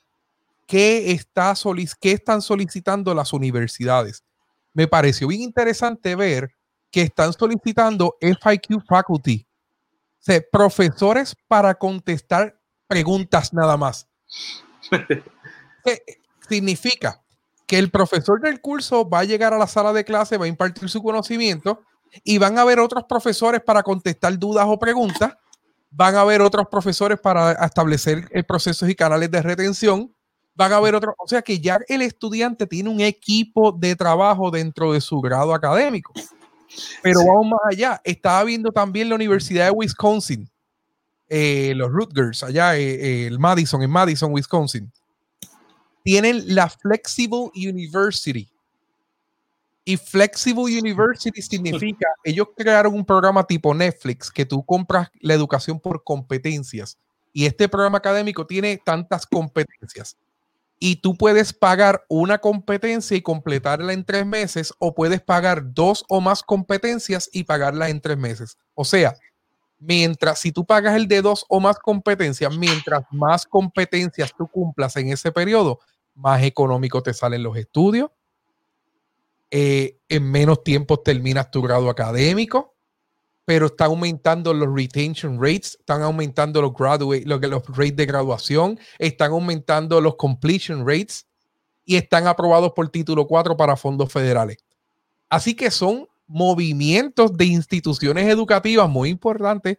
qué, 0.66 1.12
está 1.12 1.54
qué 2.00 2.12
están 2.12 2.40
solicitando 2.40 3.14
las 3.14 3.32
universidades. 3.32 4.24
Me 4.72 4.88
pareció 4.88 5.28
bien 5.28 5.42
interesante 5.42 6.14
ver 6.14 6.50
que 6.90 7.02
están 7.02 7.32
solicitando 7.32 8.16
FIQ 8.20 8.84
faculty, 8.88 9.46
o 10.20 10.22
sea, 10.22 10.40
profesores 10.50 11.36
para 11.46 11.74
contestar 11.74 12.58
preguntas 12.86 13.52
nada 13.52 13.76
más. 13.76 14.08
significa 16.49 17.21
que 17.66 17.79
el 17.79 17.90
profesor 17.90 18.40
del 18.40 18.61
curso 18.61 19.09
va 19.09 19.21
a 19.21 19.25
llegar 19.25 19.55
a 19.55 19.59
la 19.59 19.66
sala 19.66 19.93
de 19.93 20.05
clase, 20.05 20.37
va 20.37 20.47
a 20.47 20.49
impartir 20.49 20.88
su 20.88 21.03
conocimiento 21.03 21.83
y 22.25 22.38
van 22.38 22.59
a 22.59 22.62
haber 22.62 22.81
otros 22.81 23.05
profesores 23.05 23.61
para 23.61 23.83
contestar 23.83 24.37
dudas 24.38 24.66
o 24.69 24.79
preguntas, 24.79 25.35
van 25.90 26.16
a 26.16 26.23
haber 26.23 26.43
otros 26.43 26.66
profesores 26.69 27.19
para 27.21 27.53
establecer 27.64 28.29
procesos 28.47 28.88
y 28.88 28.95
canales 28.95 29.31
de 29.31 29.43
retención, 29.43 30.12
van 30.55 30.73
a 30.73 30.77
haber 30.77 30.95
otros, 30.95 31.14
o 31.19 31.29
sea 31.29 31.43
que 31.43 31.61
ya 31.61 31.79
el 31.88 32.03
estudiante 32.03 32.66
tiene 32.66 32.90
un 32.90 33.01
equipo 33.01 33.73
de 33.73 33.95
trabajo 33.95 34.51
dentro 34.51 34.93
de 34.93 35.01
su 35.01 35.21
grado 35.21 35.55
académico. 35.55 36.12
Pero 37.03 37.25
vamos 37.25 37.49
más 37.49 37.61
allá. 37.71 38.01
Estaba 38.05 38.45
viendo 38.45 38.71
también 38.71 39.09
la 39.09 39.14
Universidad 39.14 39.66
de 39.66 39.71
Wisconsin, 39.73 40.49
eh, 41.29 41.73
los 41.77 41.90
Rutgers, 41.90 42.43
allá, 42.43 42.77
eh, 42.77 42.95
eh, 42.95 43.27
el 43.27 43.38
Madison, 43.38 43.83
en 43.83 43.90
Madison, 43.90 44.33
Wisconsin. 44.33 44.93
Tienen 46.02 46.54
la 46.54 46.68
Flexible 46.68 47.50
University. 47.54 48.48
Y 49.84 49.96
Flexible 49.96 50.64
University 50.64 51.42
significa, 51.42 52.06
ellos 52.24 52.48
crearon 52.56 52.94
un 52.94 53.04
programa 53.04 53.44
tipo 53.44 53.74
Netflix, 53.74 54.30
que 54.30 54.44
tú 54.44 54.64
compras 54.64 55.08
la 55.20 55.34
educación 55.34 55.80
por 55.80 56.04
competencias. 56.04 56.98
Y 57.32 57.46
este 57.46 57.68
programa 57.68 57.98
académico 57.98 58.46
tiene 58.46 58.80
tantas 58.84 59.26
competencias 59.26 60.16
y 60.82 60.96
tú 60.96 61.14
puedes 61.14 61.52
pagar 61.52 62.04
una 62.08 62.38
competencia 62.38 63.16
y 63.16 63.20
completarla 63.20 63.92
en 63.92 64.02
tres 64.02 64.24
meses 64.24 64.72
o 64.78 64.94
puedes 64.94 65.20
pagar 65.20 65.74
dos 65.74 66.04
o 66.08 66.22
más 66.22 66.42
competencias 66.42 67.28
y 67.32 67.44
pagarla 67.44 67.90
en 67.90 68.00
tres 68.00 68.16
meses. 68.16 68.56
O 68.74 68.84
sea, 68.84 69.14
mientras 69.81 70.38
si 70.38 70.53
tú 70.53 70.64
pagas 70.64 70.95
el 70.95 71.09
de 71.09 71.23
dos 71.23 71.45
o 71.49 71.59
más 71.59 71.79
competencias, 71.79 72.57
mientras 72.57 73.03
más 73.11 73.47
competencias 73.47 74.33
tú 74.37 74.47
cumplas 74.47 74.95
en 74.97 75.09
ese 75.09 75.33
periodo, 75.33 75.81
más 76.14 76.43
económico 76.43 77.03
te 77.03 77.14
salen 77.14 77.43
los 77.43 77.57
estudios, 77.57 78.11
eh, 79.51 79.99
en 80.09 80.31
menos 80.31 80.62
tiempo 80.62 81.01
terminas 81.01 81.51
tu 81.51 81.62
grado 81.62 81.91
académico, 81.91 82.76
pero 83.45 83.66
están 83.66 83.89
aumentando 83.89 84.55
los 84.55 84.72
retention 84.72 85.41
rates, 85.41 85.76
están 85.81 86.03
aumentando 86.03 86.62
los 86.62 86.74
graduate, 86.74 87.24
los, 87.26 87.41
los 87.41 87.66
rates 87.66 87.97
de 87.97 88.07
graduación, 88.07 88.78
están 88.99 89.33
aumentando 89.33 90.01
los 90.01 90.14
completion 90.16 90.87
rates 90.87 91.26
y 91.85 91.97
están 91.97 92.28
aprobados 92.28 92.72
por 92.76 92.89
título 92.91 93.26
4 93.26 93.57
para 93.57 93.76
fondos 93.76 94.12
federales. 94.12 94.59
Así 95.31 95.55
que 95.55 95.70
son 95.70 96.09
movimientos 96.31 97.37
de 97.37 97.45
instituciones 97.45 98.28
educativas 98.28 98.89
muy 98.89 99.09
importantes 99.09 99.78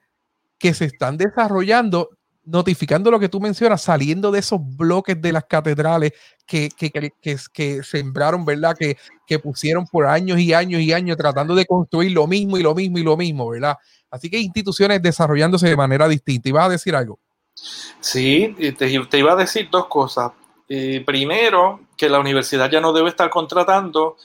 que 0.59 0.73
se 0.73 0.85
están 0.85 1.15
desarrollando, 1.15 2.09
notificando 2.43 3.09
lo 3.09 3.21
que 3.21 3.29
tú 3.29 3.39
mencionas, 3.39 3.81
saliendo 3.81 4.31
de 4.31 4.39
esos 4.39 4.59
bloques 4.61 5.19
de 5.21 5.31
las 5.31 5.45
catedrales 5.45 6.11
que, 6.45 6.69
que, 6.69 6.91
que, 6.91 7.37
que 7.53 7.83
sembraron, 7.83 8.43
¿verdad? 8.43 8.75
Que, 8.77 8.97
que 9.25 9.39
pusieron 9.39 9.87
por 9.87 10.05
años 10.05 10.39
y 10.39 10.53
años 10.53 10.81
y 10.81 10.91
años 10.91 11.15
tratando 11.15 11.55
de 11.55 11.65
construir 11.65 12.11
lo 12.11 12.27
mismo 12.27 12.57
y 12.57 12.63
lo 12.63 12.75
mismo 12.75 12.97
y 12.97 13.03
lo 13.03 13.15
mismo, 13.15 13.49
¿verdad? 13.49 13.77
Así 14.09 14.29
que 14.29 14.37
instituciones 14.37 15.01
desarrollándose 15.01 15.69
de 15.69 15.77
manera 15.77 16.07
distinta. 16.09 16.49
¿Y 16.49 16.51
vas 16.51 16.65
a 16.65 16.71
decir 16.71 16.95
algo? 16.95 17.17
Sí, 17.53 18.53
te, 18.77 18.99
te 19.05 19.17
iba 19.17 19.31
a 19.31 19.37
decir 19.37 19.69
dos 19.71 19.87
cosas. 19.87 20.33
Eh, 20.67 21.01
primero, 21.05 21.79
que 21.95 22.09
la 22.09 22.19
universidad 22.19 22.69
ya 22.69 22.81
no 22.81 22.91
debe 22.91 23.09
estar 23.09 23.29
contratando 23.29 24.17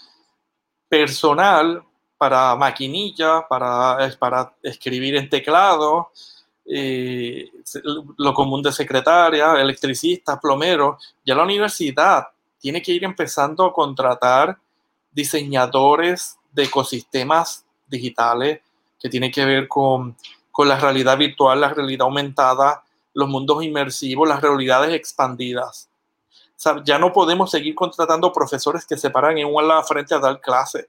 personal 0.89 1.85
para 2.19 2.57
maquinilla, 2.57 3.47
para, 3.49 3.99
para 4.19 4.55
escribir 4.63 5.17
en 5.17 5.29
teclado, 5.29 6.11
eh, 6.65 7.51
lo 8.17 8.35
común 8.35 8.63
de 8.63 8.73
secretaria, 8.73 9.61
electricistas, 9.61 10.39
plomeros. 10.41 11.15
Ya 11.25 11.35
la 11.35 11.45
universidad 11.45 12.29
tiene 12.59 12.83
que 12.83 12.93
ir 12.93 13.05
empezando 13.05 13.65
a 13.65 13.73
contratar 13.73 14.59
diseñadores 15.13 16.39
de 16.53 16.65
ecosistemas 16.65 17.65
digitales 17.87 18.61
que 18.99 19.09
tienen 19.09 19.31
que 19.31 19.45
ver 19.45 19.69
con, 19.69 20.17
con 20.51 20.69
la 20.69 20.79
realidad 20.79 21.19
virtual, 21.19 21.61
la 21.61 21.73
realidad 21.73 22.07
aumentada, 22.07 22.83
los 23.15 23.29
mundos 23.29 23.63
inmersivos, 23.63 24.29
las 24.29 24.41
realidades 24.41 24.93
expandidas. 24.95 25.89
ya 26.85 26.99
no 26.99 27.13
podemos 27.13 27.51
seguir 27.51 27.75
contratando 27.75 28.33
profesores 28.33 28.87
que 28.87 28.97
se 28.97 29.11
paran 29.11 29.39
en 29.39 29.47
una 29.47 29.83
frente 29.83 30.15
a 30.15 30.19
dar 30.19 30.41
clases 30.41 30.89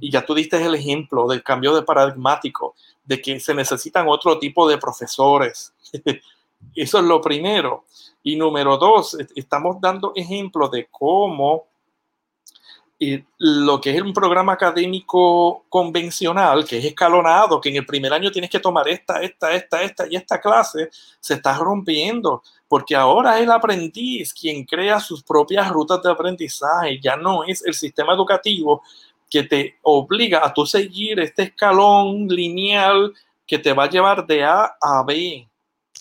y 0.00 0.10
ya 0.10 0.24
tú 0.24 0.34
diste 0.34 0.62
el 0.62 0.74
ejemplo 0.74 1.26
del 1.26 1.42
cambio 1.42 1.74
de 1.74 1.82
paradigmático, 1.82 2.74
de 3.04 3.20
que 3.20 3.40
se 3.40 3.54
necesitan 3.54 4.06
otro 4.08 4.38
tipo 4.38 4.68
de 4.68 4.78
profesores. 4.78 5.72
Eso 6.74 6.98
es 6.98 7.04
lo 7.04 7.20
primero. 7.20 7.84
Y 8.22 8.36
número 8.36 8.76
dos, 8.78 9.16
estamos 9.34 9.80
dando 9.80 10.12
ejemplos 10.14 10.70
de 10.70 10.88
cómo 10.90 11.66
eh, 12.98 13.24
lo 13.38 13.80
que 13.80 13.94
es 13.94 14.00
un 14.00 14.12
programa 14.12 14.52
académico 14.52 15.64
convencional, 15.68 16.64
que 16.64 16.78
es 16.78 16.84
escalonado, 16.84 17.60
que 17.60 17.68
en 17.68 17.76
el 17.76 17.86
primer 17.86 18.12
año 18.12 18.30
tienes 18.30 18.48
que 18.48 18.60
tomar 18.60 18.88
esta, 18.88 19.20
esta, 19.20 19.52
esta, 19.52 19.82
esta 19.82 20.06
y 20.08 20.16
esta 20.16 20.40
clase, 20.40 20.88
se 21.18 21.34
está 21.34 21.58
rompiendo, 21.58 22.42
porque 22.68 22.94
ahora 22.94 23.38
el 23.40 23.50
aprendiz 23.50 24.32
quien 24.32 24.64
crea 24.64 25.00
sus 25.00 25.22
propias 25.22 25.68
rutas 25.70 26.02
de 26.02 26.10
aprendizaje, 26.10 27.00
ya 27.00 27.16
no 27.16 27.44
es 27.44 27.64
el 27.66 27.74
sistema 27.74 28.14
educativo 28.14 28.82
que 29.34 29.42
te 29.42 29.78
obliga 29.82 30.46
a 30.46 30.54
tú 30.54 30.64
seguir 30.64 31.18
este 31.18 31.42
escalón 31.42 32.28
lineal 32.28 33.12
que 33.44 33.58
te 33.58 33.72
va 33.72 33.82
a 33.82 33.90
llevar 33.90 34.24
de 34.28 34.44
A 34.44 34.76
a 34.80 35.02
B. 35.02 35.48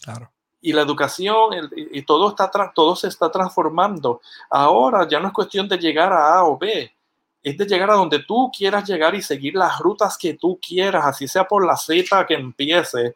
Claro. 0.03 0.29
Y 0.61 0.71
la 0.71 0.84
educación 0.84 1.71
y 1.75 2.03
todo, 2.03 2.29
está, 2.29 2.51
todo 2.75 2.95
se 2.95 3.07
está 3.07 3.31
transformando. 3.31 4.21
Ahora 4.51 5.07
ya 5.09 5.19
no 5.19 5.29
es 5.29 5.34
cuestión 5.34 5.67
de 5.67 5.79
llegar 5.79 6.13
a 6.13 6.36
A 6.36 6.43
o 6.43 6.59
B, 6.59 6.93
es 7.41 7.57
de 7.57 7.65
llegar 7.65 7.89
a 7.89 7.95
donde 7.95 8.19
tú 8.19 8.51
quieras 8.55 8.88
llegar 8.88 9.15
y 9.15 9.23
seguir 9.23 9.55
las 9.55 9.79
rutas 9.79 10.15
que 10.15 10.36
tú 10.36 10.59
quieras, 10.61 11.03
así 11.03 11.27
sea 11.27 11.47
por 11.47 11.65
la 11.65 11.75
Z 11.75 12.27
que 12.27 12.36
empiece, 12.36 13.15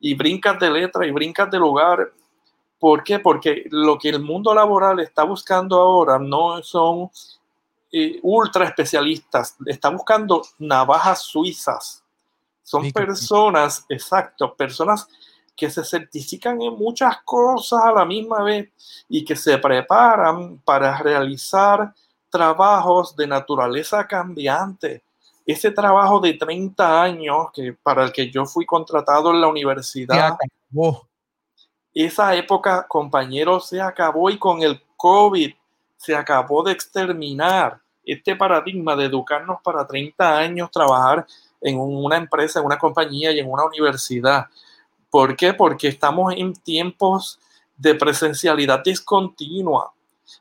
y 0.00 0.14
brincas 0.14 0.58
de 0.58 0.70
letra 0.70 1.06
y 1.06 1.10
brincas 1.10 1.50
de 1.50 1.58
lugar. 1.58 2.10
¿Por 2.78 3.04
qué? 3.04 3.18
Porque 3.18 3.64
lo 3.70 3.98
que 3.98 4.08
el 4.08 4.20
mundo 4.20 4.54
laboral 4.54 5.00
está 5.00 5.24
buscando 5.24 5.76
ahora 5.78 6.18
no 6.18 6.62
son 6.62 7.10
eh, 7.92 8.20
ultra 8.22 8.66
especialistas, 8.66 9.56
está 9.66 9.90
buscando 9.90 10.42
navajas 10.58 11.22
suizas. 11.22 12.04
Son 12.62 12.90
personas, 12.92 13.84
exacto, 13.88 14.54
personas 14.54 15.08
que 15.56 15.68
se 15.68 15.84
certifican 15.84 16.62
en 16.62 16.74
muchas 16.74 17.18
cosas 17.24 17.80
a 17.84 17.92
la 17.92 18.04
misma 18.04 18.42
vez 18.42 18.70
y 19.08 19.24
que 19.24 19.36
se 19.36 19.58
preparan 19.58 20.58
para 20.58 20.96
realizar 20.98 21.92
trabajos 22.30 23.14
de 23.16 23.26
naturaleza 23.26 24.06
cambiante. 24.06 25.02
Ese 25.44 25.70
trabajo 25.72 26.20
de 26.20 26.34
30 26.34 27.02
años 27.02 27.48
que 27.52 27.72
para 27.72 28.04
el 28.04 28.12
que 28.12 28.30
yo 28.30 28.46
fui 28.46 28.64
contratado 28.64 29.32
en 29.32 29.40
la 29.40 29.48
universidad, 29.48 30.38
esa 31.92 32.34
época, 32.36 32.86
compañeros, 32.86 33.68
se 33.68 33.80
acabó 33.80 34.30
y 34.30 34.38
con 34.38 34.62
el 34.62 34.80
COVID 34.96 35.52
se 36.00 36.16
acabó 36.16 36.62
de 36.62 36.72
exterminar 36.72 37.78
este 38.02 38.34
paradigma 38.34 38.96
de 38.96 39.04
educarnos 39.04 39.58
para 39.62 39.86
30 39.86 40.38
años, 40.38 40.70
trabajar 40.70 41.26
en 41.60 41.78
una 41.78 42.16
empresa, 42.16 42.58
en 42.58 42.64
una 42.64 42.78
compañía 42.78 43.30
y 43.32 43.38
en 43.38 43.50
una 43.50 43.66
universidad. 43.66 44.46
¿Por 45.10 45.36
qué? 45.36 45.52
Porque 45.52 45.88
estamos 45.88 46.32
en 46.34 46.54
tiempos 46.54 47.38
de 47.76 47.94
presencialidad 47.94 48.82
discontinua. 48.82 49.92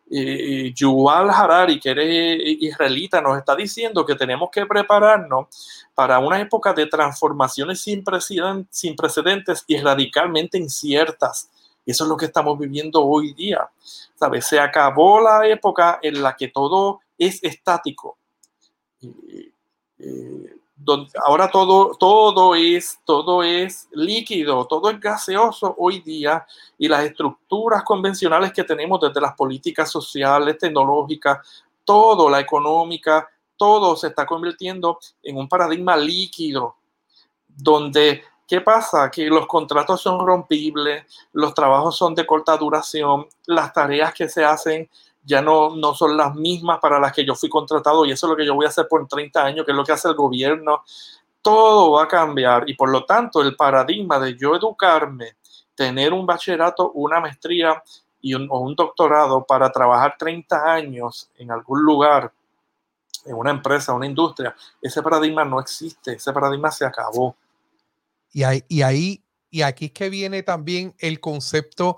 Yuval 0.10 1.30
Harari, 1.30 1.78
que 1.78 1.90
eres 1.90 2.40
israelita, 2.62 3.20
nos 3.20 3.38
está 3.38 3.54
diciendo 3.54 4.06
que 4.06 4.16
tenemos 4.16 4.50
que 4.52 4.66
prepararnos 4.66 5.48
para 5.94 6.20
una 6.20 6.40
época 6.40 6.72
de 6.72 6.86
transformaciones 6.86 7.82
sin 7.82 8.04
precedentes 8.04 9.66
y 9.68 9.78
radicalmente 9.78 10.58
inciertas. 10.58 11.50
Eso 11.90 12.04
es 12.04 12.10
lo 12.10 12.18
que 12.18 12.26
estamos 12.26 12.56
viviendo 12.60 13.04
hoy 13.04 13.34
día. 13.34 13.68
¿Sabes? 14.14 14.46
Se 14.46 14.60
acabó 14.60 15.20
la 15.20 15.48
época 15.48 15.98
en 16.04 16.22
la 16.22 16.36
que 16.36 16.50
todo 16.50 17.00
es 17.18 17.44
estático. 17.44 18.16
Donde 20.76 21.12
ahora 21.26 21.50
todo, 21.50 21.96
todo, 21.96 22.54
es, 22.54 23.00
todo 23.04 23.42
es 23.42 23.88
líquido, 23.92 24.66
todo 24.66 24.92
es 24.92 25.00
gaseoso 25.00 25.74
hoy 25.80 26.02
día 26.02 26.46
y 26.78 26.88
las 26.88 27.06
estructuras 27.06 27.84
convencionales 27.84 28.54
que 28.54 28.64
tenemos 28.64 29.02
desde 29.02 29.20
las 29.20 29.34
políticas 29.34 29.90
sociales, 29.90 30.60
tecnológicas, 30.60 31.40
todo, 31.84 32.30
la 32.30 32.40
económica, 32.40 33.28
todo 33.58 33.96
se 33.96 34.10
está 34.10 34.28
convirtiendo 34.28 35.00
en 35.24 35.38
un 35.38 35.50
paradigma 35.50 35.98
líquido, 35.98 36.76
donde 37.48 38.22
¿Qué 38.50 38.62
pasa? 38.62 39.12
Que 39.12 39.28
los 39.28 39.46
contratos 39.46 40.02
son 40.02 40.26
rompibles, 40.26 41.06
los 41.34 41.54
trabajos 41.54 41.96
son 41.96 42.16
de 42.16 42.26
corta 42.26 42.58
duración, 42.58 43.28
las 43.46 43.72
tareas 43.72 44.12
que 44.12 44.28
se 44.28 44.44
hacen 44.44 44.90
ya 45.24 45.40
no, 45.40 45.76
no 45.76 45.94
son 45.94 46.18
las 46.18 46.34
mismas 46.34 46.80
para 46.80 47.00
las 47.00 47.14
que 47.14 47.24
yo 47.24 47.36
fui 47.36 47.48
contratado 47.48 48.06
y 48.06 48.12
eso 48.12 48.26
es 48.26 48.32
lo 48.32 48.36
que 48.36 48.48
yo 48.48 48.56
voy 48.56 48.66
a 48.66 48.70
hacer 48.70 48.88
por 48.88 49.08
30 49.08 49.46
años, 49.46 49.66
que 49.66 49.72
es 49.72 49.78
lo 49.78 49.84
que 49.84 49.92
hace 49.92 50.08
el 50.08 50.16
gobierno. 50.16 50.84
Todo 51.44 51.92
va 51.92 52.06
a 52.06 52.08
cambiar 52.08 52.68
y 52.68 52.74
por 52.74 52.90
lo 52.90 53.06
tanto 53.06 53.44
el 53.44 53.56
paradigma 53.56 54.18
de 54.18 54.36
yo 54.36 54.56
educarme, 54.56 55.36
tener 55.76 56.12
un 56.12 56.26
bachillerato, 56.26 56.92
una 56.94 57.20
maestría 57.20 57.84
y 58.20 58.34
o 58.34 58.60
un 58.60 58.74
doctorado 58.74 59.46
para 59.46 59.72
trabajar 59.72 60.16
30 60.18 60.74
años 60.74 61.30
en 61.38 61.52
algún 61.52 61.84
lugar, 61.84 62.34
en 63.26 63.36
una 63.36 63.52
empresa, 63.52 63.94
una 63.94 64.08
industria, 64.08 64.56
ese 64.82 65.04
paradigma 65.04 65.46
no 65.46 65.60
existe, 65.60 66.14
ese 66.14 66.34
paradigma 66.34 66.72
se 66.72 66.84
acabó. 66.84 67.36
Y 68.32 68.44
ahí, 68.44 68.64
y 68.68 68.82
ahí, 68.82 69.24
y 69.50 69.62
aquí 69.62 69.86
es 69.86 69.92
que 69.92 70.10
viene 70.10 70.44
también 70.44 70.96
el 71.00 71.20
concepto 71.20 71.98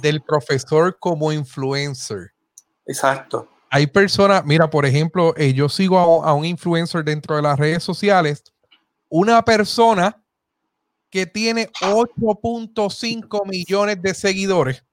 del 0.00 0.22
profesor 0.22 0.96
como 0.98 1.32
influencer. 1.32 2.32
Exacto. 2.86 3.48
Hay 3.70 3.86
personas, 3.86 4.44
mira, 4.44 4.68
por 4.68 4.84
ejemplo, 4.84 5.34
eh, 5.36 5.54
yo 5.54 5.68
sigo 5.68 5.98
a, 5.98 6.34
un 6.34 6.44
influencer 6.44 7.04
dentro 7.04 7.36
de 7.36 7.42
las 7.42 7.58
redes 7.58 7.82
sociales, 7.82 8.44
una 9.08 9.42
persona 9.44 10.22
que 11.08 11.26
tiene 11.26 11.70
8.5 11.80 13.46
millones 13.46 14.00
de 14.02 14.14
seguidores. 14.14 14.84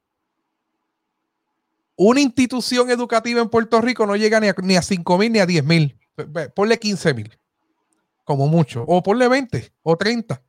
Una 1.96 2.22
institución 2.22 2.90
educativa 2.90 3.42
en 3.42 3.50
Puerto 3.50 3.82
Rico 3.82 4.06
no 4.06 4.16
llega 4.16 4.40
ni 4.40 4.48
a, 4.48 4.56
ni 4.64 4.78
a 4.78 4.82
5 4.82 5.18
mil 5.18 5.32
ni 5.34 5.40
a 5.40 5.46
10 5.46 5.64
mil. 5.66 6.00
Ponle 6.56 6.80
15 6.80 7.14
mil, 7.14 7.38
como 8.24 8.48
mucho. 8.48 8.86
O 8.88 9.04
ponle 9.04 9.28
20 9.28 9.74
o 9.84 9.98
30. 9.98 10.42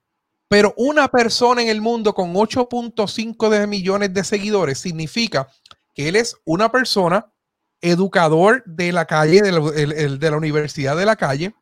Pero 0.51 0.74
una 0.76 1.07
persona 1.07 1.62
en 1.62 1.68
el 1.68 1.80
mundo 1.80 2.12
con 2.12 2.34
8.5 2.34 3.68
millones 3.68 4.12
de 4.12 4.24
seguidores 4.24 4.80
significa 4.80 5.46
que 5.94 6.09
él 6.09 6.16
es 6.16 6.34
una 6.44 6.72
persona 6.72 7.32
educador 7.80 8.64
de 8.66 8.90
la 8.90 9.05
calle, 9.05 9.42
de 9.42 9.53
la, 9.53 10.36
universidad 10.36 10.96
de 10.96 11.07
la 11.07 11.14
calle, 11.14 11.55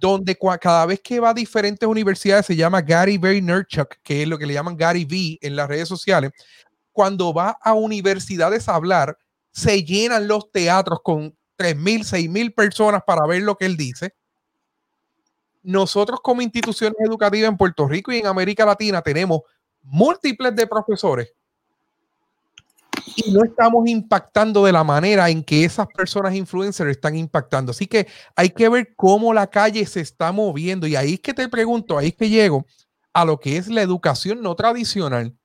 donde 0.00 0.38
cada 0.58 0.86
vez 0.86 1.00
que 1.04 1.20
va 1.20 1.28
a 1.28 1.34
diferentes 1.34 1.86
universidades 1.86 2.46
se 2.46 2.56
llama 2.56 2.80
Gary 2.80 3.18
Vaynerchuk, 3.18 3.96
que 4.02 4.22
es 4.22 4.28
lo 4.28 4.38
que 4.38 4.46
le 4.46 4.54
llaman 4.54 4.78
Gary 4.78 5.04
V 5.04 5.38
en 5.42 5.54
las 5.54 5.68
redes 5.68 5.88
sociales. 5.88 6.32
Cuando 6.90 7.34
va 7.34 7.58
a 7.60 7.74
universidades 7.74 8.66
a 8.66 8.76
hablar, 8.76 9.14
se 9.52 9.84
llenan 9.84 10.26
los 10.26 10.50
teatros 10.50 11.00
con 11.04 11.36
3.000, 11.58 12.00
6.000 12.00 12.54
personas 12.54 13.02
para 13.06 13.26
ver 13.26 13.42
lo 13.42 13.56
que 13.56 13.66
él 13.66 13.76
dice 13.76 14.14
nosotros 15.62 16.20
como 16.22 16.42
instituciones 16.42 16.96
educativas 17.00 17.50
en 17.50 17.56
Puerto 17.56 17.86
Rico 17.86 18.12
y 18.12 18.18
en 18.18 18.26
América 18.26 18.64
Latina 18.64 19.02
tenemos 19.02 19.40
múltiples 19.82 20.54
de 20.54 20.66
profesores 20.66 21.32
y 23.16 23.30
no 23.32 23.44
estamos 23.44 23.88
impactando 23.88 24.64
de 24.64 24.72
la 24.72 24.84
manera 24.84 25.28
en 25.28 25.42
que 25.42 25.64
esas 25.64 25.86
personas 25.88 26.34
influencers 26.34 26.90
están 26.90 27.16
impactando. 27.16 27.72
Así 27.72 27.86
que 27.86 28.06
hay 28.36 28.50
que 28.50 28.68
ver 28.68 28.94
cómo 28.96 29.34
la 29.34 29.48
calle 29.48 29.84
se 29.86 30.00
está 30.00 30.32
moviendo. 30.32 30.86
Y 30.86 30.96
ahí 30.96 31.14
es 31.14 31.20
que 31.20 31.34
te 31.34 31.48
pregunto, 31.48 31.98
ahí 31.98 32.08
es 32.08 32.16
que 32.16 32.28
llego 32.28 32.64
a 33.12 33.24
lo 33.24 33.38
que 33.40 33.56
es 33.56 33.68
la 33.68 33.82
educación 33.82 34.42
no 34.42 34.54
tradicional. 34.54 35.36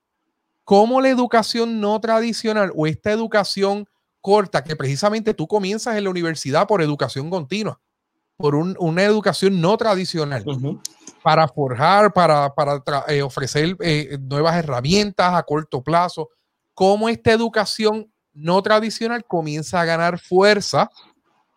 ¿Cómo 0.64 1.02
la 1.02 1.10
educación 1.10 1.80
no 1.80 2.00
tradicional 2.00 2.72
o 2.76 2.88
esta 2.88 3.12
educación 3.12 3.88
corta, 4.22 4.64
que 4.64 4.76
precisamente 4.76 5.34
tú 5.34 5.48
comienzas 5.48 5.96
en 5.96 6.04
la 6.04 6.10
universidad 6.10 6.68
por 6.68 6.82
educación 6.82 7.30
continua, 7.30 7.80
por 8.38 8.54
una 8.54 9.04
educación 9.04 9.60
no 9.60 9.76
tradicional, 9.78 10.46
para 11.24 11.48
forjar, 11.48 12.14
para, 12.14 12.54
para 12.54 12.84
eh, 13.08 13.24
ofrecer 13.24 13.76
eh, 13.82 14.18
nuevas 14.22 14.56
herramientas 14.56 15.34
a 15.34 15.42
corto 15.42 15.82
plazo, 15.82 16.30
cómo 16.76 17.10
esta 17.10 17.32
educación 17.32 18.12
no 18.34 18.62
tradicional 18.62 19.26
comienza 19.26 19.82
a 19.82 19.86
ganar 19.86 20.20
fuerza 20.20 20.92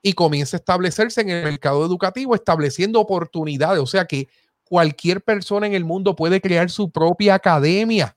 y 0.03 0.15
comienza 0.15 0.57
a 0.57 0.61
establecerse 0.61 1.21
en 1.21 1.29
el 1.29 1.45
mercado 1.45 1.85
educativo, 1.85 2.35
estableciendo 2.35 2.99
oportunidades. 2.99 3.81
O 3.81 3.87
sea 3.87 4.07
que 4.07 4.29
cualquier 4.65 5.23
persona 5.23 5.67
en 5.67 5.75
el 5.75 5.85
mundo 5.85 6.17
puede 6.17 6.41
crear 6.41 6.71
su 6.71 6.91
propia 6.91 7.35
academia. 7.35 8.17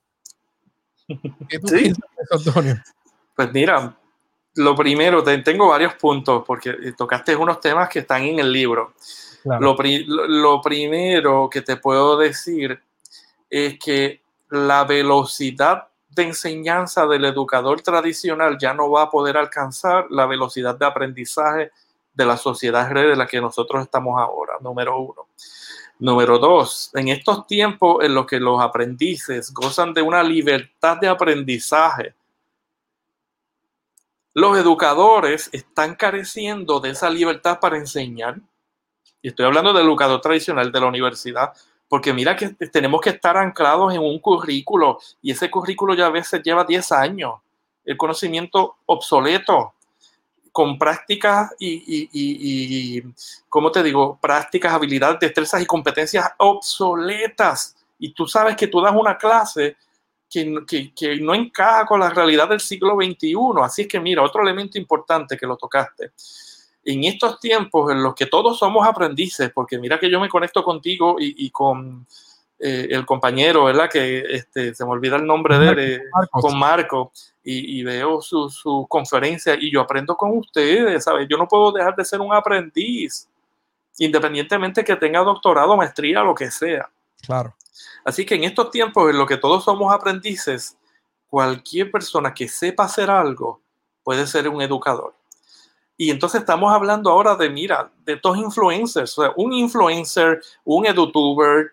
¿Qué 1.50 1.60
tú 1.60 1.68
piensas 1.68 2.06
Antonio? 2.32 2.82
Pues 3.36 3.52
mira, 3.52 3.98
lo 4.56 4.76
primero, 4.76 5.24
tengo 5.24 5.70
varios 5.70 5.96
puntos 5.96 6.44
porque 6.46 6.94
tocaste 6.98 7.36
unos 7.36 7.60
temas 7.60 7.90
que 7.90 8.00
están 8.00 8.24
en 8.24 8.40
el 8.40 8.52
libro. 8.52 8.94
Lo, 9.46 9.76
lo 10.08 10.62
primero 10.62 11.50
que 11.52 11.62
te 11.62 11.78
puedo 11.78 12.18
decir 12.18 12.80
es 13.50 13.78
que 13.78 14.22
la 14.50 14.84
velocidad 14.84 15.88
de 16.10 16.24
enseñanza 16.24 17.06
del 17.08 17.26
educador 17.26 17.82
tradicional 17.82 18.58
ya 18.60 18.74
no 18.74 18.90
va 18.90 19.04
a 19.04 19.10
poder 19.10 19.36
alcanzar 19.36 20.06
la 20.10 20.26
velocidad 20.26 20.78
de 20.78 20.86
aprendizaje 20.86 21.72
de 22.14 22.26
la 22.26 22.38
sociedad 22.38 22.90
red 22.92 23.12
en 23.12 23.18
la 23.18 23.28
que 23.28 23.42
nosotros 23.42 23.82
estamos 23.84 24.20
ahora, 24.20 24.54
número 24.62 25.00
uno. 25.00 25.28
Número 26.00 26.38
dos, 26.38 26.92
en 26.94 27.08
estos 27.08 27.48
tiempos 27.48 28.04
en 28.04 28.14
los 28.14 28.26
que 28.26 28.40
los 28.40 28.62
aprendices 28.62 29.54
gozan 29.54 29.94
de 29.94 30.02
una 30.02 30.22
libertad 30.22 30.98
de 30.98 31.08
aprendizaje, 31.08 32.14
los 34.34 34.58
educadores 34.58 35.50
están 35.52 35.96
careciendo 35.96 36.80
de 36.80 36.92
esa 36.92 37.10
libertad 37.10 37.60
para 37.60 37.78
enseñar. 37.78 38.40
Y 39.22 39.30
estoy 39.30 39.46
hablando 39.46 39.74
del 39.74 39.86
educador 39.86 40.22
tradicional 40.22 40.72
de 40.72 40.80
la 40.80 40.88
universidad, 40.88 41.54
porque 41.88 42.14
mira 42.14 42.36
que 42.36 42.50
tenemos 42.50 43.00
que 43.02 43.12
estar 43.12 43.38
anclados 43.38 43.94
en 43.94 44.02
un 44.02 44.20
currículo 44.20 45.00
y 45.22 45.32
ese 45.32 45.50
currículo 45.52 45.94
ya 45.94 46.08
a 46.08 46.12
veces 46.12 46.42
lleva 46.44 46.64
10 46.64 46.92
años. 46.92 47.36
El 47.86 47.98
conocimiento 47.98 48.78
obsoleto, 48.86 49.74
con 50.54 50.78
prácticas 50.78 51.52
y, 51.60 52.08
y, 52.14 53.04
¿cómo 53.50 53.72
te 53.72 53.82
digo? 53.82 54.20
Prácticas, 54.22 54.72
habilidades, 54.72 55.20
destrezas 55.20 55.62
y 55.62 55.66
competencias 55.66 56.30
obsoletas. 56.38 57.76
Y 57.98 58.14
tú 58.14 58.28
sabes 58.28 58.56
que 58.56 58.68
tú 58.68 58.80
das 58.80 58.94
una 58.96 59.18
clase 59.18 59.76
que, 60.34 60.66
que, 60.66 60.94
que, 60.94 61.18
no 61.18 61.36
encaja 61.36 61.86
con 61.86 62.00
la 62.00 62.10
realidad 62.10 62.50
del 62.50 62.60
siglo 62.60 62.96
XXI. 62.96 63.36
Así 63.62 63.84
es 63.84 63.88
que 63.88 64.00
mira, 64.00 64.24
otro 64.24 64.42
elemento 64.42 64.78
importante 64.78 65.38
que 65.38 65.46
lo 65.46 65.58
tocaste 65.58 66.12
en 66.86 67.04
estos 67.06 67.40
tiempos 67.40 67.92
en 67.92 68.04
los 68.04 68.14
que 68.14 68.26
todos 68.26 68.60
somos 68.60 68.86
aprendices, 68.86 69.52
porque 69.54 69.78
mira 69.78 70.00
que 70.00 70.10
yo 70.10 70.20
me 70.20 70.30
conecto 70.30 70.64
contigo 70.64 71.16
y, 71.20 71.50
con 71.50 72.06
eh, 72.60 72.88
el 72.90 73.06
compañero, 73.06 73.66
¿verdad? 73.66 73.90
Que 73.90 74.20
este, 74.30 74.76
se 74.76 74.86
me 74.86 74.92
olvida 74.92 75.16
el 75.16 75.26
nombre 75.26 75.58
de 75.58 75.70
él, 75.70 75.80
eh, 75.80 76.02
con 76.30 76.58
Marco, 76.58 77.12
y, 77.44 77.84
veo 77.84 78.22
su, 78.22 78.50
su, 78.50 78.86
conferencia 78.90 79.56
y 79.60 79.72
yo 79.72 79.82
aprendo 79.82 80.16
con 80.16 80.38
ustedes, 80.38 81.04
¿sabes? 81.04 81.28
Yo 81.30 81.38
no 81.38 81.48
puedo 81.48 81.72
dejar 81.72 81.96
de 81.96 82.06
ser 82.06 82.22
un 82.22 82.34
aprendiz, 82.34 83.30
independientemente 83.98 84.84
que 84.84 84.96
tenga 84.96 85.20
doctorado, 85.22 85.78
maestría, 85.78 86.22
lo 86.22 86.36
que 86.36 86.52
sea. 86.52 86.90
Claro. 87.26 87.56
Así 88.04 88.26
que 88.26 88.36
en 88.36 88.44
estos 88.44 88.72
tiempos 88.72 89.10
en 89.10 89.18
los 89.18 89.28
que 89.28 89.38
todos 89.38 89.64
somos 89.64 89.94
aprendices, 89.94 90.78
cualquier 91.28 91.92
persona 91.92 92.34
que 92.34 92.48
sepa 92.48 92.84
hacer 92.84 93.10
algo 93.10 93.62
puede 94.04 94.28
ser 94.28 94.48
un 94.48 94.62
educador. 94.62 95.16
Y 95.98 96.10
entonces 96.10 96.42
estamos 96.42 96.72
hablando 96.74 97.10
ahora 97.10 97.36
de, 97.36 97.50
mira, 97.50 97.92
de 98.06 98.14
estos 98.14 98.38
influencers, 98.38 99.18
o 99.18 99.34
un 99.38 99.54
influencer, 99.54 100.42
un 100.64 100.86
edutuber, 100.86 101.72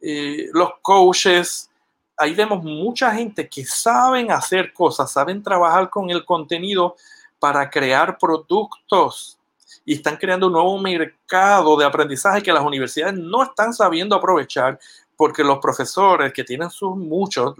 eh, 0.00 0.46
los 0.52 0.70
coaches, 0.82 1.70
ahí 2.16 2.34
vemos 2.34 2.62
mucha 2.62 3.12
gente 3.12 3.48
que 3.48 3.64
saben 3.64 4.30
hacer 4.30 4.72
cosas, 4.72 5.10
saben 5.10 5.42
trabajar 5.42 5.90
con 5.90 6.10
el 6.10 6.24
contenido 6.24 6.96
para 7.38 7.68
crear 7.68 8.18
productos 8.18 9.38
y 9.84 9.94
están 9.94 10.16
creando 10.16 10.46
un 10.48 10.54
nuevo 10.54 10.78
mercado 10.78 11.76
de 11.76 11.84
aprendizaje 11.84 12.42
que 12.42 12.52
las 12.52 12.64
universidades 12.64 13.14
no 13.14 13.42
están 13.42 13.72
sabiendo 13.72 14.16
aprovechar 14.16 14.78
porque 15.16 15.42
los 15.42 15.58
profesores 15.58 16.32
que 16.32 16.44
tienen 16.44 16.70
sus 16.70 16.96
muchos, 16.96 17.54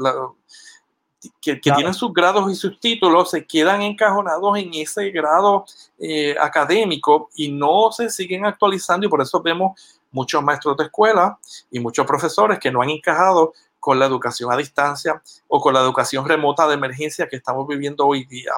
que, 1.40 1.56
tienen 1.56 1.94
sus 1.94 2.12
grados 2.12 2.50
y 2.50 2.54
sus 2.54 2.78
títulos 2.78 3.30
se 3.30 3.46
quedan 3.46 3.82
encajonados 3.82 4.58
en 4.58 4.72
ese 4.74 5.10
grado 5.10 5.64
eh, 5.98 6.36
académico 6.40 7.30
y 7.34 7.50
no 7.50 7.90
se 7.90 8.10
siguen 8.10 8.44
actualizando 8.44 9.06
y 9.06 9.10
por 9.10 9.22
eso 9.22 9.40
vemos 9.40 10.00
muchos 10.10 10.42
maestros 10.42 10.76
de 10.76 10.84
escuela 10.84 11.38
y 11.70 11.80
muchos 11.80 12.06
profesores 12.06 12.58
que 12.58 12.70
no 12.70 12.82
han 12.82 12.90
encajado 12.90 13.52
con 13.80 13.98
la 13.98 14.06
educación 14.06 14.52
a 14.52 14.56
distancia 14.56 15.22
o 15.48 15.60
con 15.60 15.74
la 15.74 15.80
educación 15.80 16.28
remota 16.28 16.66
de 16.66 16.74
emergencia 16.74 17.28
que 17.28 17.36
estamos 17.36 17.66
viviendo 17.66 18.06
hoy 18.06 18.24
día. 18.24 18.52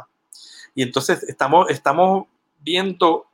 Y 0.75 0.83
entonces 0.83 1.23
estamos, 1.25 1.69
estamos 1.71 2.27
viendo 2.61 3.27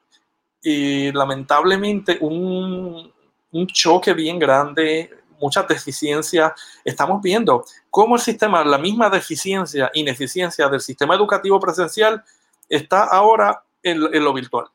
eh, 0.62 1.12
lamentablemente 1.14 2.18
un, 2.20 3.12
un 3.52 3.66
choque 3.68 4.12
bien 4.12 4.38
grande 4.38 5.10
muchas 5.40 5.66
deficiencias. 5.68 6.52
Estamos 6.84 7.22
viendo 7.22 7.64
cómo 7.90 8.16
el 8.16 8.20
sistema, 8.20 8.64
la 8.64 8.78
misma 8.78 9.10
deficiencia, 9.10 9.90
ineficiencia 9.94 10.68
del 10.68 10.80
sistema 10.80 11.14
educativo 11.14 11.58
presencial 11.60 12.22
está 12.68 13.04
ahora 13.04 13.62
en, 13.82 14.00
lo 14.00 14.32
virtual. 14.32 14.66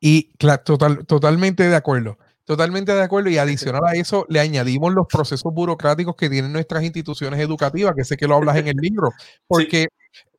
Y 0.00 0.30
claro, 0.34 0.62
total, 0.62 1.06
totalmente 1.06 1.68
de 1.68 1.76
acuerdo. 1.76 2.18
Totalmente 2.44 2.94
de 2.94 3.02
acuerdo. 3.02 3.28
Y 3.28 3.36
adicional 3.36 3.82
a 3.84 3.92
eso, 3.92 4.24
le 4.28 4.40
añadimos 4.40 4.94
los 4.94 5.06
procesos 5.06 5.52
burocráticos 5.52 6.16
que 6.16 6.30
tienen 6.30 6.52
nuestras 6.52 6.82
instituciones 6.82 7.40
educativas, 7.40 7.94
que 7.94 8.04
sé 8.04 8.16
que 8.16 8.26
lo 8.26 8.36
hablas 8.36 8.56
en 8.56 8.68
el 8.68 8.76
libro, 8.76 9.10
porque 9.46 9.88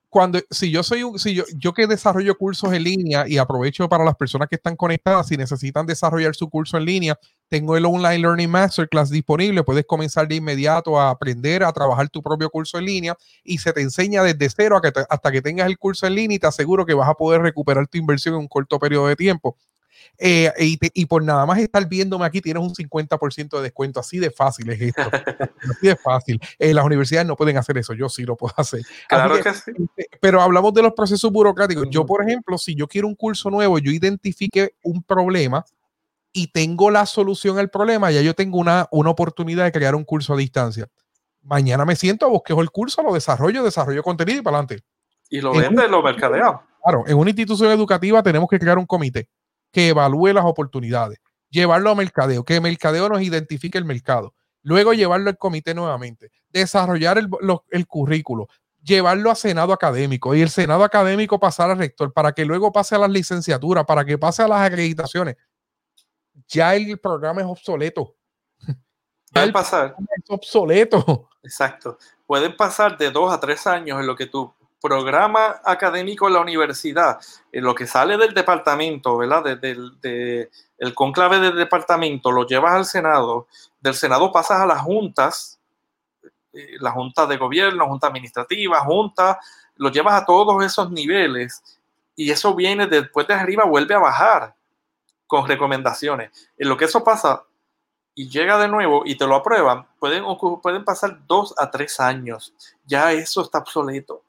cuando, 0.09 0.39
si 0.49 0.71
yo 0.71 0.81
soy 0.81 1.03
un, 1.03 1.19
si 1.19 1.35
yo, 1.35 1.43
yo 1.55 1.73
que 1.73 1.85
desarrollo 1.85 2.35
cursos 2.35 2.73
en 2.73 2.83
línea 2.83 3.25
y 3.27 3.37
aprovecho 3.37 3.87
para 3.87 4.03
las 4.03 4.15
personas 4.15 4.47
que 4.49 4.55
están 4.55 4.75
conectadas, 4.75 5.27
si 5.27 5.37
necesitan 5.37 5.85
desarrollar 5.85 6.35
su 6.35 6.49
curso 6.49 6.77
en 6.77 6.85
línea, 6.85 7.19
tengo 7.47 7.77
el 7.77 7.85
Online 7.85 8.19
Learning 8.19 8.49
Masterclass 8.49 9.09
disponible. 9.09 9.63
Puedes 9.63 9.85
comenzar 9.85 10.27
de 10.27 10.35
inmediato 10.35 10.99
a 10.99 11.09
aprender 11.09 11.63
a 11.63 11.71
trabajar 11.71 12.09
tu 12.09 12.21
propio 12.21 12.49
curso 12.49 12.77
en 12.77 12.85
línea 12.85 13.15
y 13.43 13.57
se 13.59 13.71
te 13.71 13.81
enseña 13.81 14.23
desde 14.23 14.49
cero 14.49 14.81
hasta 15.09 15.31
que 15.31 15.41
tengas 15.41 15.67
el 15.67 15.77
curso 15.77 16.07
en 16.07 16.15
línea 16.15 16.35
y 16.35 16.39
te 16.39 16.47
aseguro 16.47 16.85
que 16.85 16.93
vas 16.93 17.09
a 17.09 17.13
poder 17.15 17.41
recuperar 17.41 17.87
tu 17.87 17.97
inversión 17.97 18.35
en 18.35 18.41
un 18.41 18.47
corto 18.47 18.79
periodo 18.79 19.07
de 19.07 19.15
tiempo. 19.15 19.57
Eh, 20.21 20.51
y, 20.93 21.05
por 21.05 21.23
nada 21.23 21.45
más 21.45 21.59
estar 21.59 21.87
viéndome 21.87 22.25
aquí 22.25 22.41
tienes 22.41 22.61
un 22.61 22.73
50% 22.73 23.57
de 23.57 23.63
descuento. 23.63 23.99
Así 23.99 24.19
de 24.19 24.29
fácil 24.29 24.69
es 24.69 24.81
esto. 24.81 25.01
así 25.71 25.87
de 25.87 25.95
fácil. 25.95 26.39
Eh, 26.57 26.73
las 26.73 26.85
universidades 26.85 27.25
no 27.25 27.37
pueden 27.37 27.57
hacer 27.57 27.77
eso. 27.77 27.93
Yo 27.93 28.09
sí 28.09 28.23
lo 28.23 28.35
puedo 28.35 28.53
hacer. 28.57 28.81
Claro 29.07 29.41
que, 29.41 29.53
sí. 29.53 29.71
Eh, 29.95 30.05
pero 30.19 30.41
hablamos 30.41 30.73
de 30.73 30.81
los 30.81 30.93
procesos 30.93 31.31
burocráticos. 31.31 31.87
Yo, 31.89 32.05
por 32.05 32.21
ejemplo, 32.21 32.57
si 32.57 32.75
yo 32.75 32.87
quiero 32.87 33.07
un 33.07 33.15
curso 33.15 33.49
nuevo, 33.49 33.79
yo 33.79 33.91
identifique 33.91 34.75
un 34.83 35.01
problema 35.03 35.65
y 36.33 36.47
tengo 36.47 36.91
la 36.91 37.05
solución 37.05 37.57
al 37.57 37.69
problema, 37.69 38.11
ya 38.11 38.21
yo 38.21 38.35
tengo 38.35 38.59
una, 38.59 38.87
una 38.91 39.09
oportunidad 39.09 39.63
de 39.63 39.71
crear 39.71 39.95
un 39.95 40.03
curso 40.03 40.33
a 40.33 40.37
distancia. 40.37 40.87
Mañana 41.41 41.85
me 41.85 41.95
siento, 41.95 42.29
busqueo 42.29 42.61
el 42.61 42.69
curso, 42.69 43.01
lo 43.01 43.13
desarrollo, 43.13 43.63
desarrollo 43.63 44.03
contenido 44.03 44.39
y 44.39 44.41
para 44.41 44.57
adelante. 44.57 44.83
Y 45.29 45.41
lo 45.41 45.53
vende, 45.53 45.87
lo 45.87 46.03
mercadea. 46.03 46.61
Claro, 46.83 47.03
en 47.07 47.17
una 47.17 47.29
institución 47.29 47.71
educativa 47.71 48.21
tenemos 48.21 48.49
que 48.49 48.59
crear 48.59 48.77
un 48.77 48.85
comité 48.85 49.27
que 49.71 49.89
evalúe 49.89 50.33
las 50.33 50.45
oportunidades, 50.45 51.19
llevarlo 51.49 51.91
a 51.91 51.95
mercadeo, 51.95 52.43
que 52.43 52.61
mercadeo 52.61 53.09
nos 53.09 53.21
identifique 53.21 53.77
el 53.77 53.85
mercado, 53.85 54.33
luego 54.61 54.93
llevarlo 54.93 55.29
al 55.29 55.37
comité 55.37 55.73
nuevamente, 55.73 56.31
desarrollar 56.49 57.17
el, 57.17 57.29
el 57.69 57.87
currículo, 57.87 58.47
llevarlo 58.81 59.31
a 59.31 59.35
Senado 59.35 59.73
académico 59.73 60.33
y 60.35 60.41
el 60.41 60.49
Senado 60.49 60.83
académico 60.83 61.39
pasar 61.39 61.69
al 61.69 61.77
rector 61.77 62.13
para 62.13 62.31
que 62.31 62.45
luego 62.45 62.71
pase 62.71 62.95
a 62.95 62.99
las 62.99 63.09
licenciaturas, 63.09 63.85
para 63.85 64.05
que 64.05 64.17
pase 64.17 64.43
a 64.43 64.47
las 64.47 64.61
acreditaciones. 64.61 65.35
Ya 66.47 66.75
el 66.75 66.97
programa 66.99 67.41
es 67.41 67.47
obsoleto. 67.47 68.15
Puede 69.31 69.51
pasar. 69.51 69.95
Es 70.17 70.29
obsoleto. 70.29 71.29
Exacto. 71.43 71.97
Pueden 72.25 72.55
pasar 72.55 72.97
de 72.97 73.11
dos 73.11 73.31
a 73.31 73.39
tres 73.39 73.67
años 73.67 73.99
en 73.99 74.07
lo 74.07 74.15
que 74.15 74.25
tú 74.25 74.53
programa 74.81 75.61
académico 75.63 76.27
en 76.27 76.33
la 76.33 76.39
universidad, 76.39 77.19
en 77.51 77.63
lo 77.63 77.75
que 77.75 77.87
sale 77.87 78.17
del 78.17 78.33
departamento, 78.33 79.17
¿verdad? 79.17 79.43
Desde 79.43 79.75
de, 80.01 80.51
el 80.77 80.93
conclave 80.93 81.39
del 81.39 81.55
departamento, 81.55 82.31
lo 82.31 82.45
llevas 82.45 82.73
al 82.73 82.85
Senado, 82.85 83.47
del 83.79 83.93
Senado 83.93 84.31
pasas 84.31 84.61
a 84.61 84.65
las 84.65 84.81
juntas, 84.81 85.59
eh, 86.53 86.77
la 86.79 86.91
junta 86.91 87.25
de 87.25 87.37
gobierno, 87.37 87.87
junta 87.87 88.07
administrativa, 88.07 88.79
junta, 88.81 89.39
lo 89.75 89.89
llevas 89.89 90.21
a 90.21 90.25
todos 90.25 90.63
esos 90.63 90.91
niveles 90.91 91.61
y 92.15 92.31
eso 92.31 92.55
viene 92.55 92.87
después 92.87 93.27
de 93.27 93.33
arriba, 93.33 93.65
vuelve 93.65 93.95
a 93.95 93.99
bajar 93.99 94.55
con 95.27 95.47
recomendaciones. 95.47 96.49
En 96.57 96.69
lo 96.69 96.77
que 96.77 96.85
eso 96.85 97.03
pasa 97.03 97.43
y 98.15 98.29
llega 98.29 98.57
de 98.57 98.67
nuevo 98.67 99.03
y 99.05 99.15
te 99.15 99.27
lo 99.27 99.35
aprueban, 99.35 99.87
pueden, 99.99 100.23
pueden 100.61 100.83
pasar 100.83 101.25
dos 101.27 101.53
a 101.57 101.69
tres 101.69 101.99
años. 101.99 102.53
Ya 102.85 103.11
eso 103.11 103.41
está 103.41 103.59
obsoleto 103.59 104.23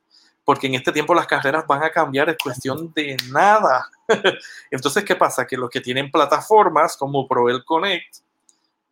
porque 0.45 0.67
en 0.67 0.75
este 0.75 0.93
tiempo 0.93 1.15
las 1.15 1.27
carreras 1.27 1.67
van 1.67 1.83
a 1.83 1.91
cambiar, 1.91 2.29
es 2.31 2.37
cuestión 2.43 2.93
de 2.95 3.17
nada. 3.31 3.89
entonces, 4.71 5.05
¿qué 5.05 5.17
pasa? 5.17 5.47
Que 5.47 5.57
los 5.57 5.71
que 5.71 5.81
tienen 5.81 6.11
plataformas 6.11 6.97
como 6.97 7.29
Proel 7.29 7.65
Connect, 7.65 8.17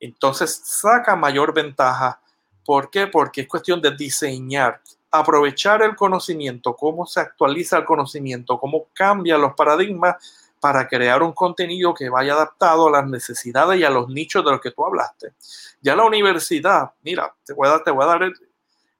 entonces 0.01 0.61
saca 0.64 1.16
mayor 1.16 1.53
ventaja. 1.53 2.20
¿Por 2.64 2.90
qué? 2.90 3.07
Porque 3.07 3.42
es 3.42 3.49
cuestión 3.49 3.80
de 3.80 3.96
diseñar, 3.96 4.80
aprovechar 5.11 5.82
el 5.82 5.96
conocimiento, 5.96 6.76
cómo 6.76 7.07
se 7.07 7.20
actualiza 7.20 7.78
el 7.78 7.84
conocimiento, 7.84 8.59
cómo 8.61 8.86
cambian 8.92 9.40
los 9.40 9.55
paradigmas 9.55 10.16
para 10.61 10.88
crear 10.88 11.22
un 11.22 11.32
contenido 11.32 11.94
que 11.94 12.09
vaya 12.09 12.34
adaptado 12.34 12.88
a 12.88 12.90
las 12.90 13.07
necesidades 13.07 13.80
y 13.80 13.84
a 13.84 13.90
los 13.90 14.09
nichos 14.09 14.44
de 14.44 14.51
los 14.51 14.61
que 14.61 14.72
tú 14.72 14.84
hablaste. 14.84 15.32
Ya 15.80 15.94
la 15.94 16.05
universidad, 16.05 16.92
mira, 17.03 17.32
te 17.44 17.53
voy 17.53 17.68
a 17.68 17.72
dar, 17.72 17.84
te 17.84 17.90
voy 17.90 18.05
a 18.05 18.09
dar 18.09 18.22
el, 18.24 18.34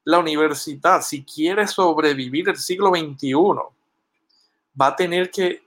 la 0.09 0.19
universidad, 0.19 1.03
si 1.03 1.23
quiere 1.23 1.69
sobrevivir 1.69 2.49
el 2.49 2.57
siglo 2.57 2.89
XXI, 2.89 3.35
va 4.81 4.87
a 4.87 4.97
tener 4.97 5.31
que 5.31 5.63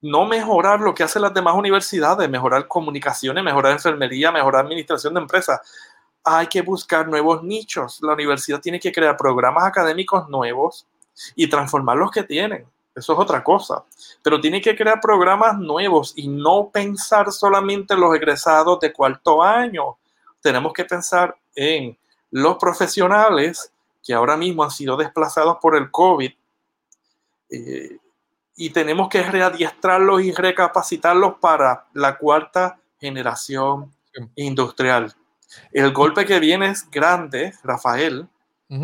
no 0.00 0.24
mejorar 0.24 0.80
lo 0.80 0.94
que 0.94 1.02
hacen 1.02 1.20
las 1.20 1.34
demás 1.34 1.54
universidades, 1.54 2.30
mejorar 2.30 2.66
comunicaciones, 2.66 3.44
mejorar 3.44 3.72
enfermería, 3.72 4.32
mejorar 4.32 4.64
administración 4.64 5.12
de 5.12 5.20
empresas. 5.20 5.60
Hay 6.24 6.46
que 6.46 6.62
buscar 6.62 7.06
nuevos 7.06 7.42
nichos. 7.42 7.98
La 8.00 8.14
universidad 8.14 8.58
tiene 8.58 8.80
que 8.80 8.90
crear 8.90 9.18
programas 9.18 9.64
académicos 9.64 10.30
nuevos 10.30 10.86
y 11.36 11.46
transformar 11.46 11.98
los 11.98 12.10
que 12.10 12.22
tienen. 12.22 12.66
Eso 12.94 13.12
es 13.12 13.18
otra 13.18 13.44
cosa. 13.44 13.84
Pero 14.22 14.40
tiene 14.40 14.62
que 14.62 14.74
crear 14.74 14.98
programas 14.98 15.58
nuevos 15.58 16.14
y 16.16 16.26
no 16.26 16.70
pensar 16.72 17.30
solamente 17.30 17.92
en 17.92 18.00
los 18.00 18.16
egresados 18.16 18.80
de 18.80 18.94
cuarto 18.94 19.42
año. 19.42 19.98
Tenemos 20.40 20.72
que 20.72 20.86
pensar 20.86 21.36
en 21.54 21.98
los 22.30 22.56
profesionales 22.56 23.73
que 24.04 24.12
ahora 24.12 24.36
mismo 24.36 24.62
han 24.62 24.70
sido 24.70 24.96
desplazados 24.96 25.56
por 25.60 25.76
el 25.76 25.90
COVID 25.90 26.30
eh, 27.50 27.98
y 28.56 28.70
tenemos 28.70 29.08
que 29.08 29.22
readiestrarlos 29.22 30.22
y 30.22 30.32
recapacitarlos 30.32 31.34
para 31.40 31.86
la 31.94 32.18
cuarta 32.18 32.78
generación 33.00 33.92
industrial. 34.36 35.12
El 35.72 35.92
golpe 35.92 36.24
que 36.24 36.38
viene 36.38 36.68
es 36.68 36.88
grande, 36.90 37.52
Rafael, 37.64 38.28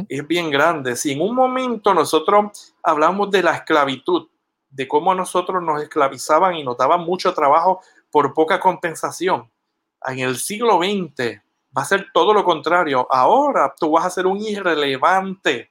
es 0.09 0.27
bien 0.27 0.51
grande. 0.51 0.95
Si 0.95 1.13
en 1.13 1.21
un 1.21 1.35
momento 1.35 1.95
nosotros 1.95 2.75
hablamos 2.83 3.31
de 3.31 3.43
la 3.43 3.55
esclavitud, 3.57 4.29
de 4.69 4.87
cómo 4.87 5.15
nosotros 5.15 5.63
nos 5.63 5.83
esclavizaban 5.83 6.55
y 6.55 6.65
nos 6.65 6.77
daban 6.77 7.01
mucho 7.01 7.35
trabajo 7.35 7.81
por 8.11 8.33
poca 8.35 8.61
compensación, 8.61 9.51
en 10.07 10.21
el 10.21 10.37
siglo 10.37 10.79
XX 10.79 11.41
va 11.77 11.83
a 11.83 11.87
ser 11.87 12.09
todo 12.13 12.35
lo 12.35 12.45
contrario. 12.45 13.07
Ahora 13.11 13.73
tú 13.79 13.93
vas 13.93 14.07
a 14.07 14.11
ser 14.11 14.27
un 14.27 14.41
irrelevante. 14.41 15.71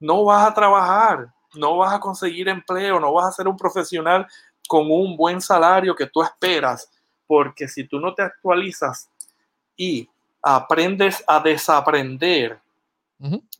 No 0.00 0.24
vas 0.24 0.46
a 0.48 0.54
trabajar, 0.54 1.32
no 1.54 1.76
vas 1.76 1.94
a 1.94 2.00
conseguir 2.00 2.48
empleo, 2.48 3.00
no 3.00 3.12
vas 3.12 3.26
a 3.26 3.32
ser 3.32 3.48
un 3.48 3.56
profesional 3.56 4.26
con 4.68 4.90
un 4.90 5.16
buen 5.16 5.40
salario 5.40 5.94
que 5.94 6.06
tú 6.06 6.22
esperas. 6.22 6.90
Porque 7.26 7.68
si 7.68 7.84
tú 7.84 8.00
no 8.00 8.14
te 8.14 8.22
actualizas 8.22 9.10
y 9.76 10.08
aprendes 10.42 11.22
a 11.26 11.40
desaprender 11.40 12.60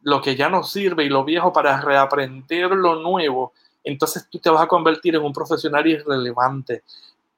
lo 0.03 0.23
que 0.23 0.37
ya 0.37 0.49
no 0.49 0.63
sirve 0.63 1.05
y 1.05 1.09
lo 1.09 1.25
viejo 1.25 1.53
para 1.53 1.81
reaprender 1.81 2.71
lo 2.71 2.95
nuevo, 2.97 3.53
entonces 3.83 4.29
tú 4.31 4.39
te 4.39 4.51
vas 4.51 4.63
a 4.63 4.69
convertir 4.69 5.17
en 5.17 5.23
un 5.23 5.33
profesional 5.33 5.87
irrelevante 5.87 6.85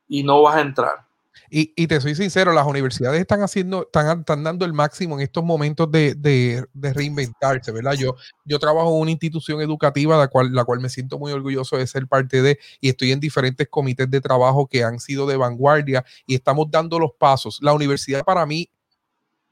y 0.09 0.23
no 0.23 0.43
vas 0.43 0.57
a 0.57 0.61
entrar. 0.61 1.10
Y, 1.53 1.87
te 1.89 2.01
soy 2.01 2.15
sincero, 2.15 2.53
las 2.53 2.67
universidades 2.67 3.21
están 3.21 3.43
haciendo, 3.43 3.83
están, 3.83 4.21
están 4.21 4.45
dando 4.45 4.65
el 4.65 4.73
máximo 4.73 5.17
en 5.17 5.23
estos 5.23 5.43
momentos 5.43 5.91
de, 5.91 6.15
de, 6.15 6.65
reinventarse, 6.75 7.73
¿verdad? 7.73 7.95
Yo, 7.95 8.15
yo 8.45 8.59
trabajo 8.61 8.95
en 8.95 9.03
una 9.03 9.11
institución 9.11 9.61
educativa, 9.61 10.17
la 10.17 10.29
cual, 10.29 10.55
la 10.55 10.65
cual 10.65 10.81
me 10.81 10.89
siento 10.89 11.19
muy 11.19 11.33
orgulloso 11.33 11.77
de 11.77 11.87
ser 11.89 12.07
parte 12.07 12.41
de, 12.43 12.59
y 12.81 12.89
estoy 12.89 13.11
en 13.11 13.19
diferentes 13.19 13.69
comités 13.69 14.09
de 14.09 14.21
trabajo 14.21 14.69
que 14.69 14.85
han 14.85 15.01
sido 15.01 15.27
de 15.27 15.37
vanguardia 15.37 16.05
y 16.25 16.37
estamos 16.37 16.71
dando 16.71 16.99
los 16.99 17.13
pasos. 17.19 17.59
La 17.61 17.73
universidad 17.73 18.25
para 18.25 18.47
mí 18.47 18.71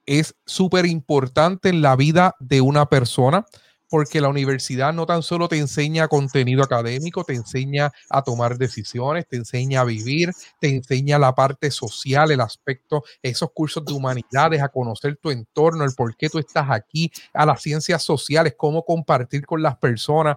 es 0.07 0.35
súper 0.47 0.87
importante 0.87 1.69
en 1.69 1.83
la 1.83 1.97
vida 1.97 2.35
de 2.39 2.61
una 2.61 2.87
persona 2.87 3.45
porque 3.89 4.21
la 4.21 4.29
universidad 4.29 4.93
no 4.93 5.07
tan 5.07 5.23
solo 5.23 5.49
te 5.49 5.59
enseña 5.59 6.09
contenido 6.09 6.63
académico, 6.63 7.25
te 7.25 7.35
enseña 7.35 7.93
a 8.11 8.23
tomar 8.23 8.59
decisiones, 8.59 9.27
te 9.29 9.37
enseña 9.37 9.81
a 9.81 9.85
vivir, 9.85 10.33
te 10.61 10.69
enseña 10.69 11.19
la 11.19 11.35
parte 11.35 11.71
social, 11.71 12.31
el 12.31 12.41
aspecto, 12.41 13.05
esos 13.23 13.51
cursos 13.53 13.85
de 13.85 13.93
humanidades, 13.93 14.63
a 14.63 14.69
conocer 14.69 15.17
tu 15.17 15.31
entorno, 15.31 15.85
el 15.85 15.95
por 15.95 16.17
qué 16.17 16.29
tú 16.29 16.39
estás 16.39 16.71
aquí, 16.71 17.11
a 17.33 17.47
las 17.47 17.63
ciencias 17.63 18.03
sociales, 18.03 18.55
cómo 18.57 18.85
compartir 18.85 19.47
con 19.47 19.63
las 19.63 19.77
personas 19.77 20.37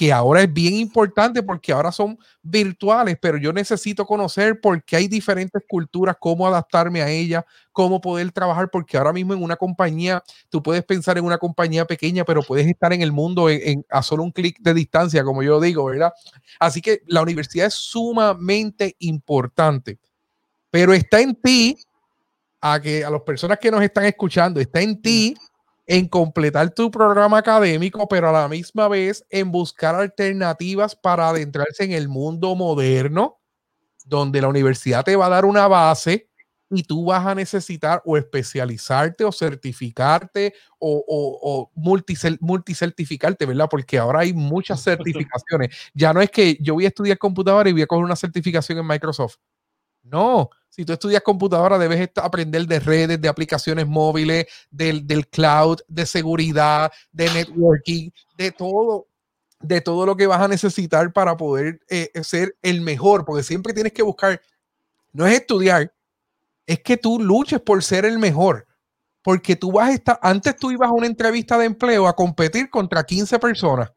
que 0.00 0.14
ahora 0.14 0.40
es 0.40 0.50
bien 0.50 0.76
importante 0.76 1.42
porque 1.42 1.72
ahora 1.72 1.92
son 1.92 2.18
virtuales, 2.40 3.18
pero 3.20 3.36
yo 3.36 3.52
necesito 3.52 4.06
conocer 4.06 4.58
por 4.58 4.82
qué 4.82 4.96
hay 4.96 5.08
diferentes 5.08 5.62
culturas, 5.68 6.16
cómo 6.18 6.46
adaptarme 6.46 7.02
a 7.02 7.10
ellas, 7.10 7.44
cómo 7.70 8.00
poder 8.00 8.32
trabajar, 8.32 8.70
porque 8.70 8.96
ahora 8.96 9.12
mismo 9.12 9.34
en 9.34 9.42
una 9.42 9.56
compañía, 9.56 10.24
tú 10.48 10.62
puedes 10.62 10.82
pensar 10.84 11.18
en 11.18 11.26
una 11.26 11.36
compañía 11.36 11.84
pequeña, 11.84 12.24
pero 12.24 12.42
puedes 12.42 12.66
estar 12.66 12.94
en 12.94 13.02
el 13.02 13.12
mundo 13.12 13.50
en, 13.50 13.84
a 13.90 14.02
solo 14.02 14.22
un 14.22 14.32
clic 14.32 14.56
de 14.60 14.72
distancia, 14.72 15.22
como 15.22 15.42
yo 15.42 15.60
digo, 15.60 15.84
¿verdad? 15.84 16.14
Así 16.58 16.80
que 16.80 17.02
la 17.06 17.20
universidad 17.20 17.66
es 17.66 17.74
sumamente 17.74 18.96
importante, 19.00 19.98
pero 20.70 20.94
está 20.94 21.20
en 21.20 21.34
ti, 21.34 21.76
a 22.62 22.80
que 22.80 23.04
a 23.04 23.10
las 23.10 23.20
personas 23.20 23.58
que 23.58 23.70
nos 23.70 23.82
están 23.82 24.06
escuchando, 24.06 24.60
está 24.60 24.80
en 24.80 25.02
ti 25.02 25.36
en 25.90 26.06
completar 26.06 26.70
tu 26.70 26.88
programa 26.88 27.38
académico, 27.38 28.06
pero 28.06 28.28
a 28.28 28.32
la 28.32 28.46
misma 28.46 28.86
vez 28.86 29.26
en 29.28 29.50
buscar 29.50 29.96
alternativas 29.96 30.94
para 30.94 31.30
adentrarse 31.30 31.82
en 31.82 31.90
el 31.90 32.08
mundo 32.08 32.54
moderno, 32.54 33.40
donde 34.04 34.40
la 34.40 34.46
universidad 34.46 35.04
te 35.04 35.16
va 35.16 35.26
a 35.26 35.30
dar 35.30 35.44
una 35.44 35.66
base 35.66 36.30
y 36.70 36.84
tú 36.84 37.06
vas 37.06 37.26
a 37.26 37.34
necesitar 37.34 38.02
o 38.04 38.16
especializarte 38.16 39.24
o 39.24 39.32
certificarte 39.32 40.54
o, 40.78 41.04
o, 41.08 41.72
multicertificarte, 41.74 43.44
¿verdad? 43.44 43.66
Porque 43.68 43.98
ahora 43.98 44.20
hay 44.20 44.32
muchas 44.32 44.80
certificaciones. 44.84 45.76
Ya 45.92 46.12
no 46.12 46.20
es 46.20 46.30
que 46.30 46.56
yo 46.60 46.74
voy 46.74 46.84
a 46.84 46.88
estudiar 46.88 47.18
computadora 47.18 47.68
y 47.68 47.72
voy 47.72 47.82
a 47.82 47.88
coger 47.88 48.04
una 48.04 48.14
certificación 48.14 48.78
en 48.78 48.86
Microsoft. 48.86 49.38
No, 50.04 50.50
si 50.80 50.86
tú 50.86 50.94
estudias 50.94 51.20
computadora, 51.20 51.76
debes 51.76 52.08
aprender 52.16 52.66
de 52.66 52.80
redes, 52.80 53.20
de 53.20 53.28
aplicaciones 53.28 53.86
móviles, 53.86 54.46
del, 54.70 55.28
cloud, 55.28 55.78
de 55.88 56.06
seguridad, 56.06 56.90
de 57.12 57.28
networking, 57.28 58.08
de 58.38 58.50
todo, 58.50 59.06
de 59.60 59.82
todo 59.82 60.06
lo 60.06 60.16
que 60.16 60.26
vas 60.26 60.40
a 60.40 60.48
necesitar 60.48 61.12
para 61.12 61.36
poder 61.36 61.82
eh, 61.90 62.10
ser 62.22 62.56
el 62.62 62.80
mejor, 62.80 63.26
porque 63.26 63.42
siempre 63.42 63.74
tienes 63.74 63.92
que 63.92 64.02
buscar, 64.02 64.40
no 65.12 65.26
es 65.26 65.34
estudiar, 65.34 65.92
es 66.66 66.80
que 66.80 66.96
tú 66.96 67.20
luches 67.20 67.60
por 67.60 67.84
ser 67.84 68.06
el 68.06 68.18
mejor, 68.18 68.66
porque 69.22 69.56
tú 69.56 69.72
vas 69.72 69.90
a 69.90 69.92
estar, 69.92 70.18
antes 70.22 70.56
tú 70.56 70.70
ibas 70.70 70.88
a 70.88 70.92
una 70.92 71.08
entrevista 71.08 71.58
de 71.58 71.66
empleo 71.66 72.08
a 72.08 72.16
competir 72.16 72.70
contra 72.70 73.04
15 73.04 73.38
personas 73.38 73.92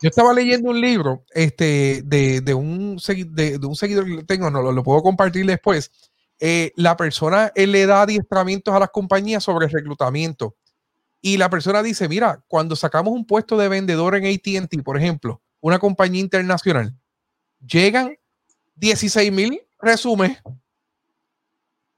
yo 0.00 0.08
estaba 0.08 0.32
leyendo 0.32 0.70
un 0.70 0.80
libro 0.80 1.24
este, 1.32 2.02
de, 2.04 2.54
un, 2.54 2.96
de, 2.96 3.58
un 3.62 3.76
seguidor 3.76 4.04
que 4.04 4.24
tengo, 4.24 4.50
no 4.50 4.60
lo, 4.70 4.82
puedo 4.82 5.02
compartir 5.02 5.46
después. 5.46 5.90
Eh, 6.38 6.72
la 6.76 6.96
persona 6.96 7.50
le 7.54 7.86
da 7.86 8.02
adiestramientos 8.02 8.74
a 8.74 8.78
las 8.78 8.90
compañías 8.90 9.42
sobre 9.42 9.68
reclutamiento. 9.68 10.56
Y 11.22 11.38
la 11.38 11.48
persona 11.48 11.82
dice, 11.82 12.08
mira, 12.08 12.44
cuando 12.46 12.76
sacamos 12.76 13.14
un 13.14 13.26
puesto 13.26 13.56
de 13.56 13.68
vendedor 13.68 14.14
en 14.16 14.26
ATT, 14.26 14.82
por 14.84 14.98
ejemplo, 14.98 15.42
una 15.60 15.78
compañía 15.78 16.20
internacional, 16.20 16.94
llegan 17.66 18.16
16 18.74 19.32
mil 19.32 19.62
resúmenes, 19.80 20.42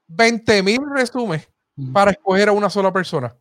20 0.07 0.63
mil 0.63 0.79
resúmenes 0.95 1.49
para 1.93 2.11
escoger 2.11 2.49
a 2.49 2.53
una 2.53 2.69
sola 2.69 2.91
persona 2.91 3.35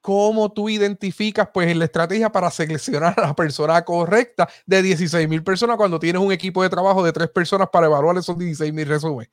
cómo 0.00 0.52
tú 0.52 0.68
identificas 0.68 1.48
pues 1.52 1.74
la 1.76 1.84
estrategia 1.84 2.30
para 2.30 2.50
seleccionar 2.50 3.14
a 3.16 3.28
la 3.28 3.34
persona 3.34 3.82
correcta 3.84 4.48
de 4.66 4.82
16 4.82 5.28
mil 5.28 5.42
personas 5.42 5.76
cuando 5.76 5.98
tienes 5.98 6.22
un 6.22 6.32
equipo 6.32 6.62
de 6.62 6.70
trabajo 6.70 7.04
de 7.04 7.12
tres 7.12 7.28
personas 7.28 7.68
para 7.70 7.86
evaluar 7.86 8.16
esos 8.16 8.38
16 8.38 8.72
mil 8.72 8.86
resúmenes. 8.86 9.30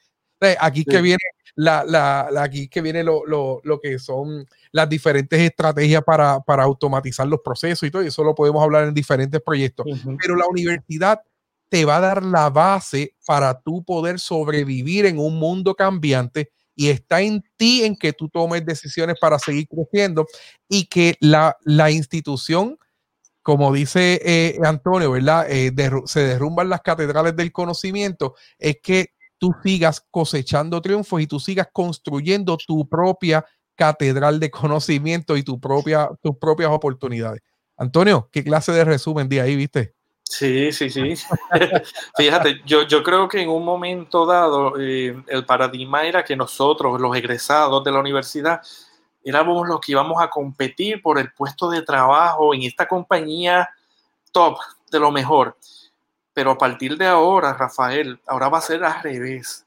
Aquí 0.59 0.85
que 0.85 1.01
viene 1.01 1.23
la, 1.55 1.83
la, 1.83 2.29
aquí 2.43 2.67
que 2.67 2.81
viene 2.81 3.03
lo, 3.03 3.25
lo, 3.25 3.59
lo, 3.63 3.79
que 3.79 3.97
son 3.97 4.45
las 4.71 4.87
diferentes 4.87 5.39
estrategias 5.39 6.03
para, 6.03 6.39
para, 6.41 6.63
automatizar 6.63 7.27
los 7.27 7.39
procesos 7.41 7.87
y 7.87 7.91
todo, 7.91 8.03
y 8.03 8.07
eso 8.07 8.23
lo 8.23 8.35
podemos 8.35 8.61
hablar 8.63 8.87
en 8.87 8.93
diferentes 8.93 9.41
proyectos. 9.41 9.87
Pero 10.21 10.35
la 10.35 10.45
universidad 10.45 11.21
te 11.69 11.85
va 11.85 11.97
a 11.97 12.01
dar 12.01 12.23
la 12.23 12.51
base 12.51 13.15
para 13.25 13.59
tú 13.59 13.83
poder 13.83 14.19
sobrevivir 14.19 15.07
en 15.07 15.17
un 15.17 15.39
mundo 15.39 15.73
cambiante 15.73 16.51
y 16.77 16.89
está 16.89 17.21
en 17.21 17.43
ti 17.57 17.83
en 17.83 17.97
que 17.97 18.13
tú 18.13 18.29
tomes 18.29 18.63
decisiones 18.63 19.17
para 19.19 19.39
seguir 19.39 19.67
creciendo 19.67 20.27
y 20.69 20.85
que 20.85 21.15
la, 21.19 21.57
la 21.65 21.89
institución, 21.89 22.77
como 23.41 23.73
dice 23.73 24.21
eh, 24.23 24.59
Antonio, 24.63 25.11
¿verdad? 25.11 25.47
Eh, 25.49 25.73
se 26.05 26.19
derrumban 26.19 26.69
las 26.69 26.81
catedrales 26.81 27.35
del 27.35 27.51
conocimiento, 27.51 28.35
es 28.59 28.77
que 28.81 29.07
tú 29.39 29.55
sigas 29.63 30.05
cosechando 30.11 30.79
triunfos 30.81 31.19
y 31.19 31.25
tú 31.25 31.39
sigas 31.39 31.67
construyendo 31.73 32.57
tu 32.57 32.87
propia 32.87 33.43
catedral 33.75 34.39
de 34.39 34.51
conocimiento 34.51 35.35
y 35.35 35.41
tu 35.41 35.59
propia, 35.59 36.11
tus 36.21 36.37
propias 36.37 36.69
oportunidades. 36.69 37.41
Antonio, 37.75 38.29
¿qué 38.31 38.43
clase 38.43 38.71
de 38.71 38.83
resumen 38.83 39.27
de 39.29 39.41
ahí, 39.41 39.55
viste? 39.55 39.96
Sí, 40.29 40.71
sí, 40.73 40.89
sí. 40.89 41.15
Fíjate, 42.17 42.61
yo, 42.65 42.83
yo 42.83 43.01
creo 43.01 43.27
que 43.27 43.41
en 43.41 43.49
un 43.49 43.63
momento 43.63 44.25
dado 44.25 44.73
eh, 44.79 45.15
el 45.27 45.45
paradigma 45.45 46.03
era 46.05 46.23
que 46.23 46.35
nosotros, 46.35 46.99
los 46.99 47.15
egresados 47.15 47.83
de 47.83 47.91
la 47.91 47.99
universidad, 47.99 48.61
éramos 49.23 49.67
los 49.67 49.79
que 49.79 49.93
íbamos 49.93 50.21
a 50.21 50.29
competir 50.29 51.01
por 51.01 51.17
el 51.17 51.31
puesto 51.31 51.69
de 51.69 51.81
trabajo 51.81 52.53
en 52.53 52.63
esta 52.63 52.87
compañía 52.87 53.69
top 54.31 54.57
de 54.91 54.99
lo 54.99 55.11
mejor. 55.11 55.57
Pero 56.33 56.51
a 56.51 56.57
partir 56.57 56.97
de 56.97 57.07
ahora, 57.07 57.53
Rafael, 57.53 58.19
ahora 58.27 58.49
va 58.49 58.57
a 58.57 58.61
ser 58.61 58.83
al 58.83 59.01
revés. 59.01 59.65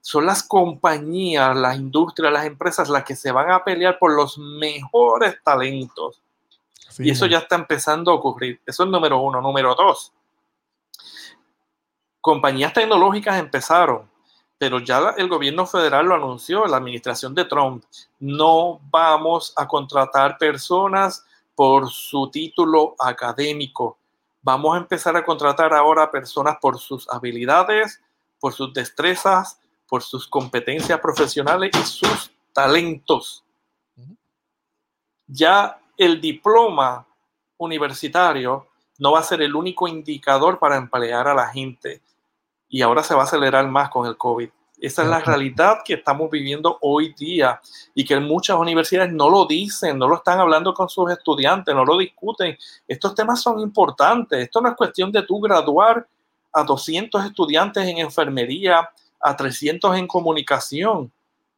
Son 0.00 0.26
las 0.26 0.42
compañías, 0.42 1.56
las 1.56 1.76
industrias, 1.76 2.32
las 2.32 2.44
empresas 2.44 2.88
las 2.88 3.04
que 3.04 3.14
se 3.14 3.30
van 3.30 3.50
a 3.52 3.62
pelear 3.62 3.98
por 4.00 4.12
los 4.14 4.36
mejores 4.36 5.36
talentos 5.44 6.20
y 6.98 7.10
eso 7.10 7.26
ya 7.26 7.38
está 7.38 7.56
empezando 7.56 8.10
a 8.10 8.14
ocurrir. 8.14 8.60
Eso 8.66 8.84
es 8.84 8.88
número 8.88 9.20
uno. 9.20 9.40
Número 9.40 9.74
dos, 9.74 10.12
compañías 12.20 12.72
tecnológicas 12.72 13.38
empezaron, 13.38 14.08
pero 14.56 14.78
ya 14.78 15.14
el 15.18 15.28
gobierno 15.28 15.66
federal 15.66 16.06
lo 16.06 16.14
anunció, 16.14 16.66
la 16.66 16.76
administración 16.76 17.34
de 17.34 17.44
Trump. 17.44 17.84
No 18.20 18.80
vamos 18.90 19.52
a 19.56 19.66
contratar 19.66 20.38
personas 20.38 21.26
por 21.54 21.90
su 21.90 22.30
título 22.30 22.94
académico. 22.98 23.98
Vamos 24.40 24.74
a 24.74 24.78
empezar 24.78 25.16
a 25.16 25.24
contratar 25.24 25.74
ahora 25.74 26.10
personas 26.10 26.56
por 26.60 26.78
sus 26.78 27.08
habilidades, 27.10 28.00
por 28.38 28.52
sus 28.52 28.72
destrezas, 28.72 29.60
por 29.88 30.02
sus 30.02 30.26
competencias 30.26 30.98
profesionales 31.00 31.70
y 31.74 31.84
sus 31.84 32.30
talentos. 32.52 33.44
Ya 35.26 35.81
el 35.96 36.20
diploma 36.20 37.06
universitario 37.58 38.68
no 38.98 39.12
va 39.12 39.20
a 39.20 39.24
ser 39.24 39.42
el 39.42 39.54
único 39.54 39.88
indicador 39.88 40.58
para 40.58 40.76
emplear 40.76 41.28
a 41.28 41.34
la 41.34 41.48
gente. 41.48 42.02
Y 42.68 42.82
ahora 42.82 43.02
se 43.02 43.14
va 43.14 43.22
a 43.22 43.24
acelerar 43.24 43.66
más 43.68 43.90
con 43.90 44.06
el 44.06 44.16
COVID. 44.16 44.48
Esa 44.80 45.02
es 45.02 45.08
la 45.08 45.20
realidad 45.20 45.78
que 45.84 45.94
estamos 45.94 46.28
viviendo 46.28 46.78
hoy 46.80 47.14
día 47.14 47.60
y 47.94 48.04
que 48.04 48.18
muchas 48.18 48.56
universidades 48.56 49.12
no 49.12 49.30
lo 49.30 49.46
dicen, 49.46 49.96
no 49.96 50.08
lo 50.08 50.16
están 50.16 50.40
hablando 50.40 50.74
con 50.74 50.88
sus 50.88 51.10
estudiantes, 51.12 51.72
no 51.72 51.84
lo 51.84 51.96
discuten. 51.98 52.58
Estos 52.88 53.14
temas 53.14 53.40
son 53.40 53.60
importantes. 53.60 54.40
Esto 54.40 54.60
no 54.60 54.70
es 54.70 54.74
cuestión 54.74 55.12
de 55.12 55.22
tú 55.22 55.40
graduar 55.40 56.06
a 56.52 56.64
200 56.64 57.24
estudiantes 57.24 57.86
en 57.86 57.98
enfermería, 57.98 58.90
a 59.20 59.36
300 59.36 59.96
en 59.96 60.08
comunicación 60.08 61.12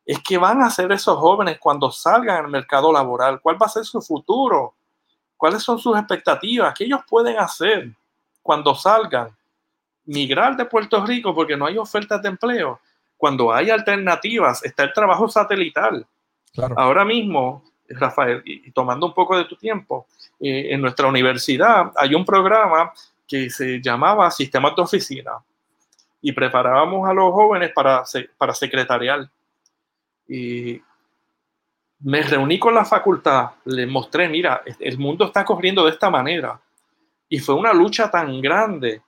es 0.07 0.19
que 0.23 0.37
van 0.37 0.63
a 0.63 0.67
hacer 0.67 0.91
esos 0.93 1.17
jóvenes 1.19 1.59
cuando 1.59 1.91
salgan 1.91 2.45
al 2.45 2.51
mercado 2.51 2.93
laboral? 2.93 3.41
¿Cuál 3.41 3.61
va 3.61 3.67
a 3.67 3.71
ser 3.71 3.85
su 3.85 4.03
futuro? 4.03 4.75
¿Cuáles 5.37 5.63
son 5.63 5.79
sus 5.79 5.97
expectativas? 5.97 6.75
¿Qué 6.75 6.85
ellos 6.85 7.01
pueden 7.09 7.39
hacer 7.39 7.91
cuando 8.43 8.75
salgan? 8.75 9.35
Migrar 10.07 10.57
de 10.57 10.67
Puerto 10.67 11.05
Rico 11.05 11.35
porque 11.35 11.57
no 11.57 11.67
hay 11.67 11.79
ofertas 11.79 12.21
de 12.21 12.29
empleo. 12.29 12.81
Cuando 13.17 13.53
hay 13.53 13.71
alternativas, 13.71 14.63
está 14.65 14.85
el 14.85 14.93
trabajo 14.93 15.29
satelital. 15.29 16.07
Ahora 16.77 17.05
mismo, 17.05 17.65
Rafael, 17.89 18.43
y 18.45 18.71
tomando 18.71 19.07
un 19.07 19.15
poco 19.15 19.37
de 19.37 19.47
tu 19.47 19.57
tiempo, 19.57 20.07
eh, 20.39 20.69
en 20.71 20.81
nuestra 20.83 21.09
universidad 21.09 21.93
hay 21.97 22.15
un 22.15 22.25
programa 22.25 22.93
que 23.27 23.49
se 23.49 23.81
llamaba 23.81 24.31
Sistemas 24.31 24.77
de 24.77 24.83
Oficina 24.83 25.33
y 26.21 26.33
preparábamos 26.33 27.09
a 27.09 27.15
los 27.15 27.33
jóvenes 27.33 27.73
para, 27.75 28.05
para 28.37 28.55
secretarial 28.55 29.31
y 30.29 30.81
me 32.01 32.23
reuní 32.23 32.59
con 32.59 32.75
la 32.75 32.85
facultad, 32.85 33.51
les 33.65 33.89
mostré, 33.89 34.29
mira, 34.29 34.63
el 34.79 34.99
mundo 34.99 35.27
está 35.27 35.45
corriendo 35.45 35.85
de 35.85 35.91
esta 35.91 36.11
manera. 36.11 36.61
Y 37.29 37.39
fue 37.39 37.55
una 37.55 37.73
lucha 37.73 38.11
tan 38.11 38.41
grande. 38.41 39.01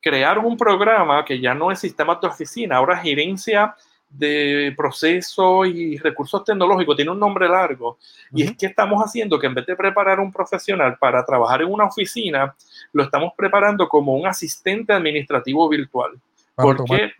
Crearon 0.00 0.44
un 0.44 0.56
programa 0.56 1.24
que 1.24 1.40
ya 1.40 1.54
no 1.54 1.70
es 1.72 1.80
sistema 1.80 2.18
de 2.20 2.28
oficina, 2.28 2.76
ahora 2.76 2.96
es 2.96 3.02
gerencia 3.02 3.74
de 4.08 4.72
procesos 4.76 5.66
y 5.66 5.98
recursos 5.98 6.44
tecnológicos, 6.44 6.94
tiene 6.94 7.10
un 7.10 7.18
nombre 7.18 7.48
largo. 7.48 7.98
Y 8.32 8.44
es 8.44 8.56
que 8.56 8.66
estamos 8.66 9.02
haciendo 9.02 9.38
que 9.38 9.48
en 9.48 9.54
vez 9.54 9.66
de 9.66 9.74
preparar 9.74 10.20
un 10.20 10.32
profesional 10.32 10.96
para 10.98 11.24
trabajar 11.24 11.62
en 11.62 11.72
una 11.72 11.86
oficina, 11.86 12.54
lo 12.92 13.02
estamos 13.02 13.32
preparando 13.36 13.88
como 13.88 14.14
un 14.14 14.26
asistente 14.26 14.92
administrativo 14.92 15.68
virtual. 15.68 16.12
¿Por 16.54 16.84
qué? 16.84 17.12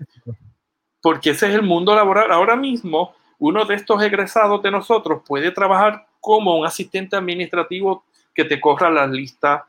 Porque 1.03 1.31
ese 1.31 1.49
es 1.49 1.55
el 1.55 1.63
mundo 1.63 1.95
laboral. 1.95 2.31
Ahora 2.31 2.55
mismo, 2.55 3.15
uno 3.39 3.65
de 3.65 3.75
estos 3.75 4.03
egresados 4.03 4.63
de 4.63 4.71
nosotros 4.71 5.23
puede 5.27 5.51
trabajar 5.51 6.07
como 6.21 6.57
un 6.57 6.67
asistente 6.67 7.17
administrativo 7.17 8.05
que 8.35 8.45
te 8.45 8.61
corra 8.61 8.91
las 8.91 9.11
listas, 9.11 9.63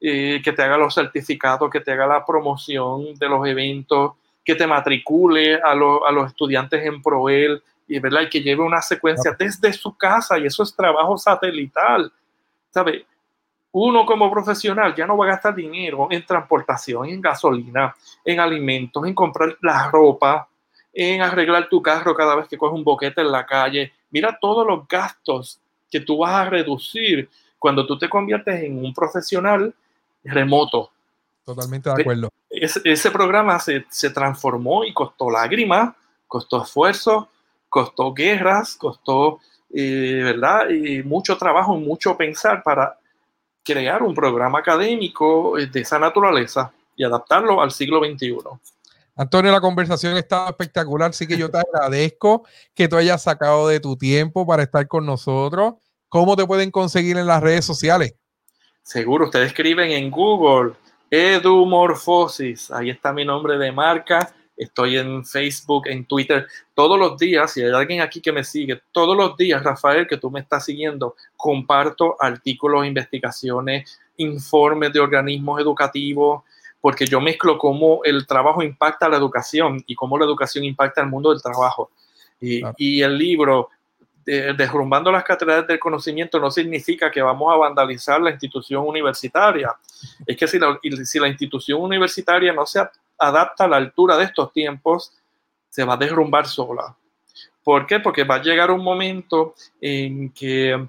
eh, 0.00 0.40
que 0.42 0.52
te 0.52 0.62
haga 0.62 0.76
los 0.76 0.94
certificados, 0.94 1.70
que 1.70 1.80
te 1.80 1.92
haga 1.92 2.06
la 2.06 2.24
promoción 2.24 3.14
de 3.14 3.28
los 3.28 3.46
eventos, 3.46 4.12
que 4.44 4.54
te 4.54 4.66
matricule 4.66 5.60
a, 5.62 5.74
los 5.74 6.26
estudiantes 6.26 6.84
en 6.84 7.00
Proel 7.00 7.62
y, 7.86 7.98
¿verdad? 7.98 8.22
y 8.22 8.28
que 8.28 8.42
lleve 8.42 8.62
una 8.62 8.82
secuencia 8.82 9.34
desde 9.38 9.72
su 9.72 9.96
casa 9.96 10.38
y 10.38 10.46
eso 10.46 10.62
es 10.62 10.74
trabajo 10.74 11.16
satelital. 11.16 12.12
¿Sabe? 12.70 13.06
Uno 13.72 14.04
como 14.04 14.30
profesional 14.30 14.94
ya 14.94 15.06
no 15.06 15.16
va 15.16 15.26
a 15.26 15.28
gastar 15.28 15.54
dinero 15.54 16.08
en 16.10 16.24
transportación, 16.26 17.06
en 17.06 17.20
gasolina, 17.20 17.94
en 18.24 18.40
alimentos, 18.40 19.06
en 19.06 19.14
comprar 19.14 19.56
la 19.62 19.90
ropa, 19.90 20.48
en 20.92 21.22
arreglar 21.22 21.68
tu 21.68 21.80
carro 21.80 22.14
cada 22.14 22.36
vez 22.36 22.48
que 22.48 22.58
coges 22.58 22.76
un 22.76 22.84
boquete 22.84 23.20
en 23.20 23.32
la 23.32 23.46
calle. 23.46 23.92
Mira 24.10 24.38
todos 24.40 24.66
los 24.66 24.86
gastos 24.86 25.58
que 25.90 26.00
tú 26.00 26.18
vas 26.18 26.34
a 26.34 26.50
reducir 26.50 27.28
cuando 27.58 27.86
tú 27.86 27.98
te 27.98 28.08
conviertes 28.08 28.62
en 28.62 28.84
un 28.84 28.92
profesional 28.92 29.72
remoto. 30.24 30.90
Totalmente 31.44 31.90
de 31.90 32.00
acuerdo. 32.00 32.30
Ese, 32.50 33.10
programa 33.10 33.58
se, 33.58 34.10
transformó 34.10 34.84
y 34.84 34.92
costó 34.92 35.30
lágrimas, 35.30 35.94
costó 36.28 36.62
esfuerzo, 36.62 37.28
costó 37.68 38.12
guerras, 38.12 38.76
costó, 38.76 39.40
eh, 39.74 40.20
¿verdad? 40.24 40.68
Y 40.70 41.02
mucho 41.02 41.36
trabajo, 41.36 41.76
mucho 41.76 42.16
pensar 42.16 42.62
para 42.62 42.98
crear 43.64 44.02
un 44.02 44.14
programa 44.14 44.58
académico 44.58 45.56
de 45.56 45.80
esa 45.80 45.98
naturaleza 45.98 46.72
y 46.96 47.04
adaptarlo 47.04 47.60
al 47.60 47.70
siglo 47.70 48.00
XXI. 48.04 48.36
Antonio, 49.22 49.52
la 49.52 49.60
conversación 49.60 50.16
estaba 50.16 50.50
espectacular, 50.50 51.10
así 51.10 51.26
que 51.26 51.36
yo 51.36 51.50
te 51.50 51.58
agradezco 51.58 52.46
que 52.74 52.88
tú 52.88 52.96
hayas 52.96 53.22
sacado 53.22 53.68
de 53.68 53.80
tu 53.80 53.96
tiempo 53.96 54.46
para 54.46 54.64
estar 54.64 54.86
con 54.88 55.06
nosotros. 55.06 55.74
¿Cómo 56.08 56.36
te 56.36 56.46
pueden 56.46 56.70
conseguir 56.70 57.16
en 57.16 57.26
las 57.26 57.42
redes 57.42 57.64
sociales? 57.64 58.14
Seguro, 58.82 59.26
ustedes 59.26 59.46
escriben 59.46 59.92
en 59.92 60.10
Google 60.10 60.74
Edumorfosis, 61.10 62.70
ahí 62.70 62.90
está 62.90 63.12
mi 63.12 63.24
nombre 63.24 63.58
de 63.58 63.70
marca. 63.70 64.34
Estoy 64.56 64.98
en 64.98 65.24
Facebook, 65.24 65.86
en 65.86 66.04
Twitter, 66.04 66.46
todos 66.74 66.98
los 66.98 67.16
días. 67.16 67.52
Si 67.52 67.62
hay 67.62 67.70
alguien 67.70 68.00
aquí 68.00 68.20
que 68.20 68.32
me 68.32 68.44
sigue, 68.44 68.82
todos 68.92 69.16
los 69.16 69.36
días, 69.36 69.62
Rafael, 69.62 70.06
que 70.06 70.18
tú 70.18 70.30
me 70.30 70.40
estás 70.40 70.64
siguiendo, 70.64 71.16
comparto 71.36 72.16
artículos, 72.20 72.86
investigaciones, 72.86 74.00
informes 74.16 74.92
de 74.92 75.00
organismos 75.00 75.60
educativos, 75.60 76.42
porque 76.82 77.06
yo 77.06 77.20
mezclo 77.20 77.56
cómo 77.56 78.00
el 78.02 78.26
trabajo 78.26 78.60
impacta 78.60 79.08
la 79.08 79.16
educación 79.16 79.82
y 79.86 79.94
cómo 79.94 80.18
la 80.18 80.24
educación 80.24 80.64
impacta 80.64 81.00
el 81.00 81.06
mundo 81.06 81.30
del 81.30 81.40
trabajo. 81.40 81.92
Y, 82.40 83.00
el 83.00 83.16
libro, 83.16 83.70
Derrumbando 84.24 85.10
las 85.10 85.22
catedrales 85.22 85.66
del 85.66 85.78
conocimiento, 85.78 86.40
no 86.40 86.50
significa 86.50 87.10
que 87.10 87.22
vamos 87.22 87.52
a 87.52 87.56
vandalizar 87.56 88.20
la 88.20 88.30
institución 88.30 88.84
universitaria. 88.86 89.72
Es 90.26 90.36
que 90.36 90.48
si 90.48 90.58
la, 90.58 90.78
si 91.04 91.18
la 91.20 91.28
institución 91.28 91.80
universitaria 91.80 92.52
no 92.52 92.66
se 92.66 92.80
adapta 93.16 93.64
a 93.64 93.68
la 93.68 93.76
altura 93.76 94.16
de 94.16 94.24
estos 94.24 94.52
tiempos, 94.52 95.12
se 95.68 95.84
va 95.84 95.94
a 95.94 95.96
derrumbar 95.96 96.48
sola. 96.48 96.96
¿Por 97.62 97.86
qué? 97.86 98.00
Porque 98.00 98.24
va 98.24 98.36
a 98.36 98.42
llegar 98.42 98.72
un 98.72 98.82
momento 98.82 99.54
en 99.80 100.30
que 100.30 100.88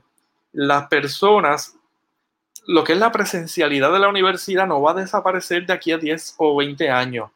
las 0.54 0.88
personas 0.88 1.76
lo 2.66 2.84
que 2.84 2.94
es 2.94 3.00
la 3.00 3.12
presencialidad 3.12 3.92
de 3.92 4.00
la 4.00 4.10
universidad 4.10 4.68
no 4.68 4.82
va 4.82 4.92
a 4.92 4.96
desaparecer 4.96 5.66
de 5.66 5.74
aquí 5.74 5.92
a 5.92 5.98
10 5.98 6.36
o 6.38 6.56
20 6.56 6.90
años. 6.90 7.30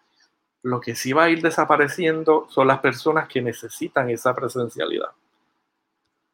Lo 0.63 0.80
que 0.80 0.95
sí 0.95 1.13
va 1.13 1.25
a 1.25 1.30
ir 1.30 1.41
desapareciendo 1.41 2.47
son 2.49 2.67
las 2.67 2.80
personas 2.80 3.28
que 3.28 3.41
necesitan 3.41 4.09
esa 4.09 4.34
presencialidad. 4.36 5.09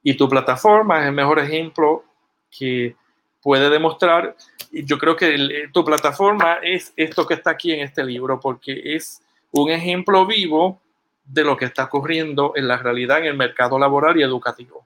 Y 0.01 0.15
tu 0.15 0.27
plataforma 0.27 1.01
es 1.01 1.07
el 1.07 1.13
mejor 1.13 1.39
ejemplo 1.39 2.03
que 2.51 2.95
puede 3.41 3.69
demostrar. 3.69 4.35
Yo 4.71 4.97
creo 4.97 5.15
que 5.15 5.35
eh, 5.35 5.69
tu 5.71 5.83
plataforma 5.85 6.55
es 6.61 6.93
esto 6.95 7.25
que 7.25 7.35
está 7.35 7.51
aquí 7.51 7.71
en 7.71 7.81
este 7.81 8.03
libro, 8.03 8.39
porque 8.39 8.95
es 8.95 9.21
un 9.51 9.69
ejemplo 9.69 10.25
vivo 10.25 10.81
de 11.25 11.43
lo 11.43 11.55
que 11.55 11.65
está 11.65 11.85
ocurriendo 11.85 12.53
en 12.55 12.67
la 12.67 12.77
realidad 12.77 13.19
en 13.19 13.25
el 13.25 13.37
mercado 13.37 13.79
laboral 13.79 14.17
y 14.17 14.23
educativo. 14.23 14.85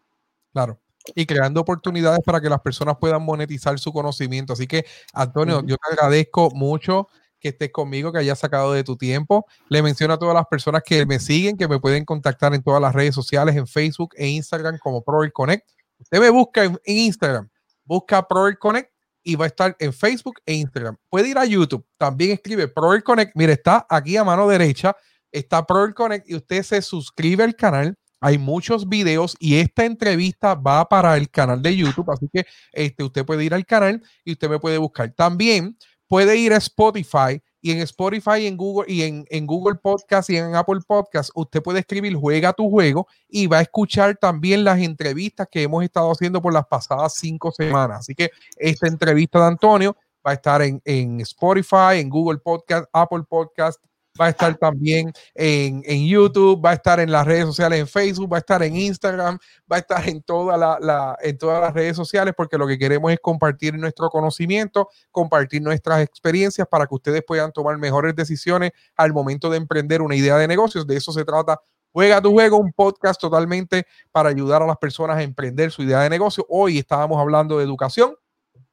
Claro. 0.54 0.78
Y 1.16 1.26
creando 1.26 1.62
oportunidades 1.62 2.20
para 2.26 2.42
que 2.42 2.50
las 2.50 2.62
personas 2.62 2.98
puedan 3.00 3.22
monetizar 3.24 3.78
su 3.80 3.92
conocimiento. 3.92 4.54
Así 4.54 4.68
que, 4.68 4.86
Antonio, 5.14 5.62
yo 5.66 5.76
te 5.78 5.94
agradezco 5.94 6.50
mucho 6.52 7.08
que 7.40 7.50
estés 7.50 7.72
conmigo, 7.72 8.12
que 8.12 8.20
hayas 8.20 8.40
sacado 8.40 8.74
de 8.74 8.84
tu 8.84 8.98
tiempo. 8.98 9.46
Le 9.70 9.82
menciono 9.82 10.14
a 10.14 10.20
todas 10.20 10.36
las 10.36 10.46
personas 10.48 10.82
que 10.84 11.06
me 11.06 11.20
siguen, 11.20 11.58
que 11.58 11.68
me 11.68 11.80
pueden 11.80 12.06
contactar 12.06 12.54
en 12.54 12.64
todas 12.64 12.82
las 12.82 12.94
redes 12.94 13.16
sociales, 13.16 13.56
en 13.56 13.68
Facebook 13.68 14.14
e 14.16 14.28
Instagram 14.28 14.78
como 14.80 15.04
Pro 15.04 15.20
Connect. 15.32 15.68
Usted 16.00 16.20
me 16.20 16.30
busca 16.30 16.64
en, 16.64 16.80
Instagram, 16.86 17.50
busca 17.84 18.28
Pro 18.28 18.48
Connect 18.60 18.92
y 19.24 19.36
va 19.36 19.46
a 19.46 19.48
estar 19.48 19.76
en 19.80 19.94
Facebook 19.94 20.40
e 20.46 20.54
Instagram. 20.54 20.96
Puede 21.10 21.30
ir 21.30 21.38
a 21.38 21.46
YouTube, 21.46 21.86
también 21.98 22.32
escribe 22.32 22.68
Pro 22.68 22.92
Connect. 23.04 23.32
Mire, 23.36 23.54
está 23.54 23.86
aquí 23.90 24.16
a 24.18 24.24
mano 24.24 24.48
derecha, 24.48 24.96
está 25.32 25.66
Pro 25.66 25.94
Connect 25.94 26.30
y 26.30 26.36
usted 26.36 26.64
se 26.64 26.82
suscribe 26.82 27.44
al 27.44 27.56
canal 27.56 27.98
hay 28.20 28.38
muchos 28.38 28.88
videos 28.90 29.36
y 29.40 29.58
esta 29.58 29.86
entrevista 29.86 30.56
va 30.56 30.88
para 30.88 31.16
el 31.18 31.30
canal 31.30 31.62
de 31.62 31.76
YouTube, 31.76 32.10
así 32.12 32.28
que 32.32 32.46
este, 32.72 33.04
usted 33.04 33.26
puede 33.26 33.44
ir 33.44 33.54
al 33.54 33.66
canal 33.66 34.02
y 34.24 34.34
usted 34.34 34.50
me 34.50 34.60
puede 34.60 34.78
buscar. 34.78 35.14
También 35.14 35.78
puede 36.08 36.38
ir 36.38 36.54
a 36.54 36.58
Spotify 36.58 37.42
y 37.62 37.72
en 37.72 37.80
Spotify 37.80 38.46
en 38.46 38.56
Google 38.56 38.92
y 38.92 39.02
en, 39.02 39.26
en, 39.30 39.46
Google 39.46 39.76
Podcast 39.76 40.30
y 40.30 40.38
en 40.38 40.56
Apple 40.56 40.80
Podcast, 40.88 41.32
usted 41.34 41.62
puede 41.62 41.80
escribir 41.80 42.16
Juega 42.16 42.54
tu 42.54 42.70
juego 42.70 43.08
y 43.28 43.48
va 43.48 43.58
a 43.58 43.62
escuchar 43.62 44.16
también 44.16 44.64
las 44.64 44.80
entrevistas 44.80 45.48
que 45.52 45.64
hemos 45.64 45.84
estado 45.84 46.12
haciendo 46.12 46.42
por 46.42 46.54
las 46.54 46.66
pasadas 46.68 47.16
cinco 47.16 47.52
semanas. 47.52 48.00
Así 48.02 48.16
que 48.16 48.32
esta 48.58 48.88
entrevista 48.88 49.40
de 49.40 49.46
Antonio 49.48 49.98
va 50.26 50.32
a 50.32 50.34
estar 50.36 50.62
en, 50.62 50.82
en 50.86 51.20
Spotify, 51.22 51.96
en 51.96 52.10
Google 52.10 52.40
Podcast, 52.40 52.86
Apple 52.94 53.24
Podcast, 53.28 53.82
va 54.20 54.28
a 54.28 54.30
estar 54.30 54.56
también 54.58 55.12
en, 55.36 56.08
YouTube, 56.08 56.64
va 56.64 56.72
a 56.72 56.74
estar 56.74 57.00
en 57.00 57.12
las 57.12 57.26
redes 57.26 57.46
sociales, 57.46 57.80
en 57.80 57.88
Facebook, 57.88 58.32
va 58.32 58.38
a 58.38 58.40
estar 58.40 58.64
en 58.64 58.76
Instagram, 58.76 59.38
va 59.72 59.78
a 59.78 59.80
estar 59.80 60.08
en, 60.08 60.22
toda 60.22 60.58
la, 60.58 61.18
en 61.22 61.38
todas 61.38 61.62
las 61.62 61.74
redes 61.74 61.96
sociales, 61.96 62.34
porque 62.36 62.58
lo 62.58 62.68
que 62.68 62.78
queremos 62.78 63.12
es 63.12 63.20
compartir 63.20 63.74
nuestro 63.76 64.10
conocimiento, 64.10 64.90
compartir 65.12 65.62
nuestras 65.62 66.02
experiencias 66.02 66.68
para 66.68 66.88
que 66.88 66.96
ustedes 66.96 67.24
puedan 67.26 67.52
tomar 67.52 67.78
mejores 67.78 68.16
decisiones 68.16 68.72
al 68.96 69.14
momento 69.14 69.50
de 69.50 69.58
emprender 69.58 70.02
una 70.02 70.16
idea 70.16 70.38
de 70.38 70.48
negocios. 70.48 70.86
De 70.88 70.98
eso 70.98 71.12
se 71.12 71.26
trata 71.26 71.60
Juega 71.98 72.22
tu 72.22 72.32
juego, 72.32 72.58
un 72.58 72.72
podcast 72.74 73.20
totalmente 73.20 73.88
para 74.12 74.30
ayudar 74.30 74.62
a 74.62 74.68
las 74.68 74.78
personas 74.78 75.18
a 75.18 75.24
emprender 75.24 75.72
su 75.72 75.82
idea 75.82 76.02
de 76.02 76.12
negocio. 76.12 76.46
Hoy 76.48 76.78
estábamos 76.78 77.20
hablando 77.20 77.58
de 77.58 77.64
educación 77.64 78.16